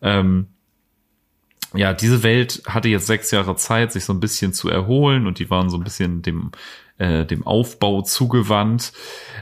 [0.02, 0.48] Ähm,
[1.74, 5.40] ja, diese Welt hatte jetzt sechs Jahre Zeit, sich so ein bisschen zu erholen und
[5.40, 6.52] die waren so ein bisschen dem,
[6.98, 8.92] äh, dem Aufbau zugewandt.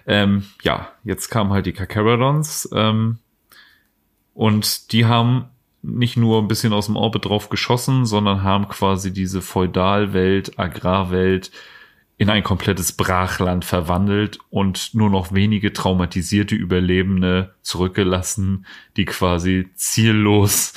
[0.05, 3.19] Ähm, ja, jetzt kamen halt die Kakaradons ähm,
[4.37, 5.45] und die haben
[5.81, 11.49] nicht nur ein bisschen aus dem Orbit drauf geschossen, sondern haben quasi diese Feudalwelt, Agrarwelt
[12.17, 20.75] in ein komplettes Brachland verwandelt und nur noch wenige traumatisierte Überlebende zurückgelassen, die quasi ziellos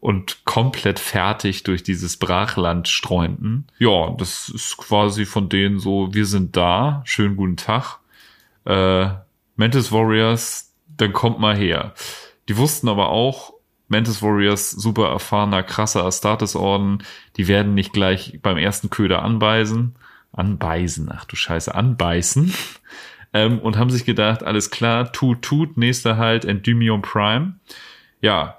[0.00, 3.66] und komplett fertig durch dieses Brachland streunten.
[3.78, 7.98] Ja, das ist quasi von denen so, wir sind da, schönen guten Tag.
[8.64, 9.08] Äh,
[9.56, 11.92] Mantis Warriors, dann kommt mal her.
[12.48, 13.54] Die wussten aber auch,
[13.88, 17.04] Mantis Warriors, super erfahrener, krasser Astartes-Orden,
[17.36, 19.94] die werden nicht gleich beim ersten Köder anbeißen.
[20.32, 22.54] Anbeißen, ach du Scheiße, anbeißen.
[23.34, 27.54] ähm, und haben sich gedacht, alles klar, tut, tut, nächster halt, Endymion Prime.
[28.20, 28.58] Ja,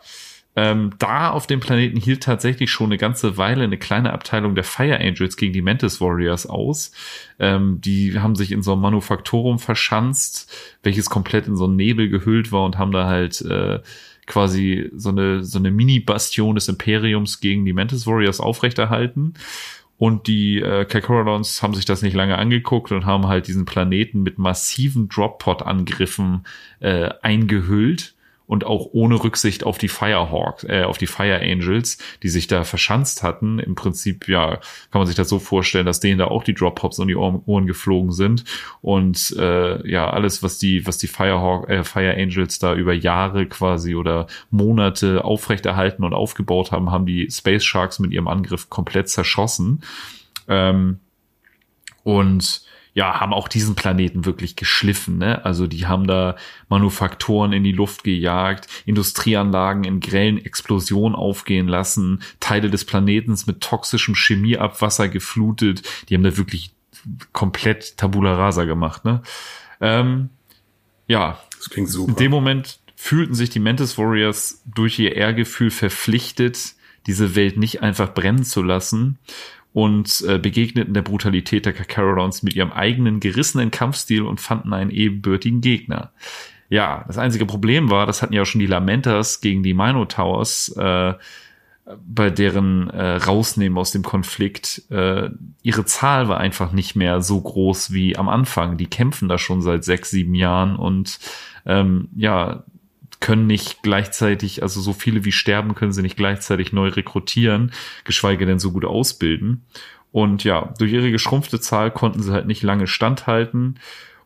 [0.56, 4.64] ähm, da auf dem Planeten hielt tatsächlich schon eine ganze Weile eine kleine Abteilung der
[4.64, 6.92] Fire Angels gegen die Mantis Warriors aus.
[7.40, 10.52] Ähm, die haben sich in so einem Manufaktorum verschanzt,
[10.84, 13.80] welches komplett in so einen Nebel gehüllt war und haben da halt äh,
[14.28, 19.34] quasi so eine, so eine Mini-Bastion des Imperiums gegen die Mantis Warriors aufrechterhalten.
[19.98, 24.22] Und die äh, Kakarodons haben sich das nicht lange angeguckt und haben halt diesen Planeten
[24.22, 26.46] mit massiven Drop-Pod-Angriffen
[26.80, 28.14] äh, eingehüllt
[28.46, 32.64] und auch ohne Rücksicht auf die Firehawks, äh, auf die Fire Angels, die sich da
[32.64, 33.60] verschanzt hatten.
[33.60, 34.58] Im Prinzip, ja,
[34.92, 37.16] kann man sich das so vorstellen, dass denen da auch die Drop Pops um die
[37.16, 38.44] Ohren geflogen sind
[38.82, 43.46] und äh, ja, alles, was die, was die Firehawk, äh, Fire Angels da über Jahre
[43.48, 49.10] quasi oder Monate aufrechterhalten und aufgebaut haben, haben die Space Sharks mit ihrem Angriff komplett
[49.10, 49.84] zerschossen.
[50.48, 51.00] Ähm,
[52.04, 52.64] und
[52.94, 55.18] ja, haben auch diesen Planeten wirklich geschliffen.
[55.18, 55.44] Ne?
[55.44, 56.36] Also die haben da
[56.70, 63.62] Manufaktoren in die Luft gejagt, Industrieanlagen in grellen Explosionen aufgehen lassen, Teile des Planetens mit
[63.62, 65.82] toxischem Chemieabwasser geflutet.
[66.08, 66.74] Die haben da wirklich
[67.32, 69.06] komplett Tabula Rasa gemacht.
[69.06, 69.24] Ne?
[69.82, 70.30] Ähm,
[71.08, 72.12] ja, das klingt super.
[72.12, 76.76] In dem Moment fühlten sich die Mantis Warriors durch ihr Ehrgefühl verpflichtet,
[77.08, 79.18] diese Welt nicht einfach brennen zu lassen
[79.74, 84.92] und äh, begegneten der Brutalität der Kakarotons mit ihrem eigenen gerissenen Kampfstil und fanden einen
[84.92, 86.12] ebenbürtigen Gegner.
[86.70, 90.76] Ja, das einzige Problem war, das hatten ja auch schon die Lamentas gegen die Minotowers,
[90.78, 91.14] äh,
[92.06, 95.30] bei deren äh, Rausnehmen aus dem Konflikt, äh,
[95.64, 98.78] ihre Zahl war einfach nicht mehr so groß wie am Anfang.
[98.78, 101.20] Die kämpfen da schon seit sechs, sieben Jahren und
[101.66, 102.64] ähm, ja,
[103.24, 107.72] können nicht gleichzeitig, also so viele wie sterben, können sie nicht gleichzeitig neu rekrutieren,
[108.04, 109.66] geschweige denn so gut ausbilden.
[110.12, 113.80] Und ja, durch ihre geschrumpfte Zahl konnten sie halt nicht lange standhalten.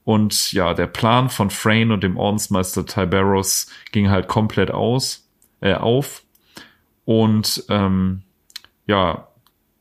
[0.03, 5.29] Und ja, der Plan von Frayne und dem Ordensmeister Tiberos ging halt komplett aus,
[5.61, 6.23] äh, auf.
[7.05, 8.23] Und ähm,
[8.87, 9.27] ja,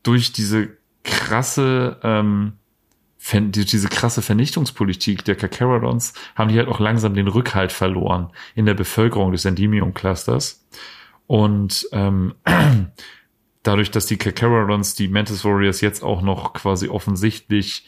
[0.03, 2.53] durch diese krasse ähm,
[3.33, 8.73] diese krasse Vernichtungspolitik der Kakarodons haben die halt auch langsam den Rückhalt verloren in der
[8.73, 10.65] Bevölkerung des Endymion-Clusters.
[11.27, 12.35] Und ähm,
[13.63, 17.85] dadurch, dass die Kakarodons die Mantis Warriors jetzt auch noch quasi offensichtlich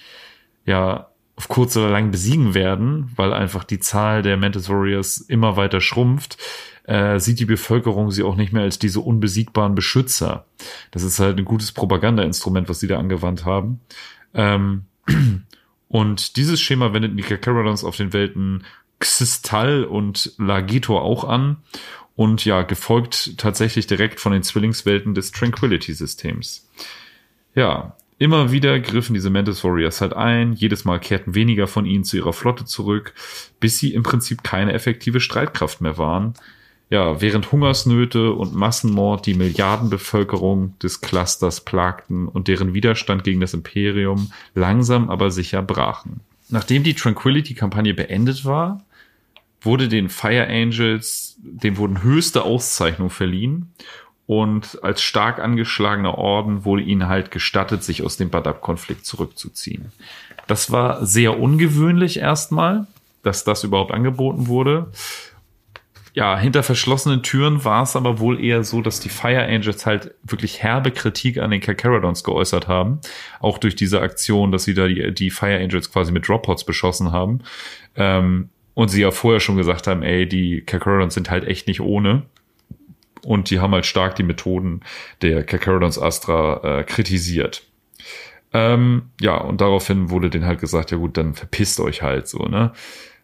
[0.65, 5.55] ja auf kurz oder lang besiegen werden, weil einfach die Zahl der Mantis Warriors immer
[5.55, 6.37] weiter schrumpft,
[6.83, 10.45] äh, sieht die Bevölkerung sie auch nicht mehr als diese unbesiegbaren Beschützer.
[10.91, 13.79] Das ist halt ein gutes Propagandainstrument, was sie da angewandt haben.
[14.33, 14.83] Ähm,
[15.87, 18.63] Und dieses Schema wendet die Kakarodons auf den Welten
[18.99, 21.57] Xistal und Lagitor auch an.
[22.15, 26.69] Und ja, gefolgt tatsächlich direkt von den Zwillingswelten des Tranquility-Systems.
[27.55, 30.53] Ja, immer wieder griffen diese Mantis Warriors halt ein.
[30.53, 33.13] Jedes Mal kehrten weniger von ihnen zu ihrer Flotte zurück,
[33.59, 36.33] bis sie im Prinzip keine effektive Streitkraft mehr waren.
[36.91, 43.53] Ja, während Hungersnöte und Massenmord die Milliardenbevölkerung des Clusters plagten und deren Widerstand gegen das
[43.53, 46.21] Imperium langsam aber sicher brachen.
[46.49, 48.83] Nachdem die Tranquility-Kampagne beendet war,
[49.61, 53.71] wurde den Fire Angels, dem wurden höchste Auszeichnungen verliehen
[54.25, 59.91] und als stark angeschlagener Orden wurde ihnen halt gestattet, sich aus dem Badab-Konflikt zurückzuziehen.
[60.47, 62.87] Das war sehr ungewöhnlich erstmal,
[63.21, 64.91] dass das überhaupt angeboten wurde
[66.19, 70.13] ja, hinter verschlossenen Türen war es aber wohl eher so, dass die Fire Angels halt
[70.21, 72.99] wirklich herbe Kritik an den Kakaradons geäußert haben.
[73.39, 77.13] Auch durch diese Aktion, dass sie da die, die Fire Angels quasi mit Droppots beschossen
[77.13, 77.39] haben.
[77.95, 81.79] Ähm, und sie ja vorher schon gesagt haben, ey, die Kakaradons sind halt echt nicht
[81.79, 82.23] ohne.
[83.23, 84.81] Und die haben halt stark die Methoden
[85.21, 87.63] der Kakaradons Astra äh, kritisiert.
[88.51, 92.39] Ähm, ja, und daraufhin wurde denen halt gesagt, ja gut, dann verpisst euch halt so,
[92.39, 92.73] ne?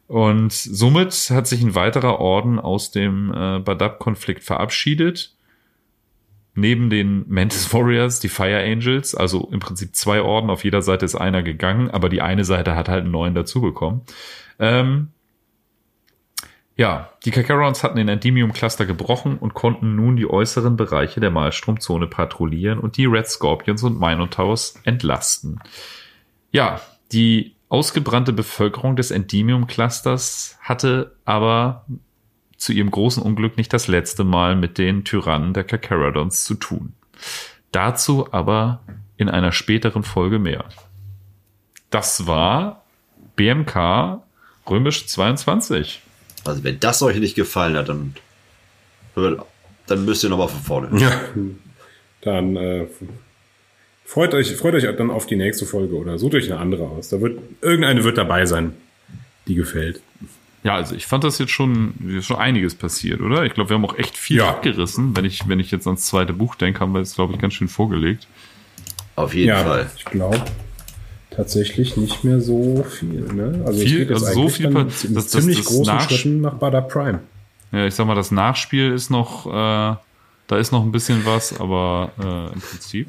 [0.07, 5.35] Und somit hat sich ein weiterer Orden aus dem äh, Badab-Konflikt verabschiedet.
[6.53, 11.03] Neben den Mantis Warriors, die Fire Angels, also im Prinzip zwei Orden, auf jeder Seite
[11.03, 14.01] ist einer gegangen, aber die eine Seite hat halt einen neuen dazubekommen.
[14.59, 15.09] Ähm,
[16.77, 22.07] ja, die Kakarons hatten den Endymium-Cluster gebrochen und konnten nun die äußeren Bereiche der Malstromzone
[22.07, 25.59] patrouillieren und die Red Scorpions und Minotaurs entlasten.
[26.51, 31.85] Ja, die ausgebrannte Bevölkerung des Endymium-Clusters hatte aber
[32.57, 36.93] zu ihrem großen Unglück nicht das letzte Mal mit den Tyrannen der Kakaradons zu tun.
[37.71, 38.81] Dazu aber
[39.17, 40.65] in einer späteren Folge mehr.
[41.89, 42.83] Das war
[43.35, 44.21] BMK
[44.69, 46.01] römisch 22.
[46.45, 48.15] Also wenn das euch nicht gefallen hat, dann,
[49.87, 50.99] dann müsst ihr nochmal von vorne.
[50.99, 51.11] Ja,
[52.21, 52.87] dann äh,
[54.05, 57.09] Freut euch, freut euch dann auf die nächste Folge oder sucht euch eine andere aus.
[57.09, 58.73] Da wird, irgendeine wird dabei sein,
[59.47, 59.99] die gefällt.
[60.63, 63.45] Ja, also ich fand das jetzt schon, schon einiges passiert, oder?
[63.45, 64.49] Ich glaube, wir haben auch echt viel ja.
[64.49, 65.15] abgerissen.
[65.15, 67.55] Wenn ich, wenn ich jetzt ans zweite Buch denke, haben wir es, glaube ich, ganz
[67.55, 68.27] schön vorgelegt.
[69.15, 69.89] Auf jeden ja, Fall.
[69.97, 70.41] Ich glaube
[71.31, 73.21] tatsächlich nicht mehr so viel.
[73.33, 73.63] Ne?
[73.65, 76.41] Also viel, es geht jetzt also so viel dann das, das, ziemlich das, großen Schritten
[76.41, 77.19] nach Bada Prime.
[77.71, 79.95] Ja, ich sag mal, das Nachspiel ist noch äh,
[80.47, 83.07] da ist noch ein bisschen was, aber äh, im Prinzip.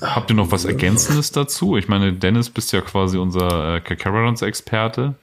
[0.00, 1.76] Habt ihr noch was Ergänzendes dazu?
[1.76, 5.14] Ich meine, Dennis bist ja quasi unser äh, Kakarons-Experte.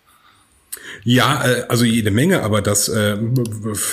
[1.03, 3.17] Ja, äh, also jede Menge, aber das äh,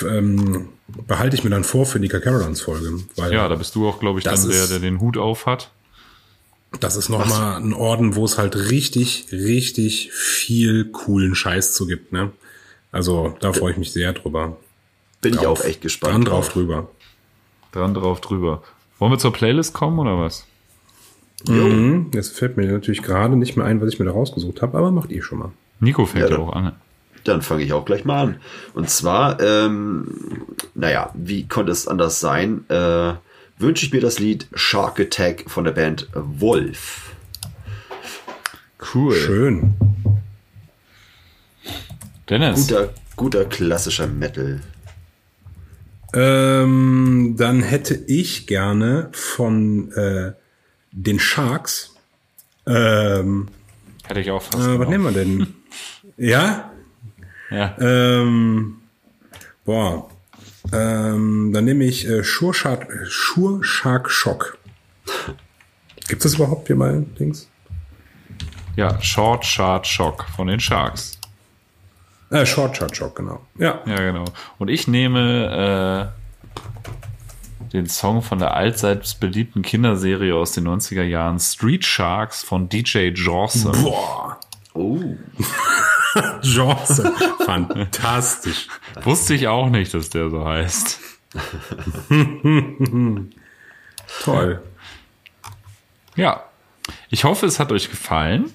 [0.08, 0.68] ähm,
[1.06, 3.00] behalte ich mir dann vor für die Kakarons-Folge.
[3.16, 5.70] Ja, da bist du auch, glaube ich, dann der, der den Hut auf hat.
[6.80, 12.12] Das ist nochmal ein Orden, wo es halt richtig, richtig viel coolen Scheiß zu gibt,
[12.12, 12.30] ne?
[12.92, 14.58] Also da freue ich mich sehr drüber.
[15.20, 15.42] Bin drauf.
[15.42, 16.14] ich auch echt gespannt.
[16.14, 16.90] Dran drauf drüber
[17.72, 18.62] dran drauf drüber.
[18.98, 20.46] Wollen wir zur Playlist kommen oder was?
[21.46, 22.10] Mhm.
[22.12, 24.90] Das fällt mir natürlich gerade nicht mehr ein, was ich mir da rausgesucht habe, aber
[24.90, 25.52] macht ihr schon mal.
[25.80, 26.72] Nico fällt ja, auch an.
[27.24, 28.40] Dann fange ich auch gleich mal an.
[28.74, 32.64] Und zwar, ähm, naja, wie konnte es anders sein?
[32.68, 33.14] Äh,
[33.58, 37.12] wünsche ich mir das Lied Shark Attack von der Band Wolf.
[38.94, 39.14] Cool.
[39.14, 39.74] Schön.
[42.28, 42.68] Dennis.
[42.68, 44.60] Guter, guter klassischer Metal.
[46.14, 50.32] Ähm, dann hätte ich gerne von äh,
[50.92, 51.94] den Sharks.
[52.66, 53.48] Ähm,
[54.06, 54.66] hätte ich auch fast.
[54.66, 55.54] Äh, was nehmen wir denn?
[56.16, 56.70] ja?
[57.50, 57.76] Ja.
[57.78, 58.78] Ähm,
[59.64, 60.10] boah.
[60.72, 64.58] Ähm, dann nehme ich äh, Sure Shark, Sure Shark Shock.
[66.08, 67.48] Gibt es überhaupt hier mal Dings?
[68.76, 71.17] Ja, Short Shark Shock von den Sharks.
[72.30, 73.40] Äh, Short Shot Shock, genau.
[73.58, 73.80] Ja.
[73.86, 74.24] Ja, genau.
[74.58, 81.38] Und ich nehme äh, den Song von der allseits beliebten Kinderserie aus den 90er Jahren
[81.38, 83.72] Street Sharks von DJ Johnson.
[83.82, 84.38] Boah.
[84.74, 85.00] Oh.
[86.42, 87.12] Johnson.
[87.44, 88.68] Fantastisch.
[89.02, 91.00] Wusste ich auch nicht, dass der so heißt.
[94.22, 94.62] Toll.
[96.16, 96.44] Ja.
[97.10, 98.52] Ich hoffe, es hat euch gefallen.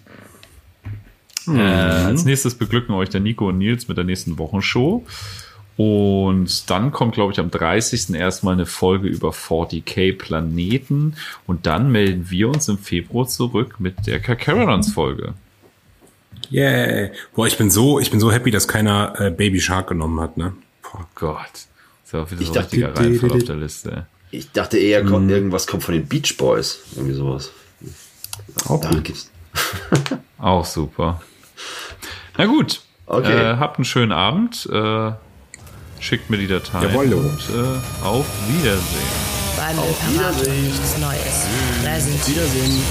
[1.46, 1.60] Mhm.
[1.60, 5.06] Äh, als nächstes beglücken euch der Nico und Nils mit der nächsten Wochenshow.
[5.76, 8.14] Und dann kommt, glaube ich, am 30.
[8.14, 11.16] erstmal eine Folge über 40k Planeten.
[11.48, 15.34] Und dann melden wir uns im Februar zurück mit der Kakarons Folge.
[16.50, 17.12] Yay.
[17.34, 20.38] Boah, ich bin so, ich bin so happy, dass keiner äh, Baby Shark genommen hat,
[20.38, 20.54] ne?
[20.94, 21.48] Oh Gott.
[21.52, 21.66] Das
[22.06, 24.06] ist auch wieder so ein richtiger Reinfall auf der Liste.
[24.30, 26.82] Ich dachte eher, kommt, irgendwas kommt von den Beach Boys.
[26.96, 27.52] Irgendwie sowas.
[28.68, 29.04] Auch gut.
[29.04, 29.32] gibt's
[30.38, 31.22] Auch super.
[32.38, 32.82] Na gut.
[33.06, 33.52] Okay.
[33.52, 34.68] Äh, habt einen schönen Abend.
[34.72, 35.12] Äh,
[36.00, 36.84] schickt mir die Datei.
[36.86, 37.18] Jawollo.
[37.18, 39.34] Und äh, auf Wiedersehen.
[39.56, 41.48] Beim Imperator nichts Neues.
[41.84, 42.82] Präsentiert Wiedersehen.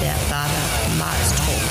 [0.00, 1.65] der Bader Malstrom